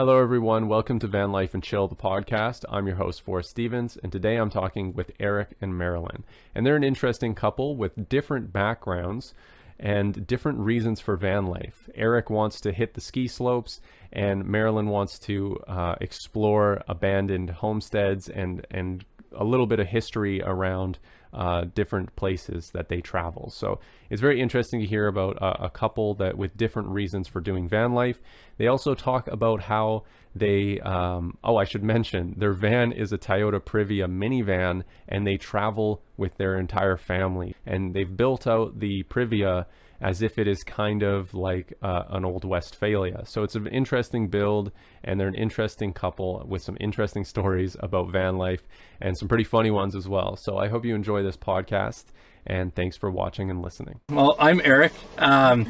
Hello, 0.00 0.18
everyone. 0.18 0.66
Welcome 0.66 0.98
to 1.00 1.06
Van 1.06 1.30
Life 1.30 1.52
and 1.52 1.62
Chill, 1.62 1.86
the 1.86 1.94
podcast. 1.94 2.64
I'm 2.70 2.86
your 2.86 2.96
host, 2.96 3.20
Forrest 3.20 3.50
Stevens, 3.50 3.98
and 4.02 4.10
today 4.10 4.36
I'm 4.36 4.48
talking 4.48 4.94
with 4.94 5.10
Eric 5.20 5.58
and 5.60 5.76
Marilyn. 5.76 6.24
And 6.54 6.64
they're 6.64 6.74
an 6.74 6.82
interesting 6.82 7.34
couple 7.34 7.76
with 7.76 8.08
different 8.08 8.50
backgrounds 8.50 9.34
and 9.78 10.26
different 10.26 10.60
reasons 10.60 11.00
for 11.00 11.16
van 11.16 11.44
life. 11.44 11.90
Eric 11.94 12.30
wants 12.30 12.62
to 12.62 12.72
hit 12.72 12.94
the 12.94 13.02
ski 13.02 13.28
slopes, 13.28 13.82
and 14.10 14.46
Marilyn 14.46 14.86
wants 14.86 15.18
to 15.18 15.58
uh, 15.68 15.96
explore 16.00 16.82
abandoned 16.88 17.50
homesteads 17.50 18.30
and 18.30 18.66
and 18.70 19.04
a 19.36 19.44
little 19.44 19.66
bit 19.66 19.80
of 19.80 19.88
history 19.88 20.40
around 20.40 20.98
uh, 21.32 21.64
different 21.74 22.14
places 22.16 22.70
that 22.72 22.88
they 22.88 23.00
travel. 23.00 23.50
So 23.50 23.78
it's 24.08 24.20
very 24.20 24.40
interesting 24.40 24.80
to 24.80 24.86
hear 24.86 25.06
about 25.06 25.36
a, 25.36 25.64
a, 25.64 25.70
couple 25.70 26.14
that 26.14 26.36
with 26.36 26.56
different 26.56 26.88
reasons 26.88 27.28
for 27.28 27.40
doing 27.40 27.68
van 27.68 27.92
life. 27.92 28.20
They 28.58 28.66
also 28.66 28.94
talk 28.94 29.28
about 29.28 29.62
how 29.62 30.04
they, 30.34 30.80
um, 30.80 31.36
oh, 31.44 31.56
I 31.56 31.64
should 31.64 31.84
mention, 31.84 32.34
their 32.36 32.52
van 32.52 32.92
is 32.92 33.12
a 33.12 33.18
Toyota 33.18 33.60
Previa 33.60 34.06
minivan 34.06 34.82
and 35.08 35.26
they 35.26 35.36
travel 35.36 36.02
with 36.16 36.36
their 36.36 36.58
entire 36.58 36.96
family. 36.96 37.54
And 37.64 37.94
they've 37.94 38.16
built 38.16 38.46
out 38.46 38.80
the 38.80 39.04
Previa 39.04 39.66
as 40.00 40.22
if 40.22 40.38
it 40.38 40.48
is 40.48 40.62
kind 40.64 41.02
of 41.02 41.34
like 41.34 41.74
uh, 41.82 42.04
an 42.08 42.24
old 42.24 42.44
Westfalia. 42.44 43.26
So 43.26 43.42
it's 43.42 43.54
an 43.54 43.66
interesting 43.66 44.28
build, 44.28 44.72
and 45.04 45.20
they're 45.20 45.28
an 45.28 45.34
interesting 45.34 45.92
couple 45.92 46.44
with 46.48 46.62
some 46.62 46.76
interesting 46.80 47.24
stories 47.34 47.76
about 47.80 48.10
van 48.10 48.38
life 48.38 48.66
and 49.00 49.16
some 49.16 49.28
pretty 49.28 49.44
funny 49.44 49.70
ones 49.70 49.94
as 49.94 50.08
well. 50.08 50.36
So 50.36 50.56
I 50.58 50.68
hope 50.68 50.84
you 50.84 50.94
enjoy 50.94 51.22
this 51.22 51.36
podcast, 51.36 52.04
and 52.46 52.74
thanks 52.74 52.96
for 52.96 53.10
watching 53.10 53.50
and 53.50 53.62
listening. 53.62 54.00
Well, 54.08 54.36
I'm 54.38 54.60
Eric. 54.64 54.92
Um, 55.18 55.66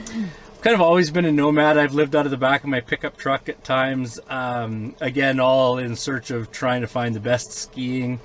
kind 0.61 0.75
of 0.75 0.81
always 0.81 1.11
been 1.11 1.25
a 1.25 1.33
nomad. 1.33 1.79
I've 1.79 1.95
lived 1.95 2.15
out 2.15 2.27
of 2.27 2.31
the 2.31 2.37
back 2.37 2.63
of 2.63 2.69
my 2.69 2.81
pickup 2.81 3.17
truck 3.17 3.49
at 3.49 3.65
times. 3.65 4.21
Um, 4.29 4.95
again, 5.01 5.41
all 5.41 5.79
in 5.79 5.97
search 5.97 6.31
of 6.31 6.53
trying 6.53 6.83
to 6.83 6.87
find 6.87 7.15
the 7.15 7.21
best 7.21 7.53
skiing. 7.53 8.21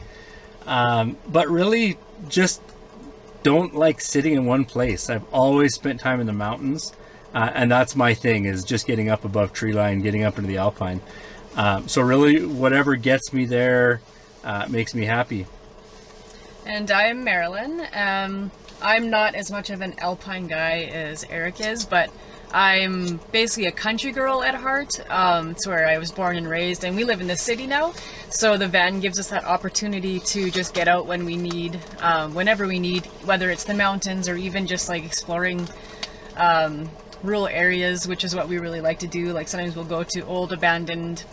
Um, 0.66 1.18
but 1.28 1.50
really, 1.50 1.98
just 2.28 2.62
don't 3.46 3.76
like 3.76 4.02
sitting 4.02 4.34
in 4.34 4.46
one 4.46 4.66
place. 4.66 5.08
I've 5.08 5.24
always 5.32 5.76
spent 5.76 6.00
time 6.00 6.20
in 6.20 6.26
the 6.26 6.34
mountains, 6.34 6.94
uh, 7.32 7.52
and 7.54 7.72
that's 7.72 7.96
my 7.96 8.16
thing 8.16 8.46
is 8.46 8.64
just 8.64 8.88
getting 8.88 9.08
up 9.08 9.24
above 9.24 9.54
tree 9.54 9.72
line, 9.72 10.02
getting 10.02 10.24
up 10.24 10.40
into 10.40 10.48
the 10.48 10.58
alpine. 10.58 11.00
Um, 11.56 11.88
so 11.88 12.02
really, 12.02 12.44
whatever 12.44 12.96
gets 12.96 13.34
me 13.34 13.46
there 13.46 14.02
uh, 14.44 14.66
makes 14.68 14.96
me 14.96 15.06
happy. 15.06 15.46
And 16.66 16.90
I'm 16.90 17.24
Marilyn. 17.24 17.86
Um, 17.94 18.50
I'm 18.82 19.12
not 19.12 19.36
as 19.36 19.52
much 19.52 19.70
of 19.70 19.82
an 19.82 19.94
alpine 20.00 20.48
guy 20.48 20.86
as 20.86 21.24
Eric 21.30 21.62
is, 21.62 21.86
but 21.86 22.10
I'm 22.52 23.20
basically 23.32 23.68
a 23.68 23.72
country 23.72 24.12
girl 24.12 24.42
at 24.42 24.56
heart. 24.56 25.00
Um, 25.12 25.52
it's 25.52 25.68
where 25.68 25.88
I 25.88 26.00
was 26.00 26.12
born 26.12 26.38
and 26.38 26.50
raised, 26.50 26.84
and 26.84 26.96
we 26.96 27.04
live 27.04 27.22
in 27.22 27.28
the 27.28 27.38
city 27.38 27.68
now. 27.68 27.94
So 28.30 28.58
the 28.58 28.68
van 28.68 29.00
gives 29.00 29.20
us 29.20 29.30
that 29.30 29.46
opportunity 29.46 30.20
to 30.22 30.50
just 30.50 30.74
get 30.74 30.88
out 30.88 31.06
when 31.06 31.24
we 31.24 31.38
need, 31.38 31.80
um, 32.00 32.34
whenever 32.34 32.66
we 32.66 32.80
need, 32.80 33.06
whether 33.26 33.52
it's 33.52 33.66
the 33.66 33.76
mountains 33.76 34.28
or 34.28 34.36
even 34.36 34.66
just 34.66 34.90
like 34.90 35.06
exploring 35.06 35.68
um, 36.36 36.90
rural 37.22 37.48
areas, 37.48 38.08
which 38.08 38.24
is 38.24 38.36
what 38.36 38.48
we 38.50 38.58
really 38.58 38.82
like 38.82 38.98
to 39.00 39.08
do. 39.08 39.34
Like 39.34 39.48
sometimes 39.48 39.76
we'll 39.76 39.86
go 39.86 40.04
to 40.04 40.26
old 40.26 40.52
abandoned 40.52 41.26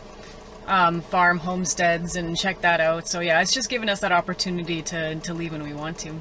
um, 0.67 1.01
farm 1.01 1.39
homesteads 1.39 2.17
and 2.17 2.37
check 2.37 2.61
that 2.63 2.81
out. 2.81 3.09
So 3.09 3.21
yeah, 3.21 3.41
it's 3.41 3.53
just 3.53 3.69
given 3.69 3.89
us 3.89 4.01
that 4.01 4.13
opportunity 4.13 4.83
to, 4.83 5.17
to 5.17 5.35
leave 5.35 5.53
when 5.53 5.63
we 5.63 5.75
want 5.75 5.99
to. 5.99 6.15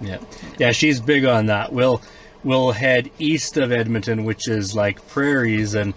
Yeah, 0.00 0.18
yeah, 0.58 0.72
she's 0.72 1.00
big 1.00 1.24
on 1.24 1.46
that. 1.46 1.72
We'll 1.72 2.02
we'll 2.42 2.72
head 2.72 3.10
east 3.18 3.56
of 3.56 3.72
Edmonton, 3.72 4.24
which 4.24 4.48
is 4.48 4.74
like 4.74 5.06
prairies, 5.08 5.74
and 5.74 5.94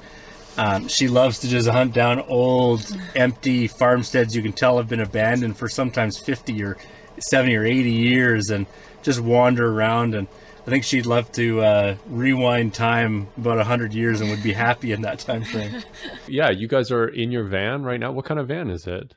um, 0.57 0.87
she 0.87 1.07
loves 1.07 1.39
to 1.39 1.47
just 1.47 1.69
hunt 1.69 1.93
down 1.93 2.19
old, 2.21 2.95
empty 3.15 3.67
farmsteads 3.67 4.35
you 4.35 4.41
can 4.41 4.53
tell 4.53 4.77
have 4.77 4.89
been 4.89 4.99
abandoned 4.99 5.57
for 5.57 5.69
sometimes 5.69 6.17
50 6.17 6.63
or 6.63 6.77
70 7.19 7.55
or 7.55 7.63
80 7.63 7.91
years 7.91 8.49
and 8.49 8.65
just 9.03 9.19
wander 9.19 9.71
around. 9.71 10.15
And 10.15 10.27
I 10.67 10.69
think 10.69 10.83
she'd 10.83 11.05
love 11.05 11.31
to 11.31 11.61
uh, 11.61 11.95
rewind 12.07 12.73
time 12.73 13.29
about 13.37 13.55
100 13.55 13.93
years 13.93 14.19
and 14.19 14.29
would 14.29 14.43
be 14.43 14.51
happy 14.51 14.91
in 14.91 15.01
that 15.03 15.19
time 15.19 15.45
frame. 15.45 15.81
yeah, 16.27 16.49
you 16.49 16.67
guys 16.67 16.91
are 16.91 17.07
in 17.07 17.31
your 17.31 17.45
van 17.45 17.83
right 17.83 17.97
now. 17.97 18.11
What 18.11 18.25
kind 18.25 18.37
of 18.37 18.49
van 18.49 18.69
is 18.69 18.85
it? 18.85 19.15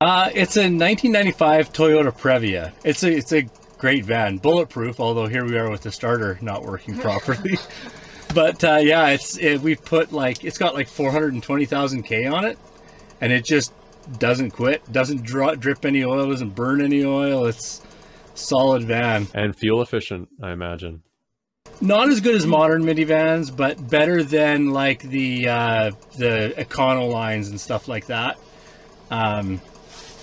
Uh, 0.00 0.30
it's 0.34 0.56
a 0.56 0.62
1995 0.62 1.70
Toyota 1.74 2.18
Previa. 2.18 2.72
It's 2.82 3.02
a 3.02 3.12
it's 3.12 3.32
a 3.32 3.42
great 3.76 4.06
van, 4.06 4.38
bulletproof. 4.38 5.00
Although 5.00 5.26
here 5.26 5.44
we 5.44 5.58
are 5.58 5.68
with 5.70 5.82
the 5.82 5.92
starter 5.92 6.38
not 6.40 6.62
working 6.62 6.98
properly. 6.98 7.58
but 8.34 8.64
uh, 8.64 8.78
yeah, 8.80 9.08
it's 9.08 9.36
it, 9.36 9.60
we 9.60 9.74
put 9.74 10.12
like 10.12 10.44
it's 10.44 10.56
got 10.56 10.72
like 10.72 10.88
420,000 10.88 12.02
k 12.04 12.26
on 12.26 12.46
it, 12.46 12.58
and 13.20 13.34
it 13.34 13.44
just 13.44 13.74
doesn't 14.18 14.52
quit, 14.52 14.90
doesn't 14.90 15.24
draw, 15.24 15.54
drip 15.54 15.84
any 15.84 16.04
oil, 16.04 16.30
doesn't 16.30 16.54
burn 16.54 16.80
any 16.80 17.04
oil. 17.04 17.44
It's 17.44 17.82
solid 18.34 18.84
van 18.84 19.26
and 19.34 19.56
fuel 19.56 19.82
efficient, 19.82 20.28
I 20.42 20.52
imagine. 20.52 21.02
Not 21.80 22.08
as 22.08 22.20
good 22.20 22.36
as 22.36 22.46
modern 22.46 22.84
minivans, 22.84 23.54
but 23.54 23.90
better 23.90 24.22
than 24.22 24.70
like 24.70 25.02
the 25.02 25.48
uh, 25.48 25.90
the 26.16 26.54
Econolines 26.56 27.50
and 27.50 27.60
stuff 27.60 27.88
like 27.88 28.06
that. 28.06 28.38
Um, 29.10 29.60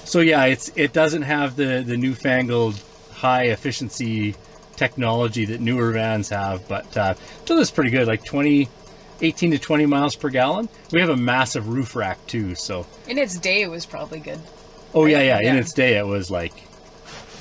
so 0.05 0.19
yeah, 0.19 0.45
it's 0.45 0.71
it 0.75 0.93
doesn't 0.93 1.23
have 1.23 1.55
the 1.55 1.83
the 1.85 1.97
newfangled 1.97 2.81
high 3.11 3.45
efficiency 3.45 4.35
technology 4.75 5.45
that 5.45 5.61
newer 5.61 5.91
vans 5.91 6.29
have, 6.29 6.67
but 6.67 6.97
uh, 6.97 7.13
still 7.43 7.59
is 7.59 7.69
pretty 7.69 7.91
good, 7.91 8.07
like 8.07 8.23
20, 8.23 8.67
18 9.21 9.51
to 9.51 9.59
20 9.59 9.85
miles 9.85 10.15
per 10.15 10.29
gallon. 10.29 10.67
We 10.91 10.99
have 11.01 11.09
a 11.09 11.15
massive 11.15 11.67
roof 11.67 11.95
rack 11.95 12.25
too, 12.25 12.55
so. 12.55 12.87
In 13.07 13.19
its 13.19 13.37
day, 13.37 13.61
it 13.61 13.69
was 13.69 13.85
probably 13.85 14.19
good. 14.19 14.39
Oh 14.95 15.03
right? 15.03 15.11
yeah, 15.11 15.21
yeah, 15.21 15.39
yeah. 15.41 15.51
In 15.51 15.57
its 15.57 15.73
day, 15.73 15.97
it 15.97 16.05
was 16.05 16.31
like, 16.31 16.53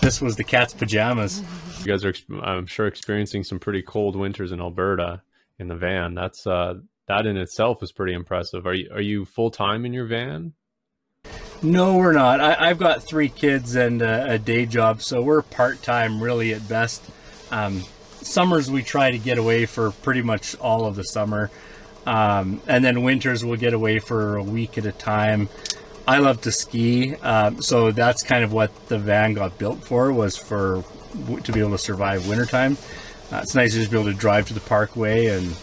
this 0.01 0.21
was 0.21 0.37
the 0.37 0.45
cat's 0.45 0.75
pajamas. 0.75 1.43
You 1.81 1.87
guys 1.87 2.05
are, 2.05 2.15
I'm 2.43 2.67
sure, 2.67 2.87
experiencing 2.87 3.45
some 3.45 3.59
pretty 3.59 3.83
cold 3.83 4.17
winters 4.17 4.53
in 4.53 4.61
Alberta 4.61 5.23
in 5.59 5.69
the 5.69 5.77
van. 5.77 6.15
That's 6.15 6.47
uh, 6.47 6.75
that 7.07 7.27
in 7.27 7.37
itself 7.37 7.83
is 7.83 7.93
pretty 7.93 8.15
impressive. 8.15 8.67
Are 8.67 8.75
you 8.75 8.91
are 8.93 9.01
you 9.01 9.25
full 9.25 9.51
time 9.51 9.85
in 9.85 9.93
your 9.93 10.07
van? 10.07 10.55
No, 11.63 11.99
we're 11.99 12.13
not. 12.13 12.41
I, 12.41 12.69
have 12.69 12.79
got 12.79 13.03
three 13.03 13.29
kids 13.29 13.75
and 13.77 14.01
a, 14.01 14.33
a 14.33 14.39
day 14.39 14.65
job, 14.65 15.03
so 15.03 15.21
we're 15.21 15.43
part 15.43 15.83
time 15.83 16.23
really 16.23 16.55
at 16.55 16.67
best. 16.67 17.03
Um, 17.51 17.85
summers 18.23 18.71
we 18.71 18.83
try 18.83 19.11
to 19.11 19.19
get 19.19 19.37
away 19.37 19.67
for 19.67 19.91
pretty 19.91 20.23
much 20.23 20.57
all 20.57 20.87
of 20.87 20.97
the 20.97 21.05
summer, 21.05 21.51
um, 22.07 22.63
and 22.67 22.83
then 22.83 23.03
winters 23.03 23.45
we'll 23.45 23.59
get 23.59 23.75
away 23.75 23.99
for 23.99 24.37
a 24.37 24.43
week 24.43 24.79
at 24.79 24.87
a 24.87 24.93
time. 24.93 25.51
I 26.11 26.19
love 26.19 26.41
to 26.41 26.51
ski, 26.51 27.15
uh, 27.23 27.61
so 27.61 27.93
that's 27.93 28.25
kind 28.25 28.43
of 28.43 28.53
what 28.53 28.89
the 28.89 28.99
van 28.99 29.33
got 29.35 29.57
built 29.59 29.85
for 29.85 30.13
was 30.13 30.37
for 30.37 30.83
to 31.45 31.53
be 31.53 31.61
able 31.61 31.71
to 31.71 31.79
survive 31.79 32.27
wintertime. 32.27 32.77
Uh, 33.31 33.39
it's 33.45 33.55
nice 33.55 33.75
to 33.75 33.79
just 33.79 33.93
be 33.93 33.97
able 33.97 34.11
to 34.11 34.19
drive 34.19 34.49
to 34.49 34.55
the 34.55 34.59
parkway 34.59 35.27
and 35.27 35.55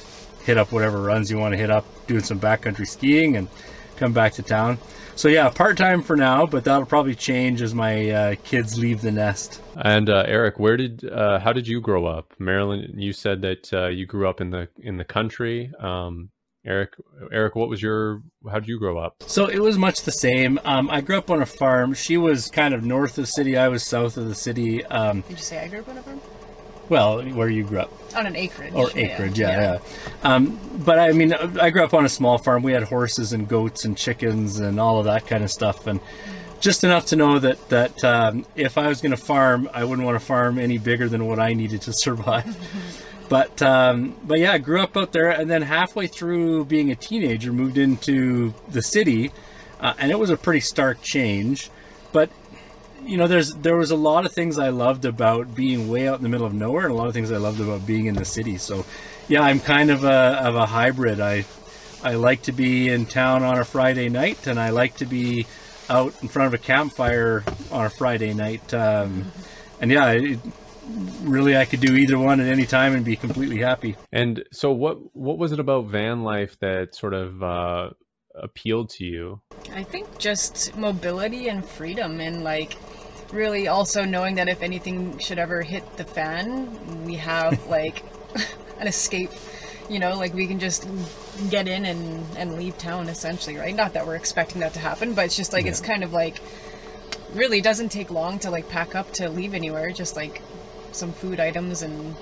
hit 0.45 0.57
up 0.57 0.71
whatever 0.71 1.01
runs 1.01 1.29
you 1.29 1.37
want 1.37 1.51
to 1.51 1.57
hit 1.57 1.69
up, 1.69 1.83
doing 2.07 2.23
some 2.23 2.39
backcountry 2.39 2.87
skiing 2.87 3.35
and 3.35 3.49
come 3.97 4.13
back 4.13 4.31
to 4.35 4.41
town. 4.41 4.77
So 5.17 5.27
yeah, 5.27 5.49
part 5.49 5.75
time 5.75 6.01
for 6.01 6.15
now, 6.15 6.45
but 6.45 6.63
that'll 6.63 6.85
probably 6.85 7.15
change 7.15 7.61
as 7.61 7.75
my 7.75 8.09
uh, 8.09 8.35
kids 8.45 8.79
leave 8.79 9.01
the 9.01 9.11
nest. 9.11 9.61
And 9.75 10.09
uh, 10.09 10.23
Eric, 10.25 10.59
where 10.59 10.77
did 10.77 11.03
uh, 11.11 11.39
how 11.39 11.51
did 11.51 11.67
you 11.67 11.81
grow 11.81 12.05
up? 12.05 12.33
Marilyn, 12.39 12.93
you 12.95 13.11
said 13.11 13.41
that 13.41 13.73
uh, 13.73 13.87
you 13.87 14.05
grew 14.05 14.29
up 14.29 14.39
in 14.39 14.51
the 14.51 14.69
in 14.79 14.95
the 14.95 15.03
country. 15.03 15.73
Um, 15.77 16.29
Eric, 16.67 16.95
Eric, 17.31 17.55
what 17.55 17.69
was 17.69 17.81
your? 17.81 18.22
How 18.45 18.59
did 18.59 18.67
you 18.67 18.78
grow 18.78 18.97
up? 18.97 19.23
So 19.25 19.45
it 19.47 19.59
was 19.59 19.78
much 19.78 20.01
the 20.01 20.11
same. 20.11 20.59
Um, 20.66 20.89
I 20.89 21.00
grew 21.00 21.17
up 21.17 21.31
on 21.31 21.41
a 21.41 21.45
farm. 21.45 21.94
She 21.94 22.17
was 22.17 22.50
kind 22.50 22.73
of 22.73 22.83
north 22.83 23.11
of 23.11 23.23
the 23.23 23.28
city. 23.28 23.55
I 23.55 23.69
was 23.69 23.83
south 23.83 24.17
of 24.17 24.28
the 24.28 24.35
city. 24.35 24.83
Um, 24.85 25.22
did 25.22 25.38
you 25.38 25.38
say 25.38 25.59
I 25.59 25.69
grew 25.69 25.79
up 25.79 25.88
on 25.88 25.97
a 25.97 26.01
farm? 26.03 26.22
Well, 26.89 27.23
where 27.23 27.50
you 27.50 27.63
grew 27.63 27.79
up? 27.79 27.91
On 28.16 28.25
an 28.25 28.35
acreage. 28.35 28.73
Or 28.73 28.89
acreage, 28.95 29.39
yeah, 29.39 29.50
yeah. 29.50 29.79
yeah. 30.23 30.35
Um, 30.35 30.59
but 30.85 31.00
I 31.00 31.13
mean, 31.13 31.33
I 31.33 31.69
grew 31.69 31.83
up 31.83 31.94
on 31.94 32.06
a 32.06 32.09
small 32.09 32.38
farm. 32.38 32.63
We 32.63 32.73
had 32.73 32.83
horses 32.83 33.31
and 33.31 33.47
goats 33.47 33.85
and 33.85 33.97
chickens 33.97 34.59
and 34.59 34.77
all 34.77 35.00
of 35.00 35.06
that 35.06 35.25
kind 35.25 35.45
of 35.45 35.51
stuff, 35.51 35.88
and 35.88 36.01
just 36.59 36.83
enough 36.83 37.06
to 37.07 37.15
know 37.15 37.39
that 37.39 37.69
that 37.69 38.03
um, 38.03 38.45
if 38.56 38.77
I 38.77 38.88
was 38.88 39.00
going 39.01 39.12
to 39.12 39.18
farm, 39.18 39.69
I 39.74 39.86
wouldn't 39.86 40.06
want 40.06 40.19
to 40.19 40.25
farm 40.25 40.59
any 40.59 40.77
bigger 40.77 41.07
than 41.07 41.27
what 41.27 41.39
I 41.39 41.53
needed 41.53 41.81
to 41.83 41.94
survive. 41.94 42.57
But 43.29 43.62
um, 43.62 44.15
but 44.24 44.39
yeah, 44.39 44.53
I 44.53 44.57
grew 44.57 44.81
up 44.81 44.95
out 44.95 45.12
there, 45.12 45.29
and 45.29 45.50
then 45.50 45.62
halfway 45.62 46.07
through 46.07 46.65
being 46.65 46.91
a 46.91 46.95
teenager, 46.95 47.51
moved 47.51 47.77
into 47.77 48.53
the 48.69 48.81
city, 48.81 49.31
uh, 49.79 49.94
and 50.00 50.12
it 50.12 50.19
was 50.19 50.29
a 50.29 50.38
pretty 50.38 50.62
stark 50.62 51.01
change. 51.01 51.69
But 52.12 52.29
you 53.03 53.18
know, 53.18 53.27
there's 53.27 53.53
there 53.56 53.77
was 53.77 53.91
a 53.91 53.95
lot 53.95 54.25
of 54.25 54.33
things 54.33 54.57
I 54.57 54.69
loved 54.69 55.06
about 55.06 55.56
being 55.56 55.89
way 55.89 56.07
out 56.07 56.18
in 56.18 56.24
the 56.24 56.29
middle 56.29 56.47
of 56.47 56.53
nowhere, 56.53 56.85
and 56.85 56.94
a 56.94 56.95
lot 56.95 57.07
of 57.07 57.13
things 57.13 57.31
I 57.31 57.38
loved 57.38 57.59
about 57.59 57.85
being 57.85 58.06
in 58.06 58.15
the 58.15 58.25
city. 58.25 58.57
So, 58.57 58.85
yeah, 59.27 59.41
I'm 59.41 59.59
kind 59.59 59.91
of 59.91 60.03
a 60.03 60.47
of 60.47 60.56
a 60.56 60.65
hybrid. 60.65 61.19
I 61.19 61.45
I 62.03 62.15
like 62.15 62.44
to 62.44 62.51
be 62.51 62.89
in 62.89 63.06
town 63.06 63.44
on 63.44 63.57
a 63.57 63.65
Friday 63.65 64.09
night, 64.09 64.47
and 64.47 64.59
I 64.59 64.69
like 64.69 64.97
to 64.97 65.06
be 65.06 65.47
out 65.89 66.13
in 66.21 66.27
front 66.27 66.47
of 66.47 66.53
a 66.53 66.63
campfire 66.63 67.44
on 67.71 67.85
a 67.85 67.89
Friday 67.89 68.33
night. 68.33 68.74
Um, 68.74 69.31
and 69.79 69.91
yeah, 69.91 70.12
it, 70.12 70.39
really, 71.22 71.57
I 71.57 71.66
could 71.66 71.80
do 71.80 71.95
either 71.95 72.18
one 72.18 72.39
at 72.39 72.48
any 72.48 72.66
time 72.66 72.95
and 72.95 73.04
be 73.04 73.16
completely 73.16 73.60
happy. 73.60 73.95
And 74.12 74.44
so, 74.51 74.72
what 74.72 75.16
what 75.16 75.38
was 75.38 75.51
it 75.51 75.60
about 75.60 75.86
van 75.86 76.24
life 76.24 76.57
that 76.60 76.95
sort 76.95 77.13
of 77.13 77.44
uh, 77.44 77.89
appealed 78.36 78.89
to 78.92 79.06
you? 79.06 79.42
I 79.74 79.84
think 79.84 80.18
just 80.18 80.75
mobility 80.78 81.50
and 81.50 81.66
freedom 81.66 82.19
and 82.19 82.44
like 82.44 82.78
really 83.31 83.68
also 83.68 84.06
knowing 84.06 84.36
that 84.36 84.48
if 84.48 84.62
anything 84.62 85.18
should 85.18 85.39
ever 85.39 85.62
hit 85.62 85.98
the 85.98 86.06
fan, 86.06 87.06
we 87.06 87.16
have 87.16 87.68
like 87.69 88.04
an 88.80 88.88
escape. 88.88 89.31
You 89.89 90.00
know, 90.00 90.18
like 90.18 90.34
we 90.34 90.48
can 90.48 90.60
just 90.60 90.86
get 91.50 91.68
in 91.68 91.86
and, 91.86 92.25
and 92.36 92.57
leave 92.57 92.78
town 92.78 93.07
essentially, 93.07 93.56
right? 93.56 93.74
Not 93.74 93.94
that 93.94 94.06
we're 94.06 94.18
expecting 94.18 94.60
that 94.60 94.74
to 94.74 94.80
happen, 94.80 95.13
but 95.13 95.25
it's 95.25 95.38
just 95.38 95.54
like 95.54 95.66
it's 95.66 95.80
kind 95.80 96.04
of 96.04 96.12
like 96.12 96.42
really 97.34 97.62
doesn't 97.62 97.89
take 97.89 98.12
long 98.12 98.39
to 98.39 98.51
like 98.51 98.68
pack 98.68 98.95
up 98.95 99.12
to 99.13 99.30
leave 99.30 99.54
anywhere, 99.54 99.92
just 99.92 100.18
like 100.18 100.42
some 100.97 101.13
food 101.13 101.39
items 101.39 101.81
and 101.81 102.15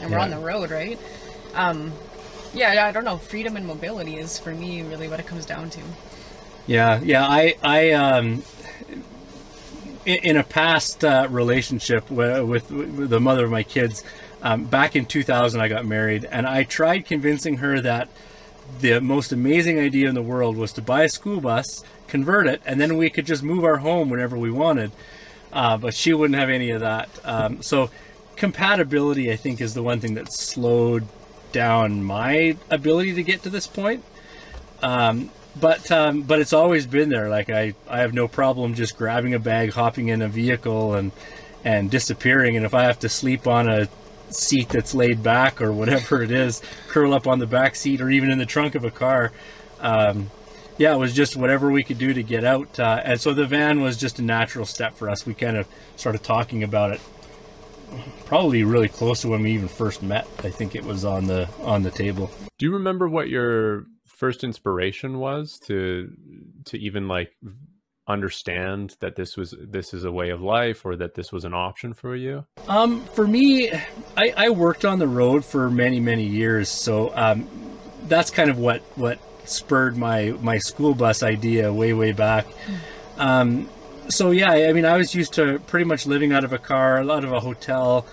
and 0.00 0.10
we're 0.10 0.18
on 0.18 0.30
the 0.30 0.38
road, 0.38 0.70
right? 0.70 0.98
Um 1.54 1.92
yeah, 2.54 2.72
yeah, 2.72 2.86
I 2.86 2.92
don't 2.92 3.04
know. 3.04 3.18
Freedom 3.18 3.56
and 3.56 3.66
mobility 3.66 4.16
is 4.16 4.38
for 4.38 4.54
me 4.54 4.82
really 4.82 5.08
what 5.08 5.20
it 5.20 5.26
comes 5.26 5.44
down 5.44 5.70
to. 5.70 5.80
Yeah, 6.66 7.00
yeah. 7.02 7.26
I, 7.26 7.56
I, 7.62 7.92
um, 7.92 8.42
in, 10.04 10.36
a 10.36 10.42
past 10.42 11.04
uh, 11.04 11.28
relationship 11.30 12.10
with, 12.10 12.44
with, 12.44 12.70
with 12.70 13.10
the 13.10 13.20
mother 13.20 13.44
of 13.44 13.50
my 13.50 13.62
kids, 13.62 14.02
um, 14.42 14.64
back 14.64 14.96
in 14.96 15.06
2000, 15.06 15.60
I 15.60 15.68
got 15.68 15.84
married, 15.84 16.24
and 16.24 16.46
I 16.46 16.64
tried 16.64 17.06
convincing 17.06 17.58
her 17.58 17.80
that 17.80 18.08
the 18.80 19.00
most 19.00 19.32
amazing 19.32 19.78
idea 19.78 20.08
in 20.08 20.14
the 20.14 20.22
world 20.22 20.56
was 20.56 20.72
to 20.74 20.82
buy 20.82 21.02
a 21.02 21.08
school 21.08 21.40
bus, 21.40 21.84
convert 22.08 22.46
it, 22.46 22.62
and 22.64 22.80
then 22.80 22.96
we 22.96 23.10
could 23.10 23.26
just 23.26 23.42
move 23.42 23.64
our 23.64 23.78
home 23.78 24.10
whenever 24.10 24.36
we 24.36 24.50
wanted. 24.50 24.92
Uh, 25.52 25.76
but 25.76 25.94
she 25.94 26.12
wouldn't 26.12 26.38
have 26.38 26.50
any 26.50 26.70
of 26.70 26.80
that. 26.80 27.08
Um, 27.24 27.62
so 27.62 27.90
compatibility, 28.36 29.32
I 29.32 29.36
think, 29.36 29.60
is 29.60 29.74
the 29.74 29.82
one 29.82 30.00
thing 30.00 30.14
that 30.14 30.32
slowed 30.32 31.06
down 31.52 32.02
my 32.02 32.56
ability 32.70 33.14
to 33.14 33.22
get 33.22 33.42
to 33.44 33.50
this 33.50 33.66
point. 33.66 34.04
Um, 34.82 35.30
but 35.58 35.90
um, 35.90 36.22
but 36.22 36.40
it's 36.40 36.52
always 36.52 36.86
been 36.86 37.08
there. 37.08 37.28
Like 37.28 37.48
I, 37.48 37.74
I 37.88 38.00
have 38.00 38.12
no 38.12 38.28
problem 38.28 38.74
just 38.74 38.98
grabbing 38.98 39.32
a 39.34 39.38
bag, 39.38 39.72
hopping 39.72 40.08
in 40.08 40.20
a 40.20 40.28
vehicle, 40.28 40.94
and 40.94 41.12
and 41.64 41.90
disappearing. 41.90 42.56
And 42.56 42.66
if 42.66 42.74
I 42.74 42.84
have 42.84 42.98
to 43.00 43.08
sleep 43.08 43.46
on 43.46 43.68
a 43.68 43.88
seat 44.30 44.68
that's 44.68 44.94
laid 44.94 45.22
back 45.22 45.62
or 45.62 45.72
whatever 45.72 46.22
it 46.22 46.30
is, 46.30 46.60
curl 46.88 47.14
up 47.14 47.26
on 47.26 47.38
the 47.38 47.46
back 47.46 47.74
seat 47.74 48.00
or 48.00 48.10
even 48.10 48.30
in 48.30 48.38
the 48.38 48.46
trunk 48.46 48.74
of 48.74 48.84
a 48.84 48.90
car. 48.90 49.32
Um, 49.80 50.30
yeah, 50.78 50.94
it 50.94 50.98
was 50.98 51.14
just 51.14 51.36
whatever 51.36 51.70
we 51.70 51.82
could 51.82 51.98
do 51.98 52.12
to 52.12 52.22
get 52.22 52.44
out. 52.44 52.78
Uh, 52.78 53.00
and 53.04 53.20
so 53.20 53.32
the 53.34 53.46
van 53.46 53.80
was 53.80 53.96
just 53.96 54.18
a 54.18 54.22
natural 54.22 54.66
step 54.66 54.94
for 54.94 55.08
us. 55.08 55.24
We 55.26 55.34
kind 55.34 55.56
of 55.56 55.66
started 55.96 56.22
talking 56.22 56.62
about 56.62 56.92
it 56.92 57.00
probably 58.24 58.64
really 58.64 58.88
close 58.88 59.22
to 59.22 59.28
when 59.28 59.42
we 59.42 59.52
even 59.52 59.68
first 59.68 60.02
met. 60.02 60.26
I 60.42 60.50
think 60.50 60.74
it 60.74 60.84
was 60.84 61.04
on 61.04 61.26
the 61.26 61.48
on 61.62 61.82
the 61.82 61.90
table. 61.90 62.30
Do 62.58 62.66
you 62.66 62.72
remember 62.72 63.08
what 63.08 63.28
your 63.28 63.86
first 64.04 64.44
inspiration 64.44 65.18
was 65.18 65.58
to 65.66 66.10
to 66.66 66.78
even 66.78 67.08
like 67.08 67.32
understand 68.08 68.96
that 69.00 69.16
this 69.16 69.36
was 69.36 69.54
this 69.60 69.92
is 69.92 70.04
a 70.04 70.12
way 70.12 70.30
of 70.30 70.40
life 70.40 70.84
or 70.84 70.96
that 70.96 71.14
this 71.14 71.32
was 71.32 71.44
an 71.44 71.54
option 71.54 71.94
for 71.94 72.14
you? 72.14 72.44
Um, 72.68 73.04
for 73.06 73.26
me, 73.26 73.70
I, 74.16 74.32
I 74.36 74.50
worked 74.50 74.84
on 74.84 74.98
the 74.98 75.08
road 75.08 75.44
for 75.44 75.70
many 75.70 76.00
many 76.00 76.24
years, 76.24 76.68
so 76.68 77.12
um, 77.14 77.48
that's 78.08 78.30
kind 78.30 78.50
of 78.50 78.58
what 78.58 78.82
what 78.96 79.18
spurred 79.48 79.96
my 79.96 80.34
my 80.40 80.58
school 80.58 80.94
bus 80.94 81.22
idea 81.22 81.72
way 81.72 81.92
way 81.92 82.12
back. 82.12 82.46
Um, 83.18 83.68
so 84.08 84.30
yeah, 84.30 84.50
I 84.50 84.72
mean, 84.72 84.84
I 84.84 84.96
was 84.96 85.14
used 85.14 85.34
to 85.34 85.58
pretty 85.66 85.84
much 85.84 86.06
living 86.06 86.32
out 86.32 86.44
of 86.44 86.52
a 86.52 86.58
car, 86.58 86.98
a 87.00 87.04
lot 87.04 87.24
of 87.24 87.32
a 87.32 87.40
hotel, 87.40 88.06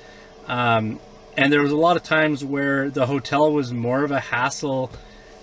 um, 0.48 1.00
and 1.38 1.52
there 1.52 1.62
was 1.62 1.72
a 1.72 1.78
lot 1.78 1.98
of 1.98 2.04
times 2.04 2.44
where 2.44 2.90
the 2.90 3.06
hotel 3.06 3.52
was 3.52 3.72
more 3.72 4.04
of 4.04 4.12
a 4.12 4.20
hassle 4.20 4.92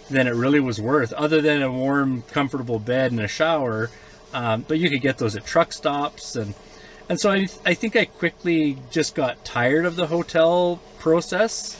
than 0.08 0.26
it 0.26 0.34
really 0.34 0.60
was 0.60 0.80
worth, 0.80 1.12
other 1.12 1.40
than 1.40 1.62
a 1.62 1.70
warm, 1.70 2.22
comfortable 2.22 2.78
bed 2.78 3.12
and 3.12 3.20
a 3.20 3.28
shower. 3.28 3.90
Um, 4.32 4.64
but 4.66 4.78
you 4.78 4.90
could 4.90 5.02
get 5.02 5.18
those 5.18 5.36
at 5.36 5.44
truck 5.44 5.72
stops, 5.72 6.36
and 6.36 6.54
and 7.08 7.20
so 7.20 7.30
I 7.30 7.48
I 7.64 7.74
think 7.74 7.96
I 7.96 8.04
quickly 8.04 8.78
just 8.90 9.14
got 9.14 9.44
tired 9.44 9.84
of 9.86 9.96
the 9.96 10.06
hotel 10.06 10.80
process, 10.98 11.76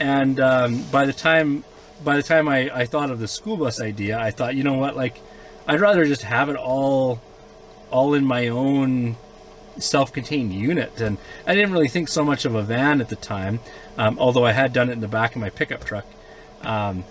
and 0.00 0.38
um, 0.40 0.82
by 0.90 1.06
the 1.06 1.12
time 1.12 1.64
by 2.04 2.16
the 2.16 2.22
time 2.22 2.48
I, 2.48 2.70
I 2.74 2.86
thought 2.86 3.10
of 3.10 3.18
the 3.18 3.28
school 3.28 3.56
bus 3.56 3.80
idea, 3.80 4.18
I 4.18 4.30
thought, 4.30 4.54
you 4.54 4.62
know 4.62 4.74
what, 4.74 4.96
like 4.96 5.20
I'd 5.66 5.80
rather 5.80 6.04
just 6.04 6.22
have 6.22 6.48
it 6.48 6.56
all 6.56 7.20
all 7.90 8.14
in 8.14 8.24
my 8.24 8.48
own 8.48 9.16
self-contained 9.78 10.52
unit 10.52 11.00
and 11.00 11.16
i 11.46 11.54
didn't 11.54 11.72
really 11.72 11.88
think 11.88 12.08
so 12.08 12.24
much 12.24 12.44
of 12.44 12.54
a 12.54 12.62
van 12.62 13.00
at 13.00 13.08
the 13.08 13.16
time 13.16 13.60
um, 13.96 14.18
although 14.18 14.44
i 14.44 14.52
had 14.52 14.72
done 14.72 14.88
it 14.88 14.92
in 14.92 15.00
the 15.00 15.08
back 15.08 15.34
of 15.34 15.40
my 15.40 15.50
pickup 15.50 15.84
truck. 15.84 16.04
Um, 16.62 17.04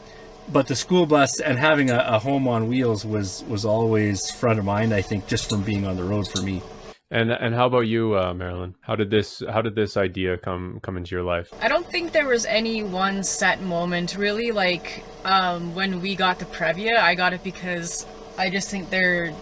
but 0.50 0.68
the 0.68 0.76
school 0.76 1.06
bus 1.06 1.40
and 1.40 1.58
having 1.58 1.90
a, 1.90 1.98
a 1.98 2.20
home 2.20 2.48
on 2.48 2.68
wheels 2.68 3.06
was 3.06 3.44
was 3.48 3.64
always 3.66 4.30
front 4.32 4.60
of 4.60 4.66
mind 4.66 4.94
i 4.94 5.02
think 5.02 5.28
just 5.28 5.50
from 5.50 5.64
being 5.64 5.86
on 5.86 5.96
the 5.96 6.04
road 6.04 6.28
for 6.28 6.42
me 6.42 6.62
And 7.10 7.32
and 7.32 7.56
how 7.56 7.68
about 7.68 7.88
you, 7.88 8.18
uh, 8.18 8.34
Marilyn? 8.34 8.76
How 8.82 8.96
did 8.96 9.10
this 9.10 9.42
how 9.50 9.62
did 9.62 9.76
this 9.76 9.96
idea 9.96 10.38
come 10.38 10.80
come 10.82 10.98
into 10.98 11.16
your 11.16 11.24
life? 11.24 11.54
I 11.62 11.70
don't 11.70 11.88
think 11.90 12.12
there 12.12 12.28
was 12.28 12.46
any 12.46 12.84
one 12.84 13.24
set 13.24 13.62
moment 13.62 14.16
really. 14.18 14.52
Like 14.52 15.06
um, 15.24 15.74
when 15.74 16.02
we 16.02 16.16
got 16.16 16.40
the 16.40 16.46
Previa, 16.46 16.98
I 16.98 17.16
got 17.16 17.32
it 17.32 17.44
because 17.44 18.06
I 18.38 18.50
just 18.50 18.70
think 18.70 18.90
they're 18.90 19.34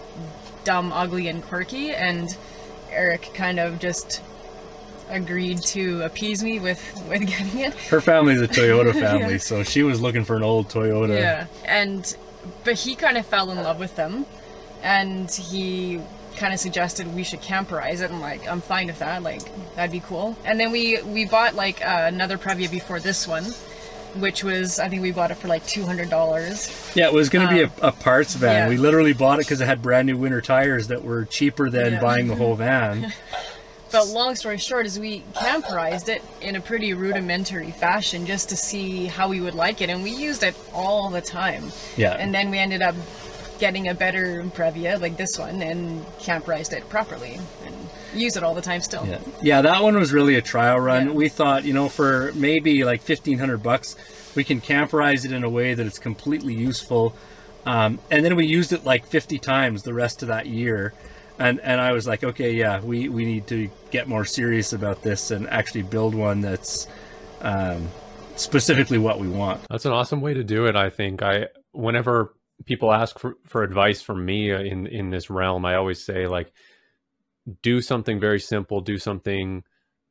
dumb, 0.62 0.92
ugly, 0.92 1.26
and 1.26 1.42
quirky, 1.42 1.90
and 1.92 2.36
Eric 2.90 3.30
kind 3.34 3.58
of 3.58 3.80
just 3.80 4.22
agreed 5.08 5.58
to 5.62 6.02
appease 6.02 6.44
me 6.44 6.60
with 6.60 6.80
with 7.08 7.26
getting 7.26 7.60
it. 7.60 7.74
her 7.74 8.00
family's 8.00 8.40
a 8.40 8.48
toyota 8.48 8.92
family 9.00 9.38
so 9.38 9.62
she 9.62 9.84
was 9.84 10.00
looking 10.00 10.24
for 10.24 10.34
an 10.34 10.42
old 10.42 10.68
toyota 10.68 11.16
Yeah, 11.16 11.46
and 11.64 12.16
but 12.64 12.74
he 12.74 12.96
kind 12.96 13.16
of 13.16 13.24
fell 13.24 13.50
in 13.52 13.58
love 13.58 13.78
with 13.78 13.94
them, 13.96 14.26
and 14.82 15.30
he 15.30 16.00
kind 16.36 16.52
of 16.54 16.60
suggested 16.60 17.12
we 17.14 17.24
should 17.24 17.40
camperize 17.42 18.00
it. 18.00 18.10
and 18.10 18.20
like, 18.20 18.46
I'm 18.48 18.60
fine 18.60 18.86
with 18.88 18.98
that. 19.00 19.22
Like, 19.22 19.42
that'd 19.74 19.90
be 19.92 20.00
cool. 20.00 20.36
And 20.44 20.58
then 20.60 20.70
we 20.72 21.00
we 21.02 21.24
bought 21.24 21.54
like 21.54 21.80
uh, 21.84 22.04
another 22.08 22.38
Previa 22.38 22.70
before 22.70 23.00
this 23.00 23.26
one, 23.26 23.44
which 24.16 24.44
was 24.44 24.78
I 24.78 24.88
think 24.88 25.02
we 25.02 25.12
bought 25.12 25.30
it 25.30 25.36
for 25.36 25.48
like 25.48 25.66
two 25.66 25.84
hundred 25.84 26.10
dollars. 26.10 26.70
Yeah, 26.94 27.06
it 27.06 27.12
was 27.12 27.28
going 27.28 27.46
to 27.48 27.52
be 27.54 27.62
a, 27.62 27.70
a 27.88 27.92
parts 27.92 28.34
van. 28.34 28.50
Um, 28.50 28.56
yeah. 28.56 28.68
We 28.68 28.76
literally 28.76 29.12
bought 29.12 29.38
it 29.38 29.46
because 29.46 29.60
it 29.60 29.66
had 29.66 29.82
brand 29.82 30.06
new 30.06 30.16
winter 30.16 30.40
tires 30.40 30.88
that 30.88 31.02
were 31.02 31.24
cheaper 31.24 31.70
than 31.70 31.94
Yeah. 31.94 32.00
buying 32.00 32.28
the 32.28 32.36
whole 32.36 32.54
van. 32.54 33.12
But 33.92 34.08
long 34.08 34.34
story 34.34 34.58
short 34.58 34.84
is 34.84 34.98
we 34.98 35.22
camperized 35.34 36.08
it 36.08 36.20
in 36.40 36.56
a 36.56 36.60
pretty 36.60 36.92
rudimentary 36.92 37.70
fashion 37.70 38.26
just 38.26 38.48
to 38.48 38.56
see 38.56 39.06
how 39.06 39.28
we 39.28 39.40
would 39.40 39.54
like 39.54 39.80
it, 39.80 39.88
and 39.88 40.02
we 40.02 40.10
used 40.10 40.42
it 40.42 40.56
all 40.74 41.08
the 41.08 41.20
time. 41.20 41.70
Yeah. 41.96 42.14
And 42.14 42.34
then 42.34 42.50
we 42.50 42.58
ended 42.58 42.82
up 42.82 42.96
getting 43.58 43.88
a 43.88 43.94
better 43.94 44.42
Previa 44.54 45.00
like 45.00 45.16
this 45.16 45.38
one 45.38 45.62
and 45.62 46.04
camperized 46.18 46.72
it 46.72 46.88
properly 46.88 47.38
and 47.64 47.74
use 48.14 48.36
it 48.36 48.42
all 48.42 48.54
the 48.54 48.62
time 48.62 48.80
still. 48.80 49.06
Yeah. 49.06 49.18
yeah, 49.42 49.62
that 49.62 49.82
one 49.82 49.96
was 49.96 50.12
really 50.12 50.36
a 50.36 50.42
trial 50.42 50.78
run. 50.78 51.08
Yeah. 51.08 51.12
We 51.12 51.28
thought, 51.28 51.64
you 51.64 51.72
know, 51.72 51.88
for 51.88 52.32
maybe 52.34 52.84
like 52.84 53.02
fifteen 53.02 53.38
hundred 53.38 53.62
bucks, 53.62 53.96
we 54.34 54.44
can 54.44 54.60
camperize 54.60 55.24
it 55.24 55.32
in 55.32 55.44
a 55.44 55.50
way 55.50 55.74
that 55.74 55.86
it's 55.86 55.98
completely 55.98 56.54
useful. 56.54 57.14
Um, 57.64 57.98
and 58.10 58.24
then 58.24 58.36
we 58.36 58.46
used 58.46 58.72
it 58.72 58.84
like 58.84 59.06
fifty 59.06 59.38
times 59.38 59.82
the 59.82 59.94
rest 59.94 60.22
of 60.22 60.28
that 60.28 60.46
year, 60.46 60.94
and 61.38 61.60
and 61.60 61.80
I 61.80 61.92
was 61.92 62.06
like, 62.06 62.22
okay, 62.22 62.52
yeah, 62.52 62.80
we 62.80 63.08
we 63.08 63.24
need 63.24 63.46
to 63.48 63.68
get 63.90 64.08
more 64.08 64.24
serious 64.24 64.72
about 64.72 65.02
this 65.02 65.30
and 65.30 65.48
actually 65.48 65.82
build 65.82 66.14
one 66.14 66.40
that's 66.40 66.86
um, 67.40 67.88
specifically 68.36 68.98
what 68.98 69.18
we 69.18 69.28
want. 69.28 69.62
That's 69.68 69.84
an 69.84 69.92
awesome 69.92 70.20
way 70.20 70.34
to 70.34 70.44
do 70.44 70.66
it. 70.66 70.76
I 70.76 70.90
think 70.90 71.22
I 71.22 71.48
whenever 71.72 72.32
people 72.64 72.92
ask 72.92 73.18
for, 73.18 73.36
for 73.46 73.62
advice 73.62 74.02
from 74.02 74.24
me 74.24 74.52
uh, 74.52 74.60
in 74.60 74.86
in 74.86 75.10
this 75.10 75.30
realm, 75.30 75.64
I 75.64 75.76
always 75.76 76.04
say 76.04 76.26
like 76.26 76.52
do 77.62 77.80
something 77.80 78.18
very 78.18 78.40
simple, 78.40 78.80
do 78.80 78.98
something 78.98 79.62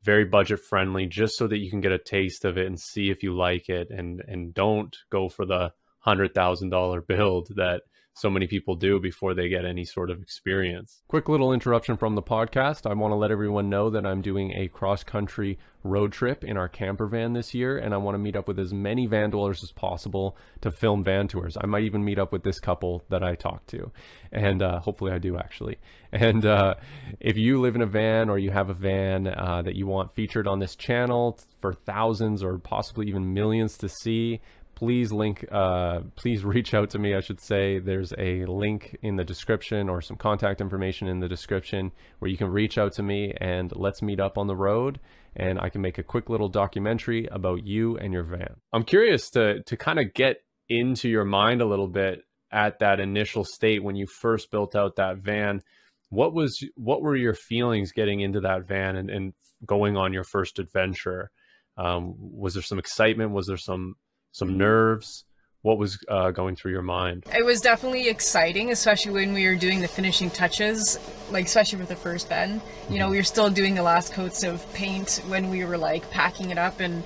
very 0.02 0.24
budget 0.24 0.60
friendly 0.60 1.06
just 1.06 1.36
so 1.36 1.46
that 1.48 1.58
you 1.58 1.70
can 1.70 1.80
get 1.80 1.92
a 1.92 1.98
taste 1.98 2.44
of 2.44 2.56
it 2.56 2.66
and 2.66 2.80
see 2.80 3.10
if 3.10 3.22
you 3.22 3.34
like 3.36 3.68
it 3.68 3.90
and 3.90 4.22
and 4.28 4.54
don't 4.54 4.96
go 5.10 5.28
for 5.28 5.44
the 5.44 5.72
$100,000 6.06 7.06
build 7.08 7.48
that 7.56 7.82
so 8.16 8.30
many 8.30 8.46
people 8.46 8.74
do 8.74 8.98
before 8.98 9.34
they 9.34 9.46
get 9.46 9.66
any 9.66 9.84
sort 9.84 10.10
of 10.10 10.22
experience. 10.22 11.02
Quick 11.06 11.28
little 11.28 11.52
interruption 11.52 11.98
from 11.98 12.14
the 12.14 12.22
podcast. 12.22 12.90
I 12.90 12.94
want 12.94 13.12
to 13.12 13.16
let 13.16 13.30
everyone 13.30 13.68
know 13.68 13.90
that 13.90 14.06
I'm 14.06 14.22
doing 14.22 14.52
a 14.52 14.68
cross 14.68 15.04
country 15.04 15.58
road 15.84 16.12
trip 16.12 16.42
in 16.42 16.56
our 16.56 16.68
camper 16.68 17.06
van 17.06 17.34
this 17.34 17.52
year, 17.52 17.76
and 17.76 17.92
I 17.92 17.98
want 17.98 18.14
to 18.14 18.18
meet 18.18 18.34
up 18.34 18.48
with 18.48 18.58
as 18.58 18.72
many 18.72 19.06
van 19.06 19.30
dwellers 19.30 19.62
as 19.62 19.70
possible 19.70 20.34
to 20.62 20.70
film 20.70 21.04
van 21.04 21.28
tours. 21.28 21.58
I 21.60 21.66
might 21.66 21.84
even 21.84 22.04
meet 22.04 22.18
up 22.18 22.32
with 22.32 22.42
this 22.42 22.58
couple 22.58 23.04
that 23.10 23.22
I 23.22 23.34
talked 23.34 23.68
to, 23.68 23.92
and 24.32 24.62
uh, 24.62 24.80
hopefully 24.80 25.12
I 25.12 25.18
do 25.18 25.36
actually. 25.36 25.76
And 26.12 26.46
uh, 26.46 26.76
if 27.20 27.36
you 27.36 27.60
live 27.60 27.74
in 27.74 27.82
a 27.82 27.86
van 27.86 28.30
or 28.30 28.38
you 28.38 28.50
have 28.50 28.70
a 28.70 28.74
van 28.74 29.26
uh, 29.26 29.60
that 29.62 29.74
you 29.74 29.86
want 29.86 30.14
featured 30.14 30.46
on 30.46 30.60
this 30.60 30.74
channel 30.74 31.38
for 31.60 31.74
thousands 31.74 32.42
or 32.42 32.56
possibly 32.58 33.08
even 33.08 33.34
millions 33.34 33.76
to 33.78 33.88
see, 33.90 34.40
please 34.76 35.10
link 35.10 35.44
uh, 35.50 36.00
please 36.14 36.44
reach 36.54 36.72
out 36.74 36.90
to 36.90 36.98
me 36.98 37.14
i 37.14 37.20
should 37.20 37.40
say 37.40 37.80
there's 37.80 38.12
a 38.18 38.44
link 38.44 38.96
in 39.02 39.16
the 39.16 39.24
description 39.24 39.88
or 39.88 40.00
some 40.00 40.16
contact 40.16 40.60
information 40.60 41.08
in 41.08 41.18
the 41.18 41.28
description 41.28 41.90
where 42.20 42.30
you 42.30 42.36
can 42.36 42.48
reach 42.48 42.78
out 42.78 42.92
to 42.92 43.02
me 43.02 43.34
and 43.40 43.74
let's 43.74 44.02
meet 44.02 44.20
up 44.20 44.38
on 44.38 44.46
the 44.46 44.56
road 44.56 45.00
and 45.34 45.58
i 45.58 45.68
can 45.68 45.80
make 45.80 45.98
a 45.98 46.02
quick 46.04 46.30
little 46.30 46.48
documentary 46.48 47.26
about 47.32 47.66
you 47.66 47.96
and 47.98 48.12
your 48.12 48.22
van 48.22 48.54
i'm 48.72 48.84
curious 48.84 49.30
to 49.30 49.60
to 49.64 49.76
kind 49.76 49.98
of 49.98 50.14
get 50.14 50.36
into 50.68 51.08
your 51.08 51.24
mind 51.24 51.60
a 51.60 51.66
little 51.66 51.88
bit 51.88 52.22
at 52.52 52.78
that 52.78 53.00
initial 53.00 53.44
state 53.44 53.82
when 53.82 53.96
you 53.96 54.06
first 54.06 54.50
built 54.50 54.76
out 54.76 54.96
that 54.96 55.18
van, 55.18 55.60
what 56.08 56.32
was 56.32 56.64
what 56.76 57.02
were 57.02 57.16
your 57.16 57.34
feelings 57.34 57.92
getting 57.92 58.20
into 58.20 58.40
that 58.40 58.66
van 58.66 58.96
and, 58.96 59.10
and 59.10 59.34
going 59.64 59.96
on 59.96 60.12
your 60.12 60.24
first 60.24 60.58
adventure? 60.58 61.30
Um, 61.76 62.14
was 62.16 62.54
there 62.54 62.62
some 62.62 62.78
excitement? 62.78 63.32
Was 63.32 63.46
there 63.46 63.56
some 63.56 63.96
some 64.36 64.58
nerves? 64.58 65.24
What 65.62 65.78
was 65.78 65.98
uh, 66.08 66.30
going 66.30 66.54
through 66.54 66.72
your 66.72 66.82
mind? 66.82 67.24
It 67.34 67.44
was 67.44 67.60
definitely 67.60 68.08
exciting, 68.08 68.70
especially 68.70 69.12
when 69.12 69.32
we 69.32 69.46
were 69.46 69.56
doing 69.56 69.80
the 69.80 69.88
finishing 69.88 70.30
touches, 70.30 70.98
like 71.32 71.46
especially 71.46 71.80
with 71.80 71.88
the 71.88 71.96
first 71.96 72.28
van. 72.28 72.60
You 72.90 72.98
know, 72.98 73.08
we 73.08 73.16
were 73.16 73.24
still 73.24 73.50
doing 73.50 73.74
the 73.74 73.82
last 73.82 74.12
coats 74.12 74.44
of 74.44 74.62
paint 74.74 75.22
when 75.26 75.48
we 75.50 75.64
were 75.64 75.78
like 75.78 76.08
packing 76.10 76.50
it 76.50 76.58
up 76.58 76.78
and 76.80 77.02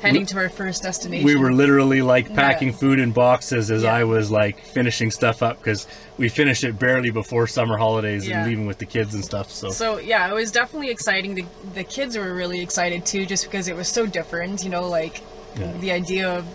heading 0.00 0.24
to 0.26 0.38
our 0.38 0.48
first 0.48 0.84
destination. 0.84 1.26
We 1.26 1.34
were 1.36 1.52
literally 1.52 2.00
like 2.00 2.32
packing 2.32 2.68
Yeah. 2.68 2.76
food 2.76 3.00
in 3.00 3.10
boxes 3.10 3.70
as 3.70 3.82
Yeah. 3.82 3.92
I 3.94 4.04
was 4.04 4.30
like 4.30 4.60
finishing 4.60 5.10
stuff 5.10 5.42
up 5.42 5.58
because 5.58 5.88
we 6.16 6.28
finished 6.28 6.62
it 6.62 6.78
barely 6.78 7.10
before 7.10 7.46
summer 7.48 7.76
holidays 7.76 8.26
Yeah. 8.26 8.38
and 8.38 8.48
leaving 8.48 8.66
with 8.66 8.78
the 8.78 8.86
kids 8.86 9.12
and 9.14 9.24
stuff. 9.24 9.50
So, 9.50 9.70
So 9.70 9.98
yeah, 9.98 10.30
it 10.30 10.34
was 10.34 10.52
definitely 10.52 10.90
exciting. 10.90 11.34
The 11.34 11.44
the 11.74 11.82
kids 11.84 12.16
were 12.16 12.32
really 12.32 12.60
excited 12.62 13.04
too, 13.04 13.26
just 13.26 13.44
because 13.44 13.66
it 13.68 13.74
was 13.76 13.88
so 13.88 14.06
different. 14.06 14.62
You 14.62 14.70
know, 14.70 14.88
like 14.88 15.20
Yeah. 15.58 15.72
the 15.78 15.92
idea 15.92 16.28
of, 16.28 16.46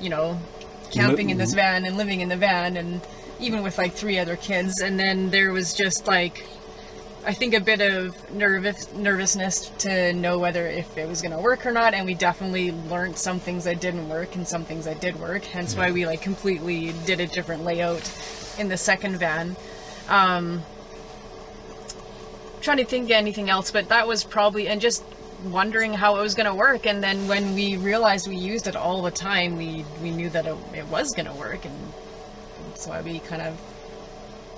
you 0.00 0.08
know, 0.10 0.38
camping 0.90 1.30
in 1.30 1.38
this 1.38 1.54
van 1.54 1.84
and 1.84 1.96
living 1.96 2.20
in 2.20 2.28
the 2.28 2.36
van, 2.36 2.76
and 2.76 3.00
even 3.40 3.62
with 3.62 3.78
like 3.78 3.92
three 3.92 4.18
other 4.18 4.36
kids. 4.36 4.80
And 4.80 4.98
then 4.98 5.30
there 5.30 5.52
was 5.52 5.74
just 5.74 6.06
like, 6.06 6.46
I 7.26 7.32
think 7.34 7.54
a 7.54 7.60
bit 7.60 7.80
of 7.80 8.32
nervous 8.32 8.92
nervousness 8.94 9.70
to 9.78 10.12
know 10.14 10.38
whether 10.38 10.66
if 10.66 10.96
it 10.96 11.08
was 11.08 11.20
gonna 11.20 11.40
work 11.40 11.66
or 11.66 11.72
not. 11.72 11.94
And 11.94 12.06
we 12.06 12.14
definitely 12.14 12.72
learned 12.72 13.16
some 13.18 13.38
things 13.38 13.64
that 13.64 13.80
didn't 13.80 14.08
work 14.08 14.34
and 14.34 14.46
some 14.46 14.64
things 14.64 14.86
that 14.86 15.00
did 15.00 15.18
work. 15.20 15.44
Hence 15.44 15.76
why 15.76 15.90
we 15.90 16.06
like 16.06 16.22
completely 16.22 16.94
did 17.04 17.20
a 17.20 17.26
different 17.26 17.64
layout 17.64 18.10
in 18.58 18.68
the 18.68 18.76
second 18.76 19.18
van. 19.18 19.56
Um, 20.08 20.62
trying 22.60 22.78
to 22.78 22.84
think 22.84 23.06
of 23.06 23.12
anything 23.12 23.50
else, 23.50 23.70
but 23.70 23.88
that 23.88 24.06
was 24.08 24.24
probably 24.24 24.68
and 24.68 24.80
just 24.80 25.04
wondering 25.44 25.94
how 25.94 26.16
it 26.16 26.22
was 26.22 26.34
going 26.34 26.46
to 26.46 26.54
work. 26.54 26.86
And 26.86 27.02
then 27.02 27.28
when 27.28 27.54
we 27.54 27.76
realized 27.76 28.28
we 28.28 28.36
used 28.36 28.66
it 28.66 28.76
all 28.76 29.02
the 29.02 29.10
time, 29.10 29.56
we 29.56 29.84
we 30.02 30.10
knew 30.10 30.30
that 30.30 30.46
it, 30.46 30.56
it 30.74 30.86
was 30.86 31.12
going 31.12 31.26
to 31.26 31.34
work, 31.34 31.64
and 31.64 31.74
that's 32.68 32.86
why 32.86 33.00
we 33.00 33.20
kind 33.20 33.42
of 33.42 33.58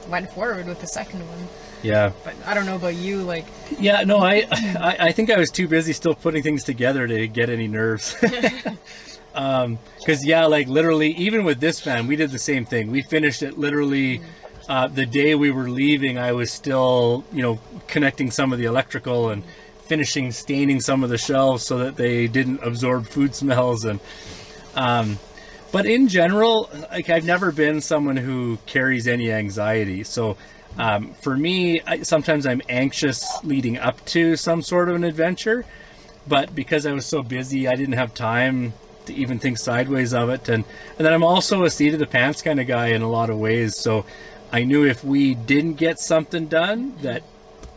went 0.09 0.31
forward 0.33 0.67
with 0.67 0.81
the 0.81 0.87
second 0.87 1.21
one. 1.29 1.49
yeah. 1.83 2.13
But 2.25 2.35
I 2.47 2.55
don't 2.55 2.67
know 2.67 2.77
about 2.77 2.95
you, 2.95 3.23
like 3.23 3.47
Yeah, 3.79 4.03
no, 4.03 4.19
I, 4.19 4.47
I 4.51 4.97
I 5.01 5.13
think 5.13 5.31
I 5.31 5.39
was 5.39 5.51
too 5.51 5.69
busy 5.69 5.93
still 5.93 6.15
putting 6.15 6.43
things 6.43 6.65
together 6.65 7.07
to 7.07 7.29
get 7.29 7.51
any 7.51 7.69
nerves. 7.69 8.17
um, 9.35 9.79
because 9.99 10.25
yeah, 10.25 10.47
like 10.47 10.69
literally, 10.69 11.13
even 11.13 11.45
with 11.45 11.61
this 11.61 11.81
fan 11.81 12.07
we 12.07 12.17
did 12.17 12.31
the 12.31 12.39
same 12.39 12.65
thing. 12.65 12.91
We 12.91 13.03
finished 13.03 13.43
it 13.43 13.59
literally 13.59 14.23
uh, 14.69 14.87
the 14.87 15.05
day 15.05 15.35
we 15.35 15.51
were 15.51 15.69
leaving. 15.69 16.17
I 16.19 16.33
was 16.33 16.53
still, 16.53 17.25
you 17.33 17.43
know, 17.43 17.59
connecting 17.89 18.31
some 18.31 18.53
of 18.53 18.59
the 18.59 18.67
electrical 18.67 19.31
and 19.31 19.43
finishing 19.91 20.31
staining 20.31 20.81
some 20.81 21.03
of 21.03 21.11
the 21.11 21.19
shelves 21.19 21.67
so 21.67 21.79
that 21.79 21.97
they 21.97 22.29
didn't 22.29 22.61
absorb 22.63 23.07
food 23.07 23.35
smells 23.35 23.85
and. 23.85 23.99
Um, 24.77 25.19
but 25.73 25.87
in 25.87 26.09
general, 26.09 26.69
like 26.91 27.11
I've 27.11 27.25
never 27.25 27.53
been 27.53 27.81
someone 27.81 28.17
who 28.17 28.59
carries 28.67 29.07
any 29.07 29.31
anxiety. 29.31 30.03
So 30.05 30.37
um, 30.79 31.13
for 31.15 31.37
me, 31.37 31.81
I, 31.87 32.03
sometimes 32.03 32.47
I'm 32.47 32.63
anxious 32.69 33.25
leading 33.45 33.79
up 33.79 34.05
to 34.07 34.37
some 34.37 34.63
sort 34.63 34.89
of 34.89 34.97
an 34.97 35.05
adventure. 35.05 35.65
But 36.27 36.55
because 36.55 36.87
I 36.87 36.93
was 36.93 37.07
so 37.07 37.23
busy, 37.23 37.69
I 37.69 37.77
didn't 37.77 37.95
have 37.95 38.15
time 38.15 38.73
to 39.07 39.15
even 39.15 39.39
think 39.39 39.59
sideways 39.59 40.13
of 40.13 40.29
it. 40.31 40.49
And 40.49 40.65
and 40.99 41.07
then 41.07 41.13
I'm 41.13 41.25
also 41.25 41.65
a 41.65 41.71
seat 41.71 41.95
of 41.95 42.01
the 42.01 42.07
pants 42.07 42.43
kind 42.43 42.61
of 42.61 42.67
guy 42.67 42.89
in 42.89 43.03
a 43.03 43.09
lot 43.09 43.31
of 43.31 43.39
ways. 43.39 43.77
So 43.77 44.05
I 44.53 44.65
knew 44.65 44.85
if 44.85 45.05
we 45.05 45.35
didn't 45.35 45.75
get 45.75 45.99
something 46.01 46.47
done, 46.47 46.97
that 47.03 47.23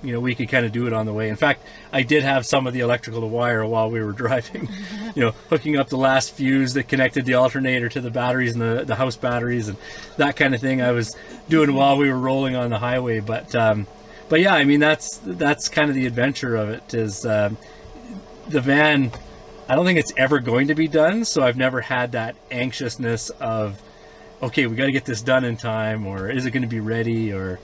you 0.04 0.12
know 0.12 0.20
we 0.20 0.36
could 0.36 0.50
kind 0.50 0.66
of 0.66 0.72
do 0.72 0.86
it 0.86 0.94
on 0.94 1.06
the 1.06 1.14
way. 1.14 1.30
In 1.30 1.36
fact, 1.36 1.64
I 1.92 2.04
did 2.04 2.24
have 2.24 2.46
some 2.46 2.68
of 2.68 2.74
the 2.74 2.82
electrical 2.82 3.22
to 3.22 3.28
wire 3.28 3.66
while 3.66 3.90
we 3.90 4.04
were 4.04 4.12
driving. 4.24 4.70
you 5.16 5.24
know, 5.24 5.32
hooking 5.50 5.78
up 5.78 5.90
the 5.90 5.98
last 5.98 6.34
fuse 6.34 6.74
that 6.74 6.88
connected 6.88 7.26
the 7.26 7.36
alternator 7.36 7.90
to 7.90 8.02
the 8.02 8.12
batteries 8.12 8.54
and 8.54 8.62
the, 8.62 8.84
the 8.84 8.96
house 8.96 9.16
batteries 9.16 9.70
and 9.70 9.78
that 10.18 10.36
kind 10.36 10.54
of 10.54 10.62
thing. 10.62 10.82
I 10.82 10.92
was 10.92 11.16
doing 11.50 11.74
while 11.74 11.98
we 11.98 12.10
were 12.10 12.20
rolling 12.20 12.56
on 12.56 12.70
the 12.70 12.80
highway. 12.80 13.20
But 13.22 13.56
um, 13.56 13.88
but 14.30 14.42
yeah, 14.42 14.54
I 14.54 14.66
mean 14.66 14.80
that's 14.80 15.20
that's 15.24 15.70
kind 15.70 15.90
of 15.90 15.96
the 15.96 16.06
adventure 16.06 16.56
of 16.56 16.70
it. 16.70 16.94
Is 16.94 17.26
um, 17.26 17.58
the 18.50 18.62
van? 18.62 19.12
I 19.70 19.76
don't 19.76 19.86
think 19.86 19.98
it's 19.98 20.14
ever 20.18 20.40
going 20.40 20.68
to 20.68 20.76
be 20.76 20.90
done. 20.90 21.24
So 21.24 21.42
I've 21.42 21.58
never 21.58 21.80
had 21.80 22.12
that 22.12 22.36
anxiousness 22.52 23.30
of 23.30 23.82
okay, 24.42 24.68
we 24.68 24.76
got 24.76 24.86
to 24.86 24.92
get 24.92 25.06
this 25.06 25.22
done 25.22 25.46
in 25.46 25.56
time, 25.56 26.06
or 26.06 26.30
is 26.30 26.46
it 26.46 26.52
going 26.52 26.64
to 26.64 26.68
be 26.68 26.82
ready, 26.82 27.32
or 27.32 27.60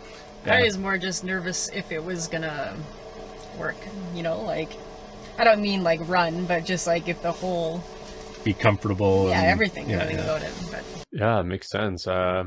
I 0.46 0.64
was 0.64 0.78
more 0.78 0.98
just 0.98 1.24
nervous 1.24 1.70
if 1.70 1.92
it 1.92 2.04
was 2.04 2.28
gonna 2.28 2.76
work. 3.58 3.76
You 4.16 4.24
know, 4.24 4.42
like 4.42 4.72
I 5.38 5.44
don't 5.44 5.62
mean 5.62 5.84
like 5.84 6.00
run, 6.08 6.46
but 6.46 6.66
just 6.66 6.88
like 6.88 7.08
if 7.08 7.22
the 7.22 7.32
whole 7.32 7.84
be 8.44 8.54
comfortable. 8.54 9.30
yeah 9.30 9.40
and- 9.42 9.48
everything 9.48 9.90
yeah, 9.90 9.98
everything 10.02 10.18
yeah. 10.26 10.32
about 10.36 10.44
it. 10.44 10.54
But 10.72 10.84
Yeah, 11.12 11.42
makes 11.42 11.70
sense. 11.70 12.08
Uh, 12.08 12.46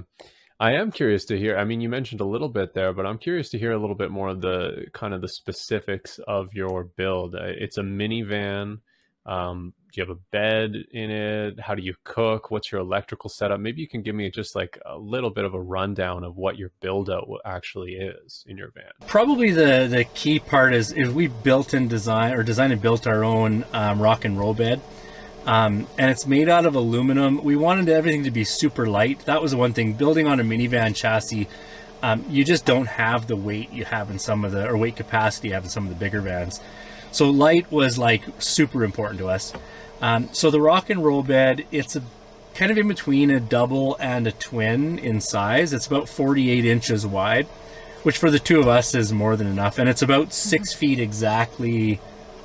I 0.61 0.73
am 0.75 0.93
curious 0.93 1.25
to 1.27 1.37
hear. 1.39 1.59
I 1.59 1.65
mean, 1.65 1.81
you 1.81 1.89
mentioned 1.89 2.21
a 2.21 2.25
little 2.25 2.49
bit 2.49 2.73
there, 2.73 2.93
but 2.93 3.05
I'm 3.05 3.19
curious 3.19 3.51
to 3.51 3.59
hear 3.59 3.73
a 3.73 3.79
little 3.79 3.97
bit 3.97 4.11
more 4.13 4.29
of 4.29 4.41
the 4.41 4.87
kind 4.93 5.13
of 5.13 5.21
the 5.21 5.29
specifics 5.29 6.21
of 6.29 6.55
your 6.55 6.85
build. 6.85 7.35
Uh, 7.35 7.41
It's 7.47 7.79
a 7.79 7.83
minivan. 7.83 8.79
Um, 9.27 9.73
do 9.93 10.01
you 10.01 10.07
have 10.07 10.17
a 10.17 10.21
bed 10.31 10.85
in 10.93 11.11
it? 11.11 11.61
How 11.61 11.75
do 11.75 11.83
you 11.83 11.95
cook? 12.03 12.51
What's 12.51 12.73
your 12.73 12.81
electrical 12.81 13.29
setup? 13.29 13.61
Maybe 13.61 13.83
you 13.83 13.89
can 13.89 14.01
give 14.01 14.15
me 14.15 14.31
just 14.31 14.57
like 14.57 14.79
a 14.87 14.97
little 14.97 15.29
bit 15.29 15.45
of 15.45 15.53
a 15.53 15.61
rundown 15.61 16.25
of 16.25 16.37
what 16.37 16.57
your 16.57 16.71
build 16.81 17.11
out 17.11 17.29
actually 17.45 17.93
is 17.93 18.43
in 18.49 18.57
your 18.57 18.71
van. 18.71 18.91
Probably 19.07 19.51
the 19.51 19.89
the 19.91 20.05
key 20.15 20.39
part 20.39 20.73
is 20.73 20.93
is 20.93 21.11
we 21.11 21.27
built 21.27 21.75
and 21.75 21.91
design 21.91 22.33
or 22.33 22.43
designed 22.43 22.73
and 22.73 22.81
built 22.81 23.07
our 23.07 23.23
own 23.23 23.67
um, 23.75 24.01
rock 24.01 24.25
and 24.25 24.39
roll 24.39 24.55
bed. 24.55 24.81
Um, 25.45 25.87
and 25.99 26.11
it's 26.11 26.27
made 26.27 26.49
out 26.49 26.65
of 26.65 26.75
aluminum. 26.75 27.43
We 27.43 27.57
wanted 27.57 27.89
everything 27.89 28.25
to 28.25 28.31
be 28.31 28.45
super 28.45 28.87
light. 28.87 29.27
That 29.27 29.43
was 29.43 29.51
the 29.51 29.57
one 29.59 29.75
thing. 29.75 29.93
Building 29.93 30.27
on 30.27 30.41
a 30.41 30.45
minivan 30.45 30.95
chassis, 30.95 31.49
um, 32.03 32.25
you 32.31 32.45
just 32.45 32.65
don't 32.65 32.87
have 32.87 33.27
the 33.27 33.37
weight 33.37 33.71
you 33.73 33.85
have 33.85 34.11
in 34.11 34.19
some 34.19 34.45
of 34.45 34.53
the 34.53 34.67
or 34.69 34.77
weight 34.77 34.97
capacity 34.97 35.49
you 35.49 35.55
have 35.55 35.65
in 35.65 35.71
some 35.71 35.85
of 35.85 35.91
the 35.91 35.97
bigger 35.97 36.21
vans. 36.21 36.61
So 37.11 37.29
light 37.29 37.71
was 37.71 37.99
like 37.99 38.23
super 38.39 38.85
important 38.85 39.19
to 39.19 39.29
us. 39.29 39.53
Um, 40.03 40.29
so 40.33 40.51
the 40.51 40.61
rock 40.61 40.91
and 40.91 41.03
roll 41.03 41.23
bed, 41.23 41.65
it's 41.71 41.97
a 41.97 42.03
kind 42.55 42.71
of 42.71 42.77
in 42.77 42.89
between 42.89 43.31
a 43.31 43.41
double 43.41 43.97
and 43.99 44.27
a 44.27 44.33
twin 44.33 44.99
in 44.99 45.21
size. 45.21 45.73
It's 45.73 45.87
about 45.87 46.09
48 46.09 46.65
inches 46.65 47.07
wide, 47.07 47.47
which 48.03 48.19
for 48.19 48.31
the 48.31 48.39
two 48.39 48.61
of 48.61 48.69
us 48.69 48.95
is 48.95 49.13
more 49.13 49.37
than 49.37 49.47
enough. 49.47 49.79
And 49.79 49.89
it's 49.89 50.03
about 50.03 50.33
6 50.33 50.75
feet 50.75 50.99
exactly 50.99 52.01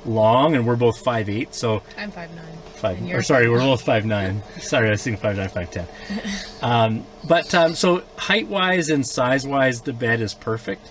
long, 0.06 0.54
and 0.54 0.66
we're 0.66 0.76
both 0.76 1.02
5'8. 1.04 1.52
So 1.52 1.82
I'm 1.96 2.10
five 2.10 2.34
nine. 2.34 2.44
five. 2.76 3.02
Or 3.12 3.22
sorry, 3.22 3.48
we're 3.48 3.58
both 3.58 3.82
five 3.82 4.06
nine. 4.06 4.42
sorry, 4.60 4.88
I 4.88 4.90
was 4.92 5.02
thinking 5.02 5.20
five 5.20 5.36
nine, 5.36 5.48
five 5.48 5.70
ten. 5.70 5.86
Um, 6.62 7.04
but 7.26 7.54
um, 7.54 7.74
so 7.74 8.02
height 8.16 8.48
wise 8.48 8.88
and 8.88 9.06
size 9.06 9.46
wise, 9.46 9.82
the 9.82 9.92
bed 9.92 10.20
is 10.20 10.34
perfect. 10.34 10.88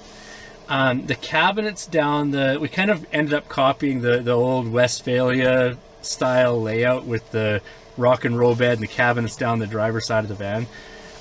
Um, 0.70 1.06
the 1.06 1.16
cabinets 1.16 1.86
down 1.88 2.32
the 2.32 2.58
we 2.60 2.68
kind 2.70 2.92
of 2.92 3.06
ended 3.12 3.34
up 3.34 3.50
copying 3.50 4.02
the 4.02 4.20
the 4.20 4.32
old 4.32 4.68
Westfalia 4.68 5.78
style 6.01 6.62
layout 6.62 7.06
with 7.06 7.30
the 7.32 7.62
rock 7.98 8.25
and 8.25 8.38
roll 8.38 8.56
bed 8.56 8.74
and 8.74 8.82
the 8.82 8.88
cabinets 8.88 9.36
down 9.36 9.60
the 9.60 9.68
driver's 9.68 10.06
side 10.06 10.24
of 10.24 10.30
the 10.30 10.36
van. 10.36 10.68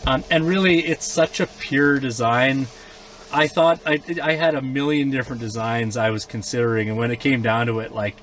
Um, 0.06 0.22
and 0.30 0.46
really, 0.46 0.86
it's 0.86 1.04
such 1.04 1.40
a 1.40 1.46
pure 1.46 1.98
design. 1.98 2.66
I 3.32 3.48
thought 3.48 3.80
I, 3.84 4.00
I 4.22 4.34
had 4.34 4.54
a 4.54 4.62
million 4.62 5.10
different 5.10 5.40
designs 5.40 5.96
I 5.96 6.10
was 6.10 6.24
considering, 6.24 6.88
and 6.88 6.96
when 6.96 7.10
it 7.10 7.18
came 7.18 7.42
down 7.42 7.66
to 7.66 7.80
it, 7.80 7.92
like 7.92 8.16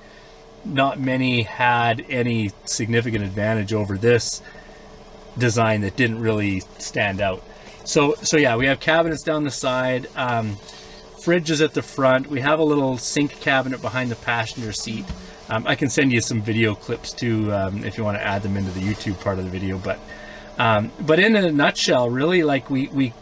not 0.66 1.00
many 1.00 1.42
had 1.42 2.06
any 2.10 2.52
significant 2.66 3.24
advantage 3.26 3.74
over 3.74 3.98
this 3.98 4.42
design 5.38 5.82
that 5.82 5.98
didn't 5.98 6.20
really 6.20 6.62
stand 6.78 7.20
out. 7.20 7.44
So 7.84 8.16
so 8.22 8.38
yeah, 8.38 8.56
we 8.56 8.66
have 8.68 8.80
cabinets 8.80 9.24
down 9.24 9.44
the 9.44 9.52
side, 9.52 10.08
um, 10.16 10.56
fridges 11.18 11.62
at 11.64 11.74
the 11.74 11.82
front. 11.82 12.28
We 12.28 12.40
have 12.40 12.60
a 12.60 12.64
little 12.64 12.98
sink 12.98 13.40
cabinet 13.42 13.82
behind 13.82 14.10
the 14.10 14.16
passenger 14.16 14.72
seat. 14.72 15.06
Um, 15.50 15.68
I 15.68 15.76
can 15.76 15.90
send 15.90 16.12
you 16.12 16.22
some 16.22 16.42
video 16.42 16.74
clips 16.74 17.12
too 17.12 17.54
um, 17.54 17.84
if 17.84 17.98
you 17.98 18.04
want 18.04 18.18
to 18.18 18.24
add 18.24 18.44
them 18.44 18.56
into 18.58 18.72
the 18.72 18.80
YouTube 18.80 19.20
part 19.22 19.40
of 19.40 19.46
the 19.46 19.52
video. 19.52 19.78
But 19.78 20.00
um, 20.58 20.92
but 21.02 21.20
in 21.20 21.36
a 21.36 21.52
nutshell, 21.52 22.10
really, 22.10 22.44
like 22.44 22.70
we 22.70 22.88
we 22.88 23.14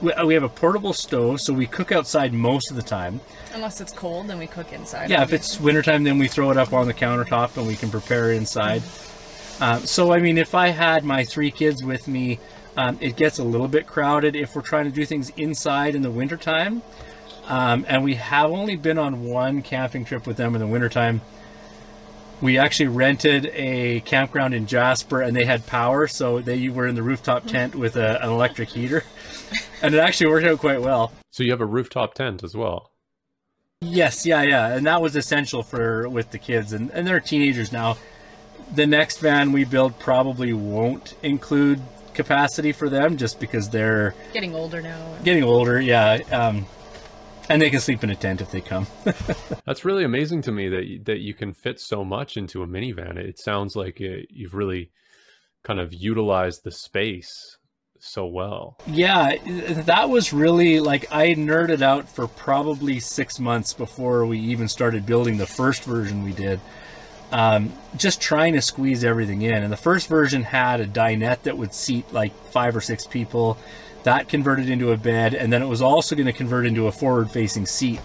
we 0.00 0.34
have 0.34 0.42
a 0.42 0.48
portable 0.48 0.92
stove, 0.92 1.40
so 1.40 1.52
we 1.52 1.66
cook 1.66 1.92
outside 1.92 2.32
most 2.32 2.70
of 2.70 2.76
the 2.76 2.82
time. 2.82 3.20
Unless 3.54 3.80
it's 3.80 3.92
cold, 3.92 4.28
then 4.28 4.38
we 4.38 4.46
cook 4.46 4.72
inside. 4.72 5.10
Yeah, 5.10 5.22
if 5.22 5.32
it's 5.32 5.60
wintertime, 5.60 6.04
then 6.04 6.18
we 6.18 6.28
throw 6.28 6.50
it 6.50 6.56
up 6.56 6.72
on 6.72 6.86
the 6.86 6.94
countertop 6.94 7.56
and 7.56 7.66
we 7.66 7.74
can 7.74 7.90
prepare 7.90 8.32
inside. 8.32 8.82
Um, 9.60 9.84
so, 9.86 10.12
I 10.12 10.20
mean, 10.20 10.38
if 10.38 10.54
I 10.54 10.68
had 10.68 11.04
my 11.04 11.24
three 11.24 11.50
kids 11.50 11.82
with 11.82 12.06
me, 12.06 12.38
um, 12.76 12.96
it 13.00 13.16
gets 13.16 13.38
a 13.38 13.44
little 13.44 13.66
bit 13.66 13.86
crowded 13.86 14.36
if 14.36 14.54
we're 14.54 14.62
trying 14.62 14.84
to 14.84 14.90
do 14.90 15.04
things 15.04 15.30
inside 15.36 15.96
in 15.96 16.02
the 16.02 16.10
wintertime. 16.10 16.82
Um, 17.46 17.84
and 17.88 18.04
we 18.04 18.14
have 18.14 18.50
only 18.50 18.76
been 18.76 18.98
on 18.98 19.24
one 19.24 19.62
camping 19.62 20.04
trip 20.04 20.26
with 20.26 20.36
them 20.36 20.54
in 20.54 20.60
the 20.60 20.66
wintertime. 20.66 21.22
We 22.40 22.58
actually 22.58 22.88
rented 22.88 23.46
a 23.54 24.00
campground 24.00 24.54
in 24.54 24.66
Jasper 24.66 25.22
and 25.22 25.34
they 25.36 25.44
had 25.44 25.66
power, 25.66 26.06
so 26.06 26.40
they 26.40 26.68
were 26.68 26.86
in 26.86 26.94
the 26.94 27.02
rooftop 27.02 27.46
tent 27.46 27.74
with 27.74 27.96
a, 27.96 28.22
an 28.22 28.28
electric 28.30 28.68
heater. 28.68 29.04
And 29.82 29.94
it 29.94 29.98
actually 29.98 30.30
worked 30.30 30.46
out 30.46 30.58
quite 30.58 30.80
well. 30.82 31.12
So 31.30 31.42
you 31.42 31.50
have 31.52 31.60
a 31.60 31.66
rooftop 31.66 32.14
tent 32.14 32.42
as 32.44 32.54
well. 32.54 32.90
Yes, 33.80 34.26
yeah, 34.26 34.42
yeah. 34.42 34.74
And 34.74 34.86
that 34.86 35.00
was 35.00 35.14
essential 35.16 35.62
for 35.62 36.08
with 36.08 36.30
the 36.32 36.38
kids 36.38 36.72
and, 36.72 36.90
and 36.90 37.06
they're 37.06 37.20
teenagers 37.20 37.72
now. 37.72 37.96
The 38.74 38.86
next 38.86 39.18
van 39.20 39.52
we 39.52 39.64
build 39.64 39.98
probably 39.98 40.52
won't 40.52 41.14
include 41.22 41.80
capacity 42.12 42.72
for 42.72 42.88
them 42.88 43.16
just 43.16 43.38
because 43.40 43.70
they're 43.70 44.14
Getting 44.32 44.54
older 44.54 44.82
now. 44.82 45.14
getting 45.22 45.44
older, 45.44 45.80
yeah. 45.80 46.18
Um, 46.32 46.66
and 47.48 47.60
they 47.60 47.70
can 47.70 47.80
sleep 47.80 48.04
in 48.04 48.10
a 48.10 48.16
tent 48.16 48.40
if 48.40 48.50
they 48.50 48.60
come. 48.60 48.86
That's 49.66 49.84
really 49.84 50.04
amazing 50.04 50.42
to 50.42 50.52
me 50.52 50.68
that 50.68 50.84
you, 50.86 51.02
that 51.04 51.18
you 51.18 51.34
can 51.34 51.54
fit 51.54 51.80
so 51.80 52.04
much 52.04 52.36
into 52.36 52.62
a 52.62 52.66
minivan. 52.66 53.16
It 53.16 53.38
sounds 53.38 53.76
like 53.76 54.00
uh 54.00 54.22
you've 54.30 54.54
really 54.54 54.90
kind 55.64 55.80
of 55.80 55.92
utilized 55.92 56.64
the 56.64 56.70
space 56.70 57.58
so 58.00 58.26
well. 58.26 58.78
Yeah, 58.86 59.36
that 59.44 60.08
was 60.08 60.32
really 60.32 60.80
like 60.80 61.12
I 61.12 61.28
nerded 61.34 61.82
out 61.82 62.08
for 62.08 62.26
probably 62.28 63.00
six 63.00 63.38
months 63.38 63.72
before 63.72 64.24
we 64.26 64.38
even 64.38 64.68
started 64.68 65.04
building 65.04 65.36
the 65.36 65.46
first 65.46 65.84
version 65.84 66.22
we 66.22 66.32
did. 66.32 66.60
Um, 67.30 67.72
just 67.96 68.22
trying 68.22 68.54
to 68.54 68.62
squeeze 68.62 69.04
everything 69.04 69.42
in. 69.42 69.62
And 69.62 69.70
the 69.70 69.76
first 69.76 70.08
version 70.08 70.42
had 70.42 70.80
a 70.80 70.86
dinette 70.86 71.42
that 71.42 71.58
would 71.58 71.74
seat 71.74 72.10
like 72.12 72.32
five 72.50 72.74
or 72.74 72.80
six 72.80 73.06
people. 73.06 73.58
That 74.08 74.26
converted 74.26 74.70
into 74.70 74.92
a 74.92 74.96
bed, 74.96 75.34
and 75.34 75.52
then 75.52 75.60
it 75.60 75.66
was 75.66 75.82
also 75.82 76.16
going 76.16 76.24
to 76.24 76.32
convert 76.32 76.64
into 76.64 76.86
a 76.86 76.92
forward 76.92 77.30
facing 77.30 77.66
seat. 77.66 78.00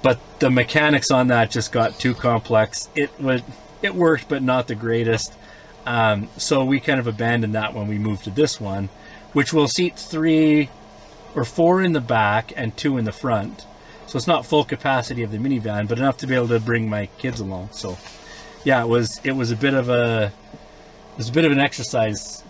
But 0.00 0.20
the 0.38 0.48
mechanics 0.48 1.10
on 1.10 1.26
that 1.26 1.50
just 1.50 1.72
got 1.72 1.98
too 1.98 2.14
complex. 2.14 2.88
It 2.94 3.10
would 3.20 3.42
it 3.82 3.96
worked, 3.96 4.28
but 4.28 4.44
not 4.44 4.68
the 4.68 4.76
greatest. 4.76 5.34
Um, 5.86 6.28
so 6.36 6.64
we 6.64 6.78
kind 6.78 7.00
of 7.00 7.08
abandoned 7.08 7.56
that 7.56 7.74
when 7.74 7.88
we 7.88 7.98
moved 7.98 8.22
to 8.24 8.30
this 8.30 8.60
one, 8.60 8.90
which 9.32 9.52
will 9.52 9.66
seat 9.66 9.98
three 9.98 10.70
or 11.34 11.44
four 11.44 11.82
in 11.82 11.94
the 11.94 12.00
back 12.00 12.52
and 12.54 12.76
two 12.76 12.96
in 12.96 13.04
the 13.04 13.10
front. 13.10 13.66
So 14.06 14.16
it's 14.16 14.28
not 14.28 14.46
full 14.46 14.64
capacity 14.64 15.24
of 15.24 15.32
the 15.32 15.38
minivan, 15.38 15.88
but 15.88 15.98
enough 15.98 16.16
to 16.18 16.28
be 16.28 16.36
able 16.36 16.46
to 16.46 16.60
bring 16.60 16.88
my 16.88 17.06
kids 17.18 17.40
along. 17.40 17.70
So 17.72 17.98
yeah, 18.62 18.84
it 18.84 18.88
was 18.88 19.20
it 19.24 19.32
was 19.32 19.50
a 19.50 19.56
bit 19.56 19.74
of 19.74 19.88
a 19.88 20.32
it 21.10 21.18
was 21.18 21.28
a 21.28 21.32
bit 21.32 21.44
of 21.44 21.50
an 21.50 21.58
exercise 21.58 22.44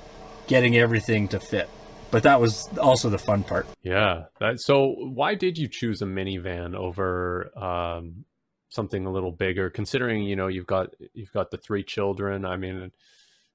getting 0.49 0.76
everything 0.76 1.29
to 1.29 1.41
fit. 1.41 1.71
But 2.14 2.23
that 2.23 2.40
was 2.40 2.68
also 2.78 3.11
the 3.11 3.18
fun 3.18 3.42
part. 3.42 3.66
Yeah. 3.83 4.26
That, 4.38 4.61
so 4.61 4.94
why 4.99 5.35
did 5.35 5.59
you 5.59 5.66
choose 5.66 6.00
a 6.00 6.04
minivan 6.04 6.76
over 6.76 7.50
um, 7.59 8.25
something 8.68 9.04
a 9.04 9.11
little 9.11 9.33
bigger? 9.33 9.68
Considering 9.68 10.23
you 10.23 10.37
know 10.37 10.47
you've 10.47 10.68
got 10.68 10.90
you've 11.12 11.33
got 11.33 11.50
the 11.50 11.56
three 11.56 11.83
children. 11.83 12.44
I 12.44 12.56
mean, 12.56 12.92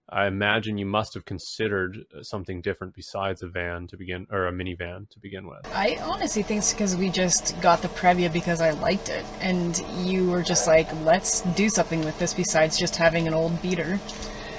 I 0.10 0.28
imagine 0.28 0.78
you 0.78 0.86
must 0.86 1.13
have 1.13 1.24
considered 1.24 2.00
something 2.22 2.60
different 2.60 2.96
besides 2.96 3.44
a 3.44 3.48
van 3.48 3.88
to 3.88 3.96
begin 3.96 4.28
or 4.30 4.48
a 4.48 4.51
minivan 4.51 5.10
to 5.12 5.20
begin 5.20 5.48
with. 5.48 5.66
I 5.74 5.98
honestly 6.01 6.44
think 6.44 6.58
it's 6.58 6.74
because 6.74 6.98
we 6.98 7.10
just 7.10 7.62
got 7.62 7.82
the 7.82 7.88
Previa 7.88 8.32
because 8.34 8.60
I 8.60 8.72
liked 8.72 9.08
it, 9.08 9.24
and 9.39 9.82
you 10.00 10.30
were 10.30 10.44
just 10.44 10.68
like, 10.68 10.89
let's 11.06 11.44
do 11.56 11.70
something 11.70 12.04
with 12.04 12.20
this 12.20 12.34
besides 12.34 12.78
just 12.78 12.98
having 12.98 13.25
an 13.25 13.34
old 13.34 13.62
beater. 13.62 14.01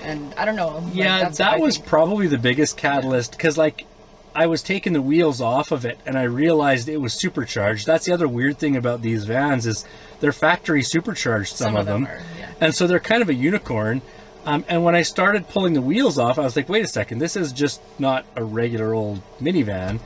And 0.02 0.32
I 0.36 0.46
don't 0.46 0.56
know. 0.56 0.78
like, 0.78 0.94
Yeah, 0.94 1.18
that's 1.18 1.38
that 1.38 1.60
was 1.60 1.76
think. 1.76 1.86
probably 1.86 2.26
the 2.26 2.38
biggest 2.38 2.78
catalyst 2.78 3.32
because, 3.32 3.58
like, 3.58 3.84
I 4.34 4.46
was 4.46 4.62
taking 4.62 4.92
the 4.92 5.02
wheels 5.02 5.40
off 5.40 5.72
of 5.72 5.84
it 5.84 5.98
and 6.06 6.18
I 6.18 6.24
realized 6.24 6.88
it 6.88 6.98
was 6.98 7.12
supercharged. 7.12 7.86
That's 7.86 8.06
the 8.06 8.12
other 8.12 8.28
weird 8.28 8.58
thing 8.58 8.76
about 8.76 9.02
these 9.02 9.24
vans 9.24 9.66
is 9.66 9.84
they're 10.20 10.32
factory 10.32 10.82
supercharged. 10.82 11.56
Some, 11.56 11.76
of 11.76 11.86
them, 11.86 12.06
are, 12.06 12.20
yeah. 12.38 12.52
and 12.60 12.74
so 12.74 12.86
they're 12.86 13.00
kind 13.00 13.22
of 13.22 13.28
a 13.28 13.34
unicorn. 13.34 14.02
Um, 14.46 14.64
and 14.68 14.84
when 14.84 14.94
I 14.94 15.02
started 15.02 15.48
pulling 15.48 15.74
the 15.74 15.82
wheels 15.82 16.18
off, 16.18 16.38
I 16.38 16.42
was 16.42 16.56
like, 16.56 16.68
wait 16.68 16.84
a 16.84 16.88
second, 16.88 17.18
this 17.18 17.36
is 17.36 17.52
just 17.52 17.80
not 17.98 18.24
a 18.36 18.44
regular 18.44 18.94
old 18.94 19.20
minivan. 19.40 20.00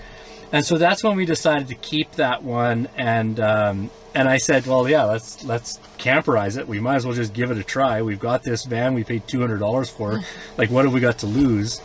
And 0.52 0.64
so 0.64 0.78
that's 0.78 1.02
when 1.02 1.16
we 1.16 1.24
decided 1.24 1.68
to 1.68 1.74
keep 1.74 2.12
that 2.12 2.42
one. 2.42 2.88
And 2.96 3.40
um, 3.40 3.90
and 4.14 4.28
I 4.28 4.36
said, 4.36 4.66
well, 4.66 4.88
yeah, 4.88 5.04
let's 5.04 5.44
let's 5.44 5.78
camperize 5.98 6.56
it. 6.56 6.68
We 6.68 6.78
might 6.80 6.96
as 6.96 7.06
well 7.06 7.14
just 7.14 7.32
give 7.32 7.50
it 7.50 7.58
a 7.58 7.64
try. 7.64 8.02
We've 8.02 8.20
got 8.20 8.44
this 8.44 8.64
van. 8.64 8.94
We 8.94 9.02
paid 9.04 9.26
two 9.26 9.40
hundred 9.40 9.58
dollars 9.58 9.90
for. 9.90 10.20
like, 10.56 10.70
what 10.70 10.84
have 10.84 10.94
we 10.94 11.00
got 11.00 11.18
to 11.18 11.26
lose? 11.26 11.80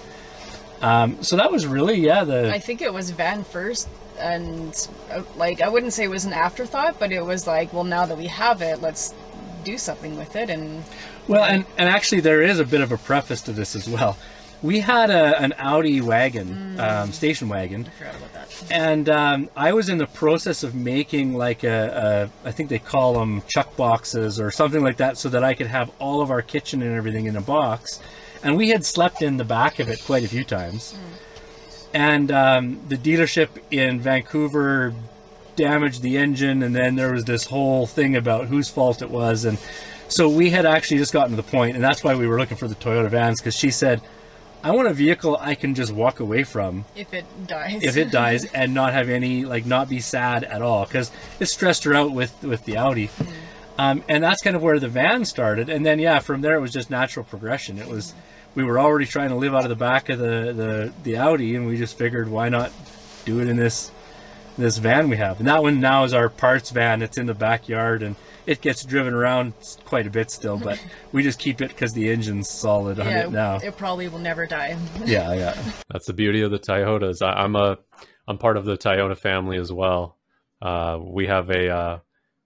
Um, 0.81 1.21
so 1.23 1.35
that 1.35 1.51
was 1.51 1.67
really, 1.67 1.99
yeah, 1.99 2.23
the 2.23 2.51
I 2.53 2.59
think 2.59 2.81
it 2.81 2.93
was 2.93 3.11
van 3.11 3.43
first, 3.43 3.87
and 4.17 4.87
uh, 5.11 5.23
like 5.35 5.61
I 5.61 5.69
wouldn't 5.69 5.93
say 5.93 6.05
it 6.05 6.09
was 6.09 6.25
an 6.25 6.33
afterthought, 6.33 6.99
but 6.99 7.11
it 7.11 7.21
was 7.25 7.45
like, 7.47 7.73
well, 7.73 7.83
now 7.83 8.05
that 8.05 8.17
we 8.17 8.27
have 8.27 8.61
it, 8.61 8.81
let's 8.81 9.13
do 9.63 9.77
something 9.77 10.17
with 10.17 10.35
it. 10.35 10.49
And 10.49 10.83
Well, 11.27 11.43
and, 11.43 11.65
and 11.77 11.89
actually, 11.89 12.21
there 12.21 12.41
is 12.41 12.59
a 12.59 12.65
bit 12.65 12.81
of 12.81 12.91
a 12.91 12.97
preface 12.97 13.41
to 13.43 13.51
this 13.51 13.75
as 13.75 13.89
well. 13.89 14.17
We 14.61 14.81
had 14.81 15.09
a, 15.09 15.39
an 15.41 15.53
Audi 15.57 16.01
wagon, 16.01 16.77
um, 16.81 17.13
station 17.13 17.47
wagon, 17.47 17.87
I 17.87 17.89
forgot 17.91 18.15
about 18.15 18.33
that. 18.33 18.71
and 18.71 19.09
um, 19.09 19.49
I 19.55 19.71
was 19.71 19.87
in 19.87 19.99
the 19.99 20.07
process 20.07 20.63
of 20.63 20.75
making 20.75 21.33
like 21.33 21.63
a, 21.63 22.29
a, 22.43 22.47
I 22.47 22.51
think 22.51 22.67
they 22.69 22.79
call 22.79 23.13
them 23.13 23.41
chuck 23.47 23.77
boxes 23.77 24.37
or 24.37 24.51
something 24.51 24.83
like 24.83 24.97
that, 24.97 25.17
so 25.17 25.29
that 25.29 25.45
I 25.45 25.53
could 25.53 25.67
have 25.67 25.91
all 25.99 26.21
of 26.21 26.29
our 26.29 26.41
kitchen 26.41 26.81
and 26.81 26.93
everything 26.93 27.25
in 27.25 27.37
a 27.37 27.41
box. 27.41 28.01
And 28.43 28.55
we 28.57 28.69
had 28.69 28.85
slept 28.85 29.21
in 29.21 29.37
the 29.37 29.43
back 29.43 29.79
of 29.79 29.89
it 29.89 30.03
quite 30.03 30.23
a 30.23 30.27
few 30.27 30.43
times. 30.43 30.95
And 31.93 32.31
um, 32.31 32.81
the 32.87 32.97
dealership 32.97 33.49
in 33.71 33.99
Vancouver 33.99 34.93
damaged 35.55 36.01
the 36.01 36.17
engine, 36.17 36.63
and 36.63 36.73
then 36.75 36.95
there 36.95 37.11
was 37.11 37.25
this 37.25 37.45
whole 37.45 37.85
thing 37.85 38.15
about 38.15 38.47
whose 38.47 38.69
fault 38.69 39.01
it 39.01 39.09
was. 39.09 39.43
And 39.45 39.57
so 40.07 40.29
we 40.29 40.51
had 40.51 40.65
actually 40.65 40.97
just 40.97 41.11
gotten 41.11 41.31
to 41.35 41.41
the 41.41 41.49
point, 41.51 41.75
and 41.75 41.83
that's 41.83 42.03
why 42.03 42.15
we 42.15 42.27
were 42.27 42.39
looking 42.39 42.57
for 42.57 42.67
the 42.67 42.75
Toyota 42.75 43.09
vans 43.09 43.41
because 43.41 43.55
she 43.55 43.71
said, 43.71 44.01
I 44.61 44.71
want 44.71 44.87
a 44.89 44.93
vehicle 44.93 45.37
I 45.39 45.55
can 45.55 45.73
just 45.73 45.93
walk 45.93 46.19
away 46.19 46.43
from 46.43 46.83
If 46.95 47.13
it 47.13 47.25
dies. 47.47 47.81
if 47.81 47.95
it 47.95 48.11
dies 48.11 48.43
and 48.45 48.73
not 48.73 48.91
have 48.91 49.07
any 49.07 49.45
like 49.45 49.65
not 49.65 49.87
be 49.87 50.01
sad 50.01 50.43
at 50.43 50.61
all 50.61 50.85
because 50.85 51.11
it 51.39 51.45
stressed 51.45 51.85
her 51.85 51.93
out 51.93 52.11
with 52.11 52.43
with 52.43 52.65
the 52.65 52.75
Audi. 52.77 53.09
Um, 53.79 54.03
and 54.09 54.21
that's 54.21 54.41
kind 54.41 54.57
of 54.57 54.61
where 54.61 54.77
the 54.77 54.89
van 54.89 55.23
started, 55.23 55.69
and 55.69 55.85
then 55.85 55.99
yeah, 55.99 56.19
from 56.19 56.41
there 56.41 56.55
it 56.55 56.59
was 56.59 56.73
just 56.73 56.89
natural 56.89 57.23
progression. 57.23 57.79
It 57.79 57.87
was 57.87 58.13
we 58.53 58.65
were 58.65 58.77
already 58.77 59.05
trying 59.05 59.29
to 59.29 59.35
live 59.35 59.55
out 59.55 59.63
of 59.63 59.69
the 59.69 59.75
back 59.75 60.09
of 60.09 60.19
the 60.19 60.53
the, 60.53 60.93
the 61.03 61.17
Audi, 61.17 61.55
and 61.55 61.65
we 61.65 61.77
just 61.77 61.97
figured 61.97 62.27
why 62.27 62.49
not 62.49 62.73
do 63.23 63.39
it 63.39 63.47
in 63.47 63.55
this 63.55 63.91
this 64.57 64.77
van 64.77 65.09
we 65.09 65.15
have. 65.15 65.39
And 65.39 65.47
that 65.47 65.63
one 65.63 65.79
now 65.79 66.03
is 66.03 66.13
our 66.13 66.27
parts 66.27 66.71
van. 66.71 67.01
It's 67.01 67.17
in 67.17 67.25
the 67.25 67.33
backyard 67.33 68.03
and 68.03 68.17
it 68.45 68.59
gets 68.59 68.83
driven 68.83 69.13
around 69.13 69.53
quite 69.85 70.05
a 70.05 70.09
bit 70.09 70.29
still, 70.29 70.57
but 70.57 70.83
we 71.13 71.23
just 71.23 71.39
keep 71.39 71.61
it 71.61 71.69
because 71.69 71.93
the 71.93 72.09
engine's 72.09 72.49
solid 72.49 72.99
on 72.99 73.07
it 73.07 73.31
now. 73.31 73.57
it 73.57 73.77
probably 73.77 74.09
will 74.09 74.19
never 74.19 74.45
die. 74.45 74.77
yeah, 75.05 75.33
yeah. 75.33 75.71
That's 75.89 76.07
the 76.07 76.13
beauty 76.13 76.41
of 76.41 76.51
the 76.51 76.59
Toyotas. 76.59 77.25
I, 77.25 77.43
I'm 77.43 77.55
a 77.55 77.77
I'm 78.27 78.37
part 78.37 78.57
of 78.57 78.65
the 78.65 78.77
Toyota 78.77 79.17
family 79.17 79.57
as 79.57 79.71
well. 79.71 80.17
Uh, 80.61 80.99
we 81.01 81.27
have 81.27 81.49
a 81.49 81.69
uh, 81.69 81.99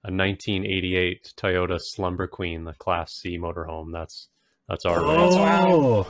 a 0.05 0.11
1988 0.11 1.33
Toyota 1.37 1.79
Slumber 1.79 2.27
Queen, 2.27 2.65
the 2.65 2.73
Class 2.73 3.13
C 3.13 3.37
motorhome. 3.37 3.91
That's 3.91 4.27
that's 4.67 4.85
our 4.85 5.01
race. 5.01 5.33
Oh, 5.35 6.07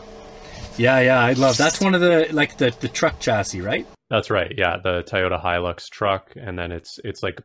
yeah, 0.77 0.99
yeah. 0.99 1.19
I 1.19 1.33
love. 1.33 1.57
That's 1.57 1.79
one 1.79 1.95
of 1.95 2.01
the 2.01 2.27
like 2.31 2.57
the 2.57 2.75
the 2.79 2.87
truck 2.87 3.19
chassis, 3.19 3.61
right? 3.61 3.85
That's 4.09 4.29
right. 4.29 4.53
Yeah, 4.57 4.77
the 4.77 5.03
Toyota 5.03 5.41
Hilux 5.41 5.89
truck, 5.89 6.33
and 6.35 6.57
then 6.57 6.71
it's 6.71 6.99
it's 7.03 7.23
like 7.23 7.41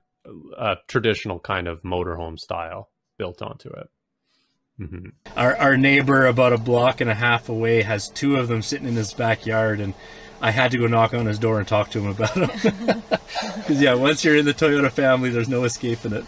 a 0.56 0.76
traditional 0.86 1.38
kind 1.38 1.68
of 1.68 1.82
motorhome 1.82 2.38
style 2.38 2.90
built 3.18 3.42
onto 3.42 3.68
it. 3.68 3.88
Mm 4.80 4.88
-hmm. 4.88 5.12
Our 5.36 5.56
our 5.56 5.76
neighbor 5.76 6.26
about 6.26 6.52
a 6.52 6.58
block 6.58 7.00
and 7.00 7.10
a 7.10 7.14
half 7.14 7.48
away 7.48 7.82
has 7.82 8.08
two 8.08 8.36
of 8.36 8.48
them 8.48 8.62
sitting 8.62 8.88
in 8.88 8.96
his 8.96 9.14
backyard, 9.14 9.80
and 9.80 9.94
I 10.40 10.50
had 10.50 10.70
to 10.72 10.78
go 10.78 10.86
knock 10.86 11.14
on 11.14 11.26
his 11.26 11.38
door 11.38 11.58
and 11.58 11.66
talk 11.66 11.90
to 11.90 12.00
him 12.00 12.08
about 12.08 12.34
them. 12.34 12.50
Because 13.56 13.80
yeah, 13.80 13.94
once 13.94 14.24
you're 14.24 14.36
in 14.36 14.44
the 14.44 14.54
Toyota 14.54 14.90
family, 14.90 15.30
there's 15.30 15.48
no 15.48 15.64
escaping 15.64 16.12
it. 16.12 16.24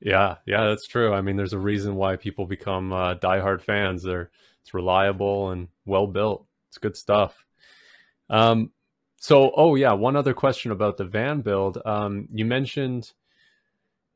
Yeah, 0.00 0.36
yeah, 0.46 0.66
that's 0.66 0.86
true. 0.86 1.14
I 1.14 1.22
mean, 1.22 1.36
there's 1.36 1.54
a 1.54 1.58
reason 1.58 1.94
why 1.96 2.16
people 2.16 2.46
become 2.46 2.92
uh, 2.92 3.14
diehard 3.14 3.62
fans. 3.62 4.02
They're 4.02 4.30
it's 4.62 4.74
reliable 4.74 5.50
and 5.50 5.68
well 5.84 6.06
built. 6.06 6.46
It's 6.68 6.78
good 6.78 6.96
stuff. 6.96 7.44
Um, 8.30 8.70
so, 9.16 9.52
oh 9.56 9.74
yeah, 9.74 9.92
one 9.92 10.16
other 10.16 10.34
question 10.34 10.70
about 10.70 10.96
the 10.98 11.04
van 11.04 11.40
build. 11.40 11.78
Um, 11.84 12.28
you 12.30 12.44
mentioned 12.44 13.12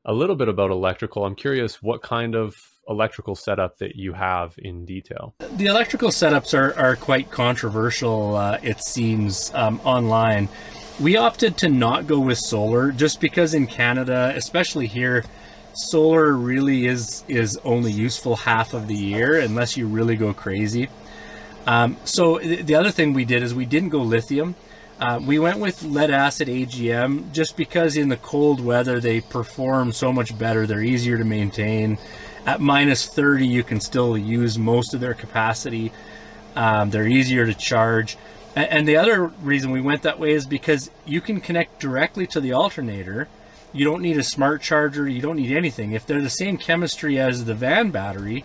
a 0.05 0.13
little 0.13 0.35
bit 0.35 0.47
about 0.47 0.71
electrical. 0.71 1.25
I'm 1.25 1.35
curious 1.35 1.81
what 1.81 2.01
kind 2.01 2.35
of 2.35 2.55
electrical 2.89 3.35
setup 3.35 3.77
that 3.77 3.95
you 3.95 4.13
have 4.13 4.55
in 4.57 4.85
detail. 4.85 5.35
The 5.53 5.67
electrical 5.67 6.09
setups 6.09 6.57
are, 6.57 6.77
are 6.77 6.95
quite 6.95 7.31
controversial, 7.31 8.35
uh, 8.35 8.57
it 8.63 8.81
seems, 8.81 9.51
um, 9.53 9.79
online. 9.83 10.49
We 10.99 11.15
opted 11.15 11.57
to 11.59 11.69
not 11.69 12.07
go 12.07 12.19
with 12.19 12.39
solar 12.39 12.91
just 12.91 13.21
because 13.21 13.53
in 13.53 13.67
Canada, 13.67 14.33
especially 14.35 14.87
here, 14.87 15.23
solar 15.73 16.33
really 16.33 16.87
is 16.87 17.23
is 17.27 17.57
only 17.63 17.91
useful 17.91 18.35
half 18.35 18.73
of 18.73 18.87
the 18.87 18.95
year 18.95 19.39
unless 19.39 19.77
you 19.77 19.87
really 19.87 20.15
go 20.15 20.33
crazy. 20.33 20.89
Um, 21.65 21.97
so 22.03 22.39
th- 22.39 22.65
the 22.65 22.75
other 22.75 22.91
thing 22.91 23.13
we 23.13 23.25
did 23.25 23.43
is 23.43 23.53
we 23.53 23.65
didn't 23.65 23.89
go 23.89 24.01
lithium. 24.01 24.55
Uh, 24.99 25.19
we 25.25 25.39
went 25.39 25.59
with 25.59 25.81
lead 25.83 26.11
acid 26.11 26.49
AGM 26.49 27.31
just 27.31 27.55
because 27.55 27.95
in 27.95 28.09
the 28.09 28.17
cold 28.17 28.59
weather 28.59 28.99
they 28.99 29.21
perform 29.21 29.93
so 29.93 30.11
much 30.11 30.37
better. 30.37 30.67
They're 30.67 30.83
easier 30.83 31.17
to 31.17 31.23
maintain, 31.23 31.97
at 32.45 32.61
minus 32.61 33.05
30, 33.07 33.45
you 33.47 33.63
can 33.63 33.79
still 33.79 34.17
use 34.17 34.57
most 34.57 34.93
of 34.93 34.99
their 34.99 35.13
capacity. 35.13 35.91
Um, 36.55 36.89
they're 36.89 37.07
easier 37.07 37.45
to 37.45 37.53
charge. 37.53 38.17
And, 38.55 38.69
and 38.69 38.87
the 38.87 38.97
other 38.97 39.27
reason 39.41 39.71
we 39.71 39.81
went 39.81 40.03
that 40.03 40.19
way 40.19 40.31
is 40.31 40.45
because 40.45 40.89
you 41.05 41.21
can 41.21 41.41
connect 41.41 41.79
directly 41.79 42.27
to 42.27 42.39
the 42.39 42.53
alternator. 42.53 43.27
You 43.71 43.85
don't 43.85 44.01
need 44.01 44.17
a 44.17 44.23
smart 44.23 44.61
charger. 44.61 45.07
You 45.07 45.21
don't 45.21 45.35
need 45.37 45.55
anything. 45.55 45.91
If 45.91 46.05
they're 46.05 46.21
the 46.21 46.29
same 46.29 46.57
chemistry 46.57 47.19
as 47.19 47.45
the 47.45 47.53
van 47.53 47.91
battery, 47.91 48.43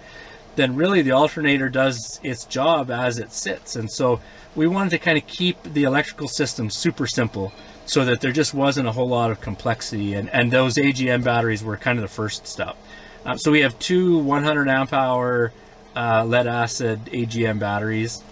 then 0.57 0.77
really 0.77 1.03
the 1.03 1.13
alternator 1.13 1.69
does 1.69 2.21
its 2.23 2.45
job 2.45 2.91
as 2.91 3.19
it 3.19 3.33
sits. 3.33 3.77
And 3.77 3.91
so 3.91 4.21
we 4.55 4.67
wanted 4.67 4.91
to 4.91 4.99
kind 4.99 5.19
of 5.19 5.27
keep 5.27 5.63
the 5.63 5.85
electrical 5.85 6.29
system 6.29 6.71
super 6.71 7.07
simple 7.07 7.53
so 7.87 8.05
that 8.05 8.21
there 8.21 8.33
just 8.33 8.55
wasn't 8.55 8.89
a 8.89 8.93
whole 8.93 9.09
lot 9.09 9.31
of 9.31 9.41
complexity. 9.41 10.15
And, 10.15 10.31
and 10.31 10.51
those 10.51 10.77
AGM 10.77 11.25
batteries 11.25 11.63
were 11.63 11.77
kind 11.77 11.99
of 11.99 12.03
the 12.03 12.09
first 12.09 12.47
step. 12.47 12.77
Um, 13.25 13.39
so 13.39 13.51
we 13.51 13.61
have 13.61 13.79
two 13.79 14.19
100 14.19 14.69
amp 14.69 14.93
hour 14.93 15.53
uh, 15.97 16.25
lead 16.25 16.47
acid 16.47 17.05
AGM 17.07 17.59
batteries. 17.59 18.23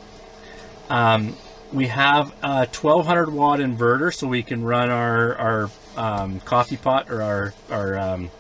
Um, 0.90 1.37
we 1.72 1.87
have 1.87 2.33
a 2.42 2.66
1200 2.66 3.33
watt 3.33 3.61
inverter 3.61 4.14
so 4.14 4.26
we 4.26 4.42
can 4.42 4.62
run 4.62 4.90
our, 4.90 5.35
our 5.37 5.70
um, 5.96 6.40
coffee 6.40 6.76
pot 6.76 7.11
or 7.11 7.22
our, 7.22 7.55
our 7.70 7.98
um, 7.98 8.31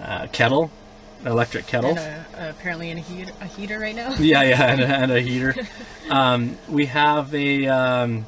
uh, 0.00 0.28
kettle 0.28 0.70
electric 1.24 1.66
kettle. 1.66 1.96
A, 1.96 2.50
apparently 2.50 2.90
in 2.90 2.98
a, 2.98 3.00
heat, 3.00 3.32
a 3.40 3.46
heater 3.46 3.78
right 3.78 3.94
now. 3.94 4.14
yeah, 4.16 4.42
yeah, 4.42 4.62
and 4.70 4.80
a, 4.80 4.86
and 4.86 5.12
a 5.12 5.20
heater. 5.20 5.54
um, 6.10 6.56
we 6.68 6.86
have 6.86 7.34
a 7.34 7.66
um, 7.66 8.26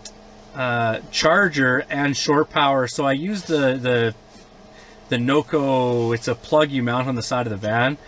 uh, 0.55 1.01
charger 1.11 1.85
and 1.91 2.17
shore 2.17 2.45
power. 2.45 2.89
So 2.89 3.05
I 3.05 3.13
use 3.13 3.43
the 3.43 3.77
the 3.77 4.15
the 5.09 5.17
Noco. 5.17 6.15
It's 6.15 6.29
a 6.29 6.35
plug 6.35 6.71
you 6.71 6.83
mount 6.83 7.09
on 7.09 7.15
the 7.15 7.23
side 7.23 7.47
of 7.47 7.51
the 7.51 7.57
van, 7.57 7.99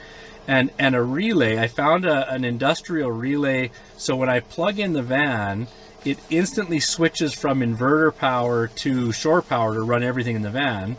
and 0.46 0.70
and 0.78 0.94
a 0.94 1.02
relay. 1.02 1.58
I 1.58 1.66
found 1.66 2.04
a, 2.04 2.30
an 2.32 2.44
industrial 2.44 3.11
relay. 3.11 3.70
So 3.96 4.16
when 4.16 4.28
I 4.28 4.40
plug 4.40 4.78
in 4.78 4.92
the 4.92 5.02
van, 5.02 5.68
it 6.04 6.18
instantly 6.30 6.80
switches 6.80 7.32
from 7.32 7.61
inverter 7.61 8.16
power 8.16 8.68
to 8.68 9.12
shore 9.12 9.42
power 9.42 9.74
to 9.74 9.82
run 9.82 10.02
everything 10.02 10.37
in 10.37 10.42
the 10.42 10.50
van 10.50 10.96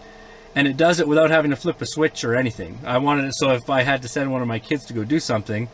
and 0.56 0.68
it 0.68 0.78
does 0.78 1.00
it 1.00 1.08
without 1.08 1.30
having 1.30 1.52
to 1.52 1.58
flip 1.58 1.82
a 1.82 1.86
switch 1.86 2.24
or 2.24 2.36
anything. 2.36 2.80
I 2.86 2.98
wanted 2.98 3.26
it 3.26 3.36
so 3.36 3.52
if 3.52 3.70
I 3.70 3.84
had 3.84 4.02
to 4.02 4.08
send 4.08 4.32
one 4.32 4.42
of 4.42 4.48
my 4.48 4.60
kids 4.60 4.86
to 4.86 4.94
go 4.94 5.04
do 5.04 5.20
something, 5.20 5.70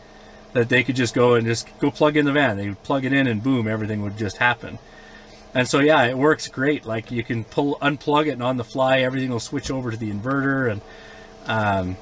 that 0.52 0.68
they 0.68 0.82
could 0.84 0.96
just 0.96 1.14
go 1.14 1.34
and 1.34 1.46
just 1.46 1.66
go 1.80 1.90
plug 1.90 2.16
in 2.16 2.24
the 2.24 2.32
van. 2.32 2.56
They 2.56 2.68
would 2.68 2.82
plug 2.82 3.04
it 3.04 3.12
in 3.12 3.26
and 3.26 3.42
boom, 3.42 3.68
everything 3.68 4.02
would 4.02 4.16
just 4.16 4.36
happen. 4.36 4.78
And 5.56 5.66
so 5.66 5.80
yeah, 5.80 6.04
it 6.04 6.18
works 6.18 6.48
great. 6.48 6.84
Like 6.84 7.10
you 7.10 7.24
can 7.24 7.42
pull 7.42 7.78
unplug 7.80 8.26
it 8.26 8.32
and 8.32 8.42
on 8.42 8.58
the 8.58 8.64
fly, 8.64 8.98
everything 8.98 9.30
will 9.30 9.40
switch 9.40 9.70
over 9.70 9.90
to 9.90 9.96
the 9.96 10.12
inverter 10.12 10.70
and 10.70 10.80
um, 11.46 11.96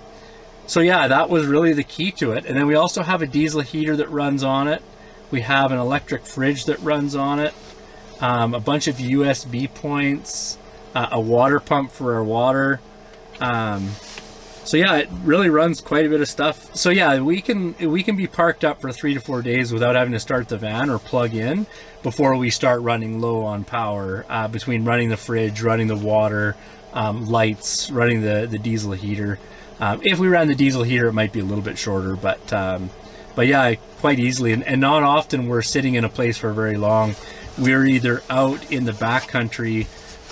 so 0.66 0.80
yeah, 0.80 1.06
that 1.06 1.30
was 1.30 1.46
really 1.46 1.72
the 1.72 1.84
key 1.84 2.10
to 2.12 2.32
it. 2.32 2.46
And 2.46 2.56
then 2.56 2.66
we 2.66 2.74
also 2.74 3.02
have 3.02 3.22
a 3.22 3.26
diesel 3.26 3.60
heater 3.60 3.94
that 3.96 4.10
runs 4.10 4.42
on 4.42 4.66
it. 4.66 4.82
We 5.30 5.42
have 5.42 5.70
an 5.70 5.78
electric 5.78 6.26
fridge 6.26 6.64
that 6.64 6.80
runs 6.80 7.14
on 7.14 7.38
it. 7.38 7.54
Um, 8.20 8.54
a 8.54 8.60
bunch 8.60 8.88
of 8.88 8.96
USB 8.96 9.72
points 9.72 10.58
uh, 10.94 11.08
a 11.12 11.20
water 11.20 11.60
pump 11.60 11.92
for 11.92 12.14
our 12.14 12.24
water. 12.24 12.80
Um, 13.40 13.90
so 14.64 14.76
yeah, 14.76 14.96
it 14.96 15.08
really 15.22 15.50
runs 15.50 15.80
quite 15.80 16.06
a 16.06 16.08
bit 16.08 16.20
of 16.20 16.28
stuff. 16.28 16.74
So 16.74 16.90
yeah, 16.90 17.20
we 17.20 17.40
can 17.40 17.74
we 17.78 18.02
can 18.02 18.16
be 18.16 18.26
parked 18.26 18.64
up 18.64 18.80
for 18.80 18.92
three 18.92 19.14
to 19.14 19.20
four 19.20 19.42
days 19.42 19.72
without 19.72 19.94
having 19.94 20.12
to 20.12 20.20
start 20.20 20.48
the 20.48 20.58
van 20.58 20.90
or 20.90 20.98
plug 20.98 21.34
in 21.34 21.66
before 22.02 22.36
we 22.36 22.50
start 22.50 22.82
running 22.82 23.20
low 23.20 23.44
on 23.44 23.64
power. 23.64 24.24
Uh, 24.28 24.48
between 24.48 24.84
running 24.84 25.10
the 25.10 25.16
fridge, 25.16 25.62
running 25.62 25.86
the 25.86 25.96
water, 25.96 26.56
um, 26.92 27.26
lights, 27.28 27.90
running 27.90 28.22
the 28.22 28.46
the 28.50 28.58
diesel 28.58 28.92
heater. 28.92 29.38
Um, 29.80 30.00
if 30.02 30.18
we 30.18 30.28
ran 30.28 30.48
the 30.48 30.54
diesel 30.54 30.82
heater, 30.82 31.08
it 31.08 31.12
might 31.12 31.32
be 31.32 31.40
a 31.40 31.44
little 31.44 31.64
bit 31.64 31.76
shorter, 31.76 32.16
but 32.16 32.52
um, 32.52 32.90
but 33.34 33.46
yeah, 33.46 33.74
quite 34.00 34.18
easily. 34.18 34.52
And, 34.52 34.62
and 34.64 34.80
not 34.80 35.02
often 35.02 35.48
we're 35.48 35.62
sitting 35.62 35.94
in 35.94 36.04
a 36.04 36.08
place 36.08 36.38
for 36.38 36.52
very 36.52 36.76
long. 36.76 37.14
We're 37.58 37.84
either 37.84 38.22
out 38.30 38.72
in 38.72 38.84
the 38.84 38.92
backcountry 38.92 39.86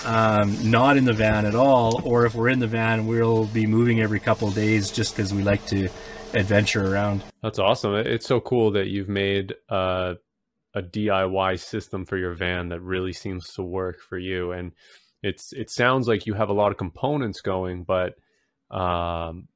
um, 0.05 0.71
not 0.71 0.97
in 0.97 1.05
the 1.05 1.13
van 1.13 1.47
at 1.47 1.55
all, 1.55 2.03
or 2.05 2.27
if 2.27 2.35
we're 2.35 2.49
in 2.49 2.59
the 2.59 2.67
van, 2.67 3.07
we'll 3.07 3.47
be 3.47 3.67
moving 3.67 4.01
every 4.01 4.21
couple 4.21 4.51
days 4.51 4.91
just 4.91 5.17
because 5.17 5.33
we 5.33 5.43
like 5.43 5.65
to 5.67 5.89
adventure 6.35 6.93
around. 6.93 7.23
That's 7.43 7.59
awesome. 7.59 7.95
It's 7.95 8.27
so 8.27 8.41
cool 8.41 8.73
that 8.73 8.89
you've 8.89 9.09
made 9.09 9.55
uh, 9.69 10.15
a 10.75 10.83
DIY 10.83 11.59
system 11.59 12.05
for 12.05 12.17
your 12.17 12.35
van 12.35 12.69
that 12.71 12.81
really 12.81 13.13
seems 13.13 13.53
to 13.55 13.63
work 13.63 14.01
for 14.01 14.19
you. 14.19 14.53
And 14.53 14.73
it's 15.23 15.53
it 15.53 15.71
sounds 15.71 16.09
like 16.09 16.27
you 16.27 16.35
have 16.35 16.49
a 16.49 16.55
lot 16.55 16.73
of 16.73 16.79
components 16.79 17.41
going, 17.41 17.85
but 17.85 18.15
um, 18.71 19.49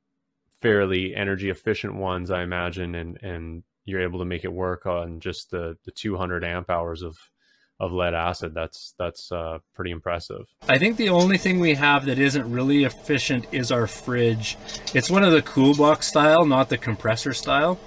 fairly 0.61 1.15
energy 1.15 1.51
efficient 1.51 1.95
ones, 1.97 2.31
I 2.31 2.43
imagine, 2.43 2.95
and 2.95 3.23
and 3.23 3.63
you're 3.85 4.03
able 4.03 4.19
to 4.19 4.25
make 4.25 4.45
it 4.45 4.53
work 4.53 4.87
on 4.87 5.21
just 5.21 5.51
the 5.51 5.77
the 5.85 5.93
200 5.93 6.45
amp 6.45 6.71
hours 6.71 7.03
of 7.03 7.17
of 7.79 7.93
lead 7.93 8.15
acid. 8.15 8.55
That's 8.55 8.95
that's 8.99 9.31
uh, 9.31 9.59
pretty 9.75 9.91
impressive. 9.91 10.47
I 10.69 10.79
think 10.79 10.97
the 10.97 11.11
only 11.11 11.37
thing 11.39 11.61
we 11.61 11.75
have 11.75 12.07
that 12.07 12.19
isn't 12.19 12.51
really 12.51 12.85
efficient 12.85 13.47
is 13.53 13.71
our 13.71 13.87
fridge. 13.87 14.57
It's 14.95 15.11
one 15.11 15.23
of 15.23 15.33
the 15.33 15.43
cool 15.43 15.75
box 15.75 16.07
style, 16.07 16.47
not 16.47 16.69
the 16.69 16.79
compressor 16.79 17.35
style. 17.35 17.79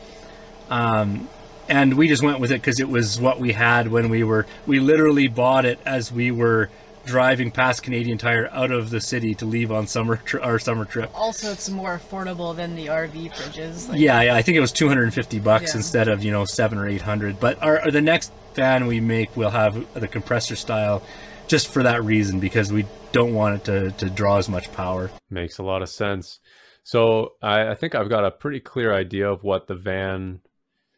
Um, 0.70 1.28
and 1.68 1.96
we 1.96 2.08
just 2.08 2.24
went 2.24 2.40
with 2.40 2.52
it 2.52 2.56
because 2.62 2.80
it 2.80 2.90
was 2.90 3.20
what 3.20 3.40
we 3.40 3.54
had 3.54 3.88
when 3.90 4.10
we 4.10 4.24
were. 4.24 4.46
We 4.66 4.80
literally 4.80 5.28
bought 5.28 5.66
it 5.66 5.80
as 5.86 6.12
we 6.12 6.32
were 6.32 6.70
driving 7.06 7.50
past 7.50 7.82
Canadian 7.82 8.18
Tire 8.20 8.48
out 8.52 8.72
of 8.72 8.92
the 8.92 9.02
city 9.02 9.34
to 9.36 9.46
leave 9.46 9.72
on 9.72 9.88
summer 9.88 10.18
tri- 10.18 10.42
our 10.42 10.60
summer 10.60 10.86
trip. 10.86 11.10
Also, 11.16 11.52
it's 11.52 11.70
more 11.70 12.00
affordable 12.00 12.56
than 12.56 12.76
the 12.76 12.88
RV 12.88 13.32
fridges. 13.34 13.90
Like, 13.90 14.00
yeah, 14.00 14.22
yeah, 14.22 14.36
I 14.36 14.42
think 14.44 14.58
it 14.58 14.62
was 14.62 14.72
250 14.72 15.40
bucks 15.40 15.72
Yeah. 15.74 15.78
instead 15.78 16.08
of 16.08 16.24
you 16.24 16.32
know 16.32 16.46
seven 16.46 16.78
or 16.78 16.88
eight 16.88 17.02
hundred. 17.02 17.40
But 17.40 17.62
our 17.64 17.90
the 17.90 18.02
next 18.02 18.32
fan 18.54 18.88
we 18.88 19.00
make 19.00 19.36
will 19.36 19.50
have 19.50 19.94
the 19.94 20.08
compressor 20.08 20.56
style, 20.56 21.04
just 21.48 21.68
for 21.68 21.84
that 21.84 22.04
reason 22.04 22.40
because 22.40 22.72
we 22.72 22.86
don't 23.12 23.34
want 23.34 23.56
it 23.56 23.64
to 23.66 23.92
to 24.06 24.10
draw 24.10 24.38
as 24.38 24.50
much 24.50 24.72
power. 24.74 25.10
Makes 25.30 25.58
a 25.58 25.64
lot 25.64 25.82
of 25.82 25.90
sense. 25.90 26.40
So 26.84 27.34
I, 27.42 27.70
I 27.70 27.76
think 27.76 27.96
I've 27.96 28.10
got 28.10 28.26
a 28.26 28.32
pretty 28.32 28.60
clear 28.60 28.94
idea 28.94 29.30
of 29.30 29.44
what 29.44 29.68
the 29.68 29.76
van 29.76 30.42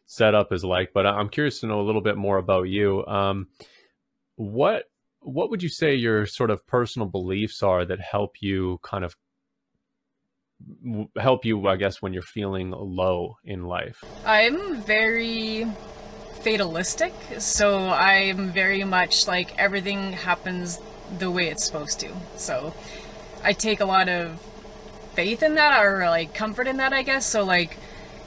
setup 0.06 0.52
is 0.52 0.64
like, 0.64 0.92
but 0.92 1.06
I'm 1.06 1.28
curious 1.28 1.60
to 1.60 1.66
know 1.66 1.80
a 1.80 1.86
little 1.86 2.00
bit 2.00 2.16
more 2.16 2.38
about 2.38 2.68
you. 2.68 3.04
Um, 3.06 3.48
what 4.36 4.84
what 5.20 5.50
would 5.50 5.62
you 5.62 5.68
say 5.68 5.94
your 5.94 6.26
sort 6.26 6.50
of 6.50 6.66
personal 6.66 7.08
beliefs 7.08 7.62
are 7.62 7.84
that 7.84 8.00
help 8.00 8.36
you 8.40 8.78
kind 8.82 9.04
of 9.04 9.16
help 11.18 11.44
you, 11.44 11.66
I 11.66 11.76
guess, 11.76 12.02
when 12.02 12.12
you're 12.12 12.22
feeling 12.22 12.70
low 12.70 13.36
in 13.44 13.64
life? 13.64 14.02
I'm 14.24 14.80
very 14.82 15.66
fatalistic, 16.42 17.14
so 17.38 17.88
I'm 17.90 18.50
very 18.50 18.84
much 18.84 19.28
like 19.28 19.56
everything 19.58 20.12
happens 20.12 20.80
the 21.18 21.30
way 21.30 21.48
it's 21.48 21.64
supposed 21.64 22.00
to. 22.00 22.10
So 22.36 22.74
I 23.44 23.52
take 23.52 23.80
a 23.80 23.84
lot 23.84 24.08
of 24.08 24.40
faith 25.14 25.42
in 25.42 25.54
that 25.54 25.84
or 25.84 26.06
like 26.08 26.34
comfort 26.34 26.66
in 26.66 26.78
that, 26.78 26.92
I 26.92 27.02
guess. 27.02 27.26
So 27.26 27.44
like 27.44 27.76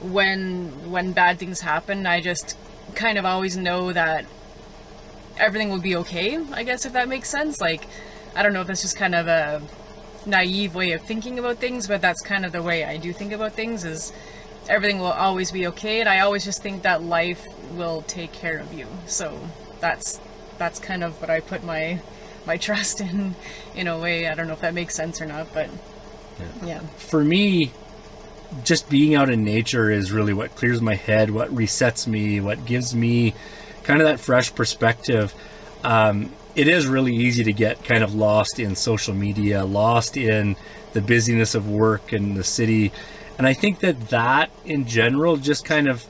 when 0.00 0.90
when 0.90 1.12
bad 1.12 1.38
things 1.38 1.60
happen, 1.60 2.06
I 2.06 2.20
just 2.20 2.56
kind 2.94 3.18
of 3.18 3.24
always 3.24 3.56
know 3.56 3.92
that 3.92 4.24
everything 5.38 5.68
will 5.68 5.80
be 5.80 5.96
okay, 5.96 6.38
I 6.52 6.62
guess 6.62 6.86
if 6.86 6.92
that 6.94 7.08
makes 7.08 7.28
sense. 7.28 7.60
Like 7.60 7.86
I 8.34 8.42
don't 8.42 8.52
know 8.52 8.62
if 8.62 8.66
that's 8.66 8.82
just 8.82 8.96
kind 8.96 9.14
of 9.14 9.28
a 9.28 9.62
naive 10.24 10.74
way 10.74 10.92
of 10.92 11.02
thinking 11.02 11.38
about 11.38 11.58
things, 11.58 11.86
but 11.86 12.00
that's 12.00 12.22
kind 12.22 12.44
of 12.44 12.52
the 12.52 12.62
way 12.62 12.84
I 12.84 12.96
do 12.96 13.12
think 13.12 13.32
about 13.32 13.52
things 13.52 13.84
is 13.84 14.12
everything 14.68 14.98
will 14.98 15.06
always 15.06 15.52
be 15.52 15.66
okay 15.68 16.00
and 16.00 16.08
I 16.08 16.20
always 16.20 16.44
just 16.44 16.62
think 16.62 16.82
that 16.82 17.02
life 17.02 17.46
will 17.72 18.02
take 18.02 18.32
care 18.32 18.58
of 18.58 18.72
you. 18.72 18.86
So 19.06 19.38
that's 19.80 20.20
that's 20.58 20.78
kind 20.78 21.04
of 21.04 21.20
what 21.20 21.30
I 21.30 21.40
put 21.40 21.64
my 21.64 22.00
my 22.46 22.56
trust 22.66 23.00
in 23.00 23.34
in 23.74 23.86
a 23.86 23.98
way. 23.98 24.28
I 24.28 24.34
don't 24.34 24.46
know 24.46 24.54
if 24.54 24.60
that 24.60 24.74
makes 24.74 24.94
sense 24.94 25.20
or 25.20 25.26
not, 25.26 25.52
but 25.52 25.70
yeah. 26.64 26.80
For 26.98 27.24
me, 27.24 27.72
just 28.64 28.88
being 28.88 29.14
out 29.14 29.30
in 29.30 29.44
nature 29.44 29.90
is 29.90 30.12
really 30.12 30.32
what 30.32 30.54
clears 30.54 30.80
my 30.80 30.94
head, 30.94 31.30
what 31.30 31.54
resets 31.54 32.06
me, 32.06 32.40
what 32.40 32.64
gives 32.64 32.94
me 32.94 33.34
kind 33.82 34.00
of 34.00 34.06
that 34.06 34.20
fresh 34.20 34.54
perspective. 34.54 35.34
Um, 35.84 36.32
it 36.54 36.68
is 36.68 36.86
really 36.86 37.14
easy 37.14 37.44
to 37.44 37.52
get 37.52 37.84
kind 37.84 38.02
of 38.02 38.14
lost 38.14 38.58
in 38.58 38.74
social 38.74 39.14
media, 39.14 39.64
lost 39.64 40.16
in 40.16 40.56
the 40.94 41.02
busyness 41.02 41.54
of 41.54 41.68
work 41.68 42.12
and 42.12 42.36
the 42.36 42.44
city. 42.44 42.92
And 43.38 43.46
I 43.46 43.52
think 43.52 43.80
that 43.80 44.08
that 44.08 44.50
in 44.64 44.86
general, 44.86 45.36
just 45.36 45.64
kind 45.64 45.88
of 45.88 46.06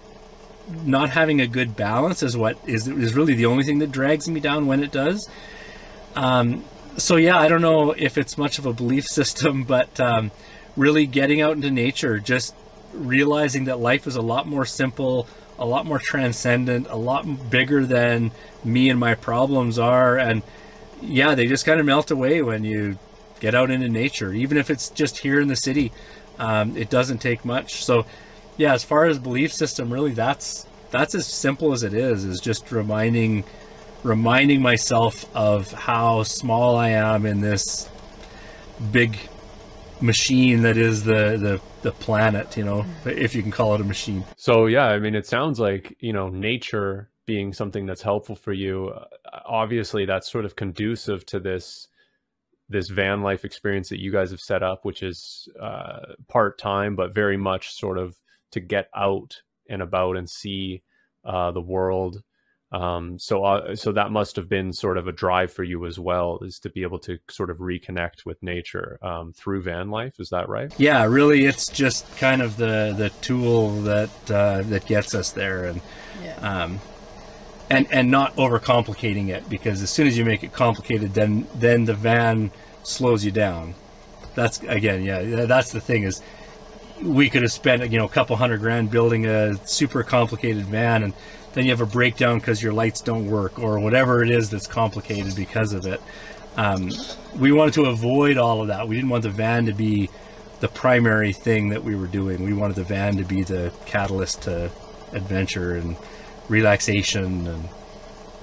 not 0.84 1.10
having 1.10 1.40
a 1.40 1.46
good 1.46 1.76
balance 1.76 2.22
is 2.22 2.36
what 2.36 2.58
is, 2.66 2.88
is 2.88 3.14
really 3.14 3.34
the 3.34 3.46
only 3.46 3.64
thing 3.64 3.78
that 3.80 3.92
drags 3.92 4.28
me 4.28 4.40
down 4.40 4.66
when 4.66 4.82
it 4.82 4.92
does. 4.92 5.28
Um, 6.14 6.64
so 6.96 7.16
yeah, 7.16 7.38
I 7.38 7.48
don't 7.48 7.62
know 7.62 7.92
if 7.92 8.16
it's 8.18 8.38
much 8.38 8.58
of 8.58 8.66
a 8.66 8.72
belief 8.72 9.04
system, 9.06 9.64
but 9.64 9.98
um, 10.00 10.30
really 10.76 11.06
getting 11.06 11.40
out 11.40 11.56
into 11.56 11.70
nature, 11.70 12.18
just 12.18 12.54
realizing 12.92 13.64
that 13.64 13.78
life 13.78 14.06
is 14.06 14.16
a 14.16 14.22
lot 14.22 14.46
more 14.46 14.64
simple, 14.64 15.26
a 15.58 15.66
lot 15.66 15.86
more 15.86 15.98
transcendent, 15.98 16.86
a 16.88 16.96
lot 16.96 17.50
bigger 17.50 17.84
than 17.84 18.30
me 18.64 18.90
and 18.90 18.98
my 18.98 19.14
problems 19.14 19.78
are, 19.78 20.18
and 20.18 20.42
yeah, 21.02 21.34
they 21.34 21.46
just 21.46 21.66
kind 21.66 21.78
of 21.78 21.86
melt 21.86 22.10
away 22.10 22.42
when 22.42 22.64
you 22.64 22.98
get 23.40 23.54
out 23.54 23.70
into 23.70 23.88
nature, 23.88 24.32
even 24.32 24.56
if 24.56 24.70
it's 24.70 24.88
just 24.90 25.18
here 25.18 25.40
in 25.40 25.48
the 25.48 25.56
city. 25.56 25.92
Um, 26.38 26.76
it 26.76 26.90
doesn't 26.90 27.18
take 27.18 27.44
much. 27.44 27.84
So, 27.84 28.06
yeah, 28.56 28.74
as 28.74 28.84
far 28.84 29.06
as 29.06 29.18
belief 29.18 29.52
system, 29.52 29.92
really, 29.92 30.12
that's 30.12 30.66
that's 30.90 31.14
as 31.14 31.26
simple 31.26 31.72
as 31.72 31.82
it 31.82 31.94
is. 31.94 32.24
Is 32.24 32.40
just 32.40 32.70
reminding 32.72 33.44
reminding 34.02 34.62
myself 34.62 35.24
of 35.34 35.72
how 35.72 36.22
small 36.22 36.76
I 36.76 36.90
am 36.90 37.26
in 37.26 37.40
this 37.40 37.88
big 38.92 39.18
machine 40.00 40.62
that 40.62 40.76
is 40.76 41.04
the 41.04 41.36
the 41.36 41.60
the 41.82 41.92
planet. 41.92 42.56
You 42.56 42.64
know, 42.64 42.86
if 43.04 43.34
you 43.34 43.42
can 43.42 43.50
call 43.50 43.74
it 43.74 43.80
a 43.80 43.84
machine. 43.84 44.24
So 44.36 44.66
yeah, 44.66 44.86
I 44.86 44.98
mean, 44.98 45.14
it 45.14 45.26
sounds 45.26 45.58
like 45.58 45.96
you 46.00 46.12
know 46.12 46.28
nature 46.28 47.10
being 47.26 47.52
something 47.52 47.86
that's 47.86 48.02
helpful 48.02 48.36
for 48.36 48.52
you. 48.52 48.88
Uh, 48.88 49.04
obviously, 49.44 50.06
that's 50.06 50.30
sort 50.30 50.44
of 50.44 50.56
conducive 50.56 51.26
to 51.26 51.40
this 51.40 51.88
this 52.68 52.88
van 52.88 53.22
life 53.22 53.44
experience 53.44 53.88
that 53.90 54.00
you 54.00 54.10
guys 54.10 54.30
have 54.30 54.40
set 54.40 54.62
up, 54.62 54.84
which 54.84 55.02
is 55.02 55.48
uh, 55.60 56.00
part 56.28 56.58
time, 56.58 56.96
but 56.96 57.14
very 57.14 57.36
much 57.36 57.72
sort 57.72 57.98
of 57.98 58.16
to 58.52 58.60
get 58.60 58.88
out 58.96 59.42
and 59.68 59.82
about 59.82 60.16
and 60.16 60.28
see 60.28 60.82
uh, 61.24 61.50
the 61.52 61.60
world. 61.60 62.22
Um, 62.72 63.16
so, 63.18 63.44
uh, 63.44 63.76
so 63.76 63.92
that 63.92 64.10
must 64.10 64.34
have 64.36 64.48
been 64.48 64.72
sort 64.72 64.98
of 64.98 65.06
a 65.06 65.12
drive 65.12 65.52
for 65.52 65.62
you 65.62 65.86
as 65.86 66.00
well, 66.00 66.40
is 66.42 66.58
to 66.60 66.68
be 66.70 66.82
able 66.82 66.98
to 67.00 67.18
sort 67.30 67.48
of 67.50 67.58
reconnect 67.58 68.26
with 68.26 68.42
nature 68.42 68.98
um, 69.02 69.32
through 69.32 69.62
van 69.62 69.88
life. 69.90 70.18
Is 70.18 70.30
that 70.30 70.48
right? 70.48 70.74
Yeah, 70.78 71.04
really, 71.04 71.44
it's 71.44 71.68
just 71.68 72.04
kind 72.16 72.42
of 72.42 72.56
the 72.56 72.92
the 72.98 73.10
tool 73.20 73.80
that 73.82 74.10
uh, 74.30 74.62
that 74.62 74.84
gets 74.86 75.14
us 75.14 75.30
there, 75.30 75.66
and 75.66 75.80
Yeah. 76.22 76.64
um, 76.64 76.80
and 77.70 77.86
and 77.90 78.10
not 78.10 78.34
overcomplicating 78.36 79.28
it 79.28 79.48
because 79.48 79.82
as 79.82 79.90
soon 79.90 80.06
as 80.06 80.16
you 80.16 80.24
make 80.24 80.42
it 80.44 80.52
complicated, 80.52 81.14
then 81.14 81.46
then 81.54 81.84
the 81.84 81.94
van 81.94 82.50
slows 82.82 83.24
you 83.24 83.30
down. 83.30 83.74
That's 84.34 84.60
again, 84.62 85.02
yeah, 85.02 85.46
that's 85.46 85.72
the 85.72 85.80
thing 85.80 86.02
is 86.04 86.20
we 87.02 87.28
could 87.28 87.42
have 87.42 87.52
spent 87.52 87.90
you 87.90 87.98
know 87.98 88.06
a 88.06 88.10
couple 88.10 88.36
hundred 88.36 88.60
grand 88.60 88.90
building 88.90 89.26
a 89.26 89.54
super 89.66 90.02
complicated 90.02 90.64
van 90.64 91.02
and 91.02 91.12
then 91.52 91.64
you 91.64 91.70
have 91.70 91.80
a 91.80 91.86
breakdown 91.86 92.38
because 92.38 92.62
your 92.62 92.72
lights 92.72 93.00
don't 93.00 93.26
work 93.30 93.58
or 93.58 93.80
whatever 93.80 94.22
it 94.22 94.30
is 94.30 94.50
that's 94.50 94.66
complicated 94.66 95.34
because 95.34 95.72
of 95.72 95.86
it. 95.86 96.02
Um, 96.58 96.90
we 97.34 97.50
wanted 97.50 97.72
to 97.74 97.86
avoid 97.86 98.36
all 98.36 98.60
of 98.60 98.68
that. 98.68 98.86
We 98.86 98.96
didn't 98.96 99.08
want 99.08 99.22
the 99.22 99.30
van 99.30 99.64
to 99.66 99.72
be 99.72 100.10
the 100.60 100.68
primary 100.68 101.32
thing 101.32 101.70
that 101.70 101.82
we 101.82 101.96
were 101.96 102.06
doing. 102.06 102.44
We 102.44 102.52
wanted 102.52 102.76
the 102.76 102.84
van 102.84 103.16
to 103.16 103.24
be 103.24 103.42
the 103.42 103.72
catalyst 103.86 104.42
to 104.42 104.70
adventure 105.12 105.76
and 105.76 105.96
relaxation 106.48 107.46
and 107.46 107.68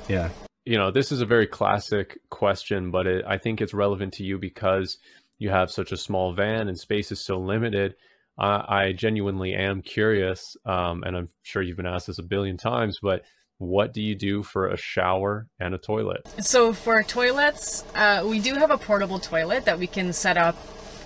yeah 0.07 0.29
you 0.65 0.77
know, 0.77 0.91
this 0.91 1.11
is 1.11 1.21
a 1.21 1.25
very 1.25 1.47
classic 1.47 2.19
question, 2.29 2.91
but 2.91 3.05
it, 3.05 3.25
I 3.27 3.37
think 3.37 3.61
it's 3.61 3.73
relevant 3.73 4.13
to 4.15 4.23
you 4.23 4.37
because 4.37 4.97
you 5.37 5.49
have 5.49 5.71
such 5.71 5.91
a 5.91 5.97
small 5.97 6.33
van 6.33 6.67
and 6.67 6.79
space 6.79 7.11
is 7.11 7.23
so 7.23 7.37
limited. 7.37 7.95
I, 8.37 8.63
I 8.67 8.93
genuinely 8.93 9.53
am 9.53 9.81
curious, 9.81 10.55
um, 10.65 11.03
and 11.03 11.17
I'm 11.17 11.29
sure 11.41 11.61
you've 11.61 11.77
been 11.77 11.85
asked 11.85 12.07
this 12.07 12.19
a 12.19 12.23
billion 12.23 12.57
times, 12.57 12.99
but 13.01 13.23
what 13.57 13.93
do 13.93 14.01
you 14.01 14.15
do 14.15 14.41
for 14.41 14.69
a 14.69 14.77
shower 14.77 15.47
and 15.59 15.75
a 15.75 15.77
toilet? 15.77 16.27
So 16.39 16.73
for 16.73 17.03
toilets, 17.03 17.83
uh, 17.93 18.25
we 18.27 18.39
do 18.39 18.55
have 18.55 18.71
a 18.71 18.77
portable 18.77 19.19
toilet 19.19 19.65
that 19.65 19.77
we 19.77 19.87
can 19.87 20.13
set 20.13 20.37
up 20.37 20.55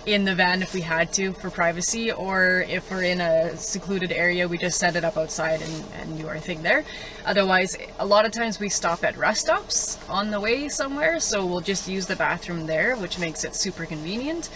in 0.08 0.24
the 0.24 0.34
van 0.34 0.62
if 0.62 0.72
we 0.72 0.80
had 0.80 1.12
to 1.12 1.32
for 1.34 1.50
privacy, 1.50 2.10
or 2.10 2.64
if 2.66 2.90
we're 2.90 3.02
in 3.02 3.20
a 3.20 3.54
secluded 3.58 4.10
area, 4.10 4.48
we 4.48 4.56
just 4.56 4.78
set 4.78 4.96
it 4.96 5.04
up 5.04 5.18
outside 5.18 5.60
and, 5.60 5.84
and 6.00 6.18
do 6.18 6.26
our 6.26 6.38
thing 6.38 6.62
there. 6.62 6.82
Otherwise, 7.26 7.76
a 7.98 8.06
lot 8.06 8.24
of 8.24 8.32
times 8.32 8.58
we 8.58 8.70
stop 8.70 9.04
at 9.04 9.18
rest 9.18 9.42
stops 9.42 9.98
on 10.08 10.30
the 10.30 10.40
way 10.40 10.66
somewhere, 10.68 11.20
so 11.20 11.44
we'll 11.44 11.60
just 11.60 11.86
use 11.86 12.06
the 12.06 12.16
bathroom 12.16 12.66
there, 12.66 12.96
which 12.96 13.18
makes 13.18 13.44
it 13.44 13.54
super 13.54 13.84
convenient. 13.84 14.48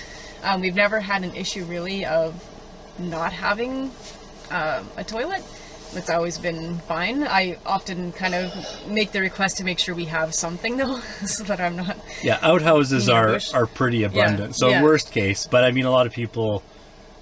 Um, 0.42 0.62
we've 0.62 0.74
never 0.74 1.00
had 1.00 1.22
an 1.22 1.34
issue 1.36 1.64
really 1.64 2.06
of 2.06 2.34
not 2.98 3.32
having 3.32 3.90
um, 4.50 4.88
a 4.96 5.04
toilet. 5.04 5.42
It's 5.94 6.10
always 6.10 6.38
been 6.38 6.78
fine. 6.80 7.22
I 7.24 7.58
often 7.66 8.12
kind 8.12 8.34
of 8.34 8.52
make 8.88 9.12
the 9.12 9.20
request 9.20 9.58
to 9.58 9.64
make 9.64 9.78
sure 9.78 9.94
we 9.94 10.06
have 10.06 10.34
something 10.34 10.76
though, 10.80 11.00
so 11.26 11.44
that 11.44 11.60
I'm 11.60 11.76
not. 11.76 11.96
yeah 12.22 12.38
outhouses 12.42 13.08
are 13.08 13.38
are 13.54 13.66
pretty 13.66 14.02
abundant 14.04 14.56
so 14.56 14.68
yeah. 14.68 14.82
worst 14.82 15.12
case 15.12 15.46
but 15.50 15.64
i 15.64 15.70
mean 15.70 15.84
a 15.84 15.90
lot 15.90 16.06
of 16.06 16.12
people 16.12 16.62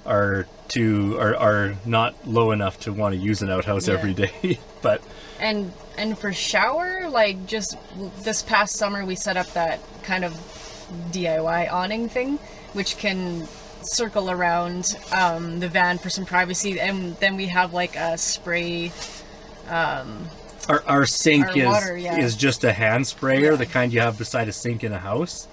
are 0.06 0.46
too 0.68 1.16
are, 1.18 1.34
are 1.36 1.74
not 1.84 2.14
low 2.26 2.52
enough 2.52 2.78
to 2.80 2.92
want 2.92 3.14
to 3.14 3.20
use 3.20 3.42
an 3.42 3.50
outhouse 3.50 3.88
Yeah. 3.88 3.94
every 3.94 4.14
day 4.14 4.58
but 4.82 5.02
And 5.40 5.72
and 5.98 6.16
for 6.18 6.32
shower, 6.32 7.08
like 7.10 7.46
just 7.46 7.76
this 8.22 8.42
past 8.42 8.76
summer, 8.76 9.04
we 9.04 9.16
set 9.16 9.36
up 9.36 9.48
that 9.52 9.80
kind 10.02 10.24
of 10.24 10.32
DIY 11.12 11.70
awning 11.72 12.08
thing, 12.08 12.38
which 12.72 12.96
can 12.96 13.46
circle 13.82 14.30
around 14.30 14.96
um, 15.12 15.60
the 15.60 15.68
van 15.68 15.98
for 15.98 16.10
some 16.10 16.24
privacy, 16.24 16.80
and 16.80 17.16
then 17.16 17.36
we 17.36 17.46
have 17.46 17.72
like 17.72 17.96
a 17.96 18.16
spray. 18.18 18.92
Our, 20.68 20.82
our 20.86 21.06
sink 21.06 21.46
Our 21.46 21.56
is 21.58 21.66
water, 21.66 21.96
yeah. 21.96 22.18
is 22.18 22.36
just 22.36 22.64
a 22.64 22.72
hand 22.72 23.06
sprayer, 23.06 23.52
Yeah. 23.52 23.56
the 23.56 23.66
kind 23.66 23.92
you 23.92 24.00
have 24.00 24.18
beside 24.18 24.48
a 24.48 24.52
sink 24.52 24.84
in 24.84 24.92
a 24.92 24.98
house, 24.98 25.48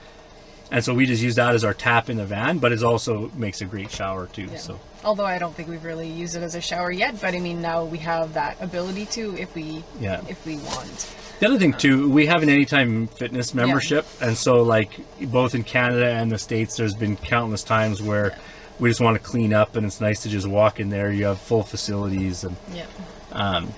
and 0.71 0.83
so 0.83 0.93
we 0.93 1.05
just 1.05 1.21
use 1.23 1.35
that 1.35 1.53
as 1.55 1.63
our 1.63 1.73
tap 1.73 2.09
in 2.09 2.17
the 2.17 2.25
van. 2.25 2.57
But 2.59 2.71
it 2.71 2.83
also 2.83 3.31
makes 3.35 3.61
a 3.61 3.65
great 3.65 3.91
shower 3.91 4.27
too. 4.27 4.43
Yeah. 4.51 4.57
So 4.57 4.79
Although 5.03 5.25
I 5.25 5.37
don't 5.37 5.55
think 5.55 5.69
we've 5.69 5.83
really 5.83 6.09
used 6.09 6.35
it 6.35 6.43
as 6.43 6.55
a 6.55 6.61
shower 6.61 6.91
yet, 6.91 7.21
but 7.21 7.33
I 7.33 7.39
mean 7.39 7.61
now 7.61 7.85
we 7.85 7.97
have 7.99 8.33
that 8.33 8.57
ability 8.61 9.05
to 9.07 9.35
if 9.37 9.53
we 9.55 9.83
Yeah. 9.99 10.21
if 10.27 10.45
we 10.45 10.57
want. 10.57 11.13
the 11.39 11.47
other 11.47 11.59
thing 11.59 11.73
too, 11.73 12.09
we 12.09 12.25
have 12.25 12.43
an 12.43 12.49
Anytime 12.49 13.07
Fitness 13.07 13.53
membership, 13.53 14.05
and 14.21 14.35
so 14.37 14.63
like 14.63 14.89
both 15.31 15.53
in 15.55 15.63
Canada 15.63 16.07
and 16.07 16.31
the 16.31 16.37
states, 16.37 16.75
there's 16.77 16.95
been 16.95 17.15
countless 17.15 17.63
times 17.63 18.01
where 18.01 18.35
we 18.79 18.89
just 18.89 19.01
want 19.01 19.15
to 19.15 19.23
clean 19.23 19.53
up, 19.53 19.75
and 19.75 19.85
it's 19.85 20.01
nice 20.01 20.21
to 20.23 20.29
just 20.29 20.47
walk 20.47 20.79
in 20.79 20.89
there. 20.89 21.11
You 21.11 21.25
have 21.25 21.39
full 21.39 21.63
facilities, 21.63 22.43
and 22.43 22.55
Yeah. 22.73 22.85
um, 23.31 23.71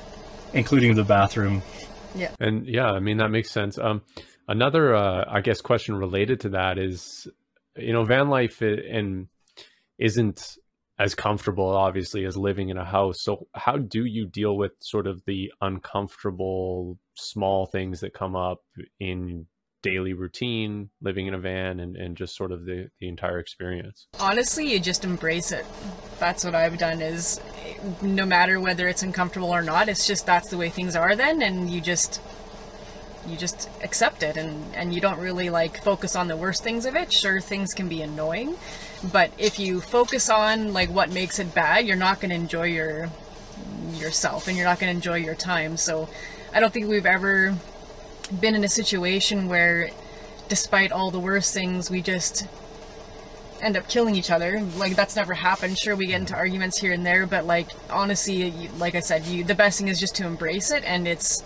including 0.54 0.96
the 0.96 1.04
bathroom. 1.04 1.62
Yeah. 2.16 2.32
And 2.40 2.66
yeah, 2.66 2.92
I 2.92 3.00
mean 3.00 3.18
that 3.18 3.30
makes 3.30 3.52
sense. 3.52 3.78
Um, 3.78 4.02
another, 4.50 4.96
uh, 4.96 5.24
I 5.30 5.42
guess, 5.42 5.62
question 5.62 5.96
related 5.96 6.42
to 6.42 6.50
that 6.50 6.78
is, 6.78 7.28
you 7.78 7.94
know, 7.94 8.04
van 8.04 8.30
life 8.30 8.62
and 8.62 9.28
isn't 9.98 10.58
as 10.98 11.16
comfortable, 11.16 11.70
obviously, 11.70 12.26
as 12.26 12.36
living 12.36 12.70
in 12.70 12.78
a 12.78 12.84
house. 12.84 13.22
So, 13.22 13.48
how 13.54 13.78
do 13.78 14.04
you 14.04 14.26
deal 14.26 14.58
with 14.58 14.74
sort 14.82 15.08
of 15.08 15.24
the 15.26 15.54
uncomfortable 15.62 16.98
small 17.14 17.68
things 17.68 18.02
that 18.02 18.14
come 18.14 18.36
up 18.36 18.60
in 19.00 19.46
daily 19.82 20.12
routine, 20.12 20.90
living 21.02 21.28
in 21.28 21.34
a 21.34 21.40
van, 21.40 21.80
and, 21.80 21.96
and 21.96 22.18
just 22.18 22.36
sort 22.36 22.52
of 22.52 22.66
the 22.66 22.90
the 23.00 23.08
entire 23.08 23.40
experience? 23.40 24.08
honestly 24.20 24.70
you 24.70 24.80
just 24.80 25.06
embrace 25.06 25.54
it 25.54 25.66
that's 26.20 26.44
what 26.44 26.54
i've 26.54 26.78
done 26.78 27.02
is 27.02 27.40
no 28.02 28.26
matter 28.26 28.60
whether 28.60 28.90
it's 28.90 29.04
uncomfortable 29.04 29.50
or 29.50 29.62
not 29.62 29.88
it's 29.88 30.06
just 30.06 30.26
that's 30.26 30.50
the 30.50 30.58
way 30.58 30.70
things 30.70 30.98
are 30.98 31.16
then 31.16 31.42
and 31.42 31.70
you 31.70 31.80
just 31.80 32.22
you 33.30 33.38
just 33.38 33.70
accept 33.84 34.24
it 34.24 34.38
and 34.38 34.76
and 34.76 34.94
you 34.94 35.02
don't 35.02 35.20
really 35.20 35.50
like 35.50 35.82
focus 35.84 36.16
on 36.16 36.28
the 36.28 36.36
worst 36.36 36.64
things 36.64 36.86
of 36.86 36.96
it 36.96 37.12
sure 37.12 37.40
things 37.40 37.74
can 37.74 37.88
be 37.88 38.02
annoying 38.02 38.56
but 39.12 39.32
if 39.38 39.60
you 39.60 39.80
focus 39.82 40.30
on 40.30 40.74
like 40.74 40.90
what 40.90 41.12
makes 41.12 41.40
it 41.40 41.54
bad 41.54 41.86
you're 41.86 41.96
not 41.96 42.20
going 42.20 42.30
to 42.30 42.36
enjoy 42.36 42.66
your 42.66 43.10
yourself 43.94 44.48
and 44.48 44.58
you're 44.58 44.66
not 44.66 44.80
going 44.80 44.92
to 44.92 44.96
enjoy 44.96 45.16
your 45.16 45.36
time 45.36 45.78
so 45.78 46.10
i 46.54 46.60
don't 46.60 46.74
think 46.74 46.88
we've 46.88 47.06
ever 47.06 47.56
been 48.40 48.56
in 48.56 48.64
a 48.64 48.70
situation 48.70 49.48
where 49.48 49.90
despite 50.48 50.92
all 50.92 51.12
the 51.12 51.20
worst 51.20 51.54
things 51.54 51.90
we 51.90 52.02
just 52.02 52.48
end 53.62 53.78
up 53.78 53.88
killing 53.88 54.16
each 54.16 54.32
other. 54.32 54.62
Like 54.78 54.96
that's 54.96 55.16
never 55.16 55.34
happened. 55.34 55.78
Sure, 55.78 55.96
we 55.96 56.08
get 56.08 56.20
into 56.22 56.36
arguments 56.36 56.78
here 56.80 56.92
and 56.94 57.06
there, 57.06 57.26
but 57.26 57.46
like 57.46 57.70
honestly, 57.90 58.70
like 58.78 58.96
I 58.96 59.00
said, 59.00 59.26
you 59.26 59.44
the 59.44 59.56
best 59.56 59.80
thing 59.80 59.88
is 59.88 60.00
just 60.00 60.16
to 60.16 60.26
embrace 60.26 60.72
it, 60.72 60.84
and 60.84 61.08
it's 61.08 61.44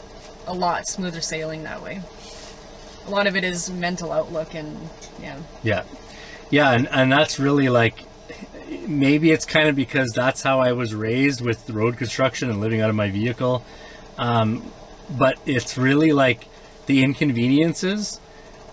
a 0.48 0.54
lot 0.54 0.88
smoother 0.88 1.22
sailing 1.22 1.64
that 1.64 1.82
way. 1.82 2.02
A 3.06 3.10
lot 3.10 3.28
of 3.28 3.36
it 3.36 3.44
is 3.44 3.70
mental 3.70 4.12
outlook, 4.12 4.56
and 4.56 4.78
yeah, 5.22 5.40
Yeah, 5.62 5.84
yeah, 6.50 6.72
and 6.72 6.88
and 6.90 7.12
that's 7.12 7.40
really 7.40 7.70
like 7.70 8.06
maybe 8.88 9.32
it's 9.32 9.46
kind 9.46 9.68
of 9.68 9.76
because 9.76 10.12
that's 10.12 10.42
how 10.42 10.60
I 10.60 10.74
was 10.74 10.94
raised 10.94 11.42
with 11.42 11.70
road 11.70 11.98
construction 11.98 12.50
and 12.50 12.60
living 12.60 12.82
out 12.82 12.90
of 12.90 12.96
my 12.96 13.10
vehicle. 13.10 13.64
Um, 14.18 14.72
but 15.10 15.38
it's 15.46 15.78
really 15.78 16.12
like 16.14 16.48
the 16.86 17.04
inconveniences 17.04 18.20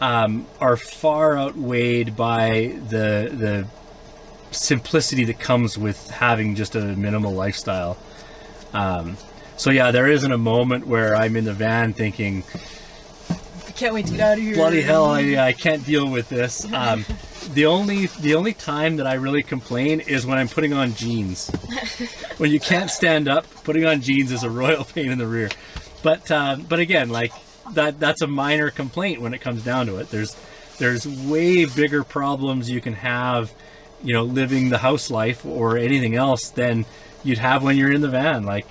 um, 0.01 0.47
are 0.61 0.77
far 0.77 1.39
outweighed 1.39 2.17
by 2.17 2.79
the 2.89 3.31
the 3.33 3.67
simplicity 4.53 5.25
that 5.25 5.39
comes 5.39 5.79
with 5.79 6.11
having 6.11 6.55
just 6.55 6.75
a 6.75 6.81
minimal 6.81 7.33
lifestyle. 7.33 7.97
Um, 8.73 9.17
so 9.61 9.71
yeah, 9.71 9.91
there 9.91 10.07
isn't 10.07 10.33
a 10.33 10.39
moment 10.39 10.87
where 10.87 11.15
I'm 11.15 11.37
in 11.37 11.45
the 11.45 11.53
van 11.53 11.93
thinking, 11.93 12.45
I 13.69 13.73
can't 13.73 13.93
wait 13.93 14.07
to 14.07 14.13
get 14.13 14.21
out 14.21 14.39
of 14.39 14.43
here. 14.43 14.55
bloody 14.55 14.81
hell 14.81 15.07
I, 15.07 15.37
I 15.37 15.53
can't 15.53 15.85
deal 15.85 16.11
with 16.11 16.29
this 16.29 16.71
um, 16.73 17.05
the 17.55 17.67
only 17.67 18.07
the 18.07 18.35
only 18.35 18.53
time 18.53 18.97
that 18.97 19.07
i 19.07 19.15
really 19.15 19.43
complain 19.43 20.01
is 20.01 20.27
when 20.27 20.37
i'm 20.37 20.49
putting 20.49 20.75
on 20.75 20.93
jeans 20.93 21.49
when 22.37 22.51
you 22.51 22.61
can't 22.61 22.91
stand 22.91 23.27
up 23.27 23.47
putting 23.65 23.87
on 23.87 24.03
jeans 24.03 24.33
is 24.33 24.43
a 24.43 24.51
royal 24.51 24.85
pain 24.85 25.11
in 25.11 25.17
the 25.17 25.27
rear 25.27 25.49
but 26.03 26.31
um, 26.31 26.61
but 26.69 26.79
again 26.79 27.09
like 27.09 27.33
that 27.73 27.99
that's 27.99 28.21
a 28.21 28.27
minor 28.27 28.71
complaint 28.71 29.23
when 29.23 29.33
it 29.33 29.41
comes 29.41 29.65
down 29.65 29.87
to 29.87 29.97
it 29.97 30.11
there's 30.11 30.37
there's 30.77 31.09
way 31.09 31.65
bigger 31.65 32.05
problems 32.05 32.69
you 32.69 32.83
can 32.83 32.93
have 32.93 33.51
you 34.03 34.13
know, 34.13 34.23
living 34.23 34.71
the 34.71 34.79
house 34.79 35.11
life 35.11 35.45
or 35.45 35.77
anything 35.77 36.15
else 36.15 36.51
than 36.51 36.87
you'd 37.23 37.39
have 37.39 37.63
when 37.63 37.77
you're 37.77 37.93
in 37.93 38.01
the 38.01 38.09
van. 38.09 38.45
Like, 38.45 38.67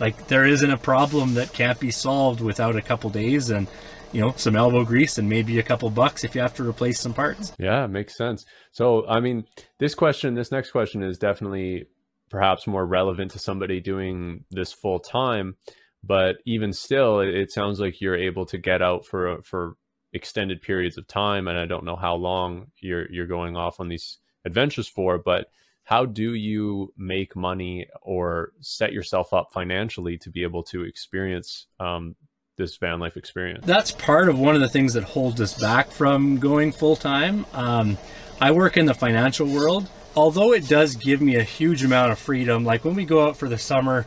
like 0.00 0.26
there 0.28 0.44
isn't 0.44 0.70
a 0.70 0.76
problem 0.76 1.34
that 1.34 1.52
can't 1.52 1.78
be 1.78 1.90
solved 1.90 2.40
without 2.40 2.76
a 2.76 2.82
couple 2.82 3.10
days 3.10 3.50
and 3.50 3.68
you 4.12 4.20
know 4.20 4.32
some 4.36 4.56
elbow 4.56 4.84
grease 4.84 5.18
and 5.18 5.28
maybe 5.28 5.58
a 5.58 5.62
couple 5.62 5.90
bucks 5.90 6.24
if 6.24 6.34
you 6.34 6.40
have 6.40 6.54
to 6.54 6.68
replace 6.68 7.00
some 7.00 7.12
parts. 7.12 7.52
Yeah, 7.58 7.86
makes 7.86 8.16
sense. 8.16 8.46
So, 8.72 9.06
I 9.08 9.20
mean, 9.20 9.44
this 9.78 9.94
question, 9.94 10.34
this 10.34 10.52
next 10.52 10.70
question 10.70 11.02
is 11.02 11.18
definitely 11.18 11.86
perhaps 12.30 12.66
more 12.66 12.86
relevant 12.86 13.32
to 13.32 13.38
somebody 13.38 13.80
doing 13.80 14.44
this 14.50 14.72
full 14.72 14.98
time, 15.00 15.56
but 16.02 16.36
even 16.46 16.72
still, 16.72 17.20
it, 17.20 17.28
it 17.28 17.52
sounds 17.52 17.80
like 17.80 18.00
you're 18.00 18.16
able 18.16 18.46
to 18.46 18.58
get 18.58 18.82
out 18.82 19.04
for 19.04 19.42
for 19.42 19.76
extended 20.12 20.62
periods 20.62 20.96
of 20.96 21.06
time, 21.08 21.48
and 21.48 21.58
I 21.58 21.66
don't 21.66 21.84
know 21.84 21.96
how 21.96 22.14
long 22.14 22.68
you're 22.78 23.10
you're 23.10 23.26
going 23.26 23.56
off 23.56 23.80
on 23.80 23.88
these 23.88 24.18
adventures 24.44 24.88
for, 24.88 25.18
but 25.18 25.46
how 25.84 26.06
do 26.06 26.34
you 26.34 26.92
make 26.96 27.36
money 27.36 27.86
or 28.00 28.52
set 28.60 28.92
yourself 28.92 29.32
up 29.34 29.52
financially 29.52 30.16
to 30.18 30.30
be 30.30 30.42
able 30.42 30.62
to 30.64 30.82
experience 30.82 31.66
um, 31.78 32.16
this 32.56 32.76
van 32.78 32.98
life 32.98 33.16
experience? 33.18 33.64
That's 33.66 33.92
part 33.92 34.30
of 34.30 34.38
one 34.38 34.54
of 34.54 34.62
the 34.62 34.68
things 34.68 34.94
that 34.94 35.04
holds 35.04 35.40
us 35.42 35.60
back 35.60 35.90
from 35.90 36.38
going 36.38 36.72
full 36.72 36.96
time. 36.96 37.44
Um, 37.52 37.98
I 38.40 38.50
work 38.52 38.76
in 38.76 38.86
the 38.86 38.94
financial 38.94 39.46
world. 39.46 39.88
Although 40.16 40.52
it 40.52 40.68
does 40.68 40.94
give 40.94 41.20
me 41.20 41.36
a 41.36 41.42
huge 41.42 41.82
amount 41.82 42.12
of 42.12 42.18
freedom, 42.20 42.64
like 42.64 42.84
when 42.84 42.94
we 42.94 43.04
go 43.04 43.26
out 43.26 43.36
for 43.36 43.48
the 43.48 43.58
summer, 43.58 44.06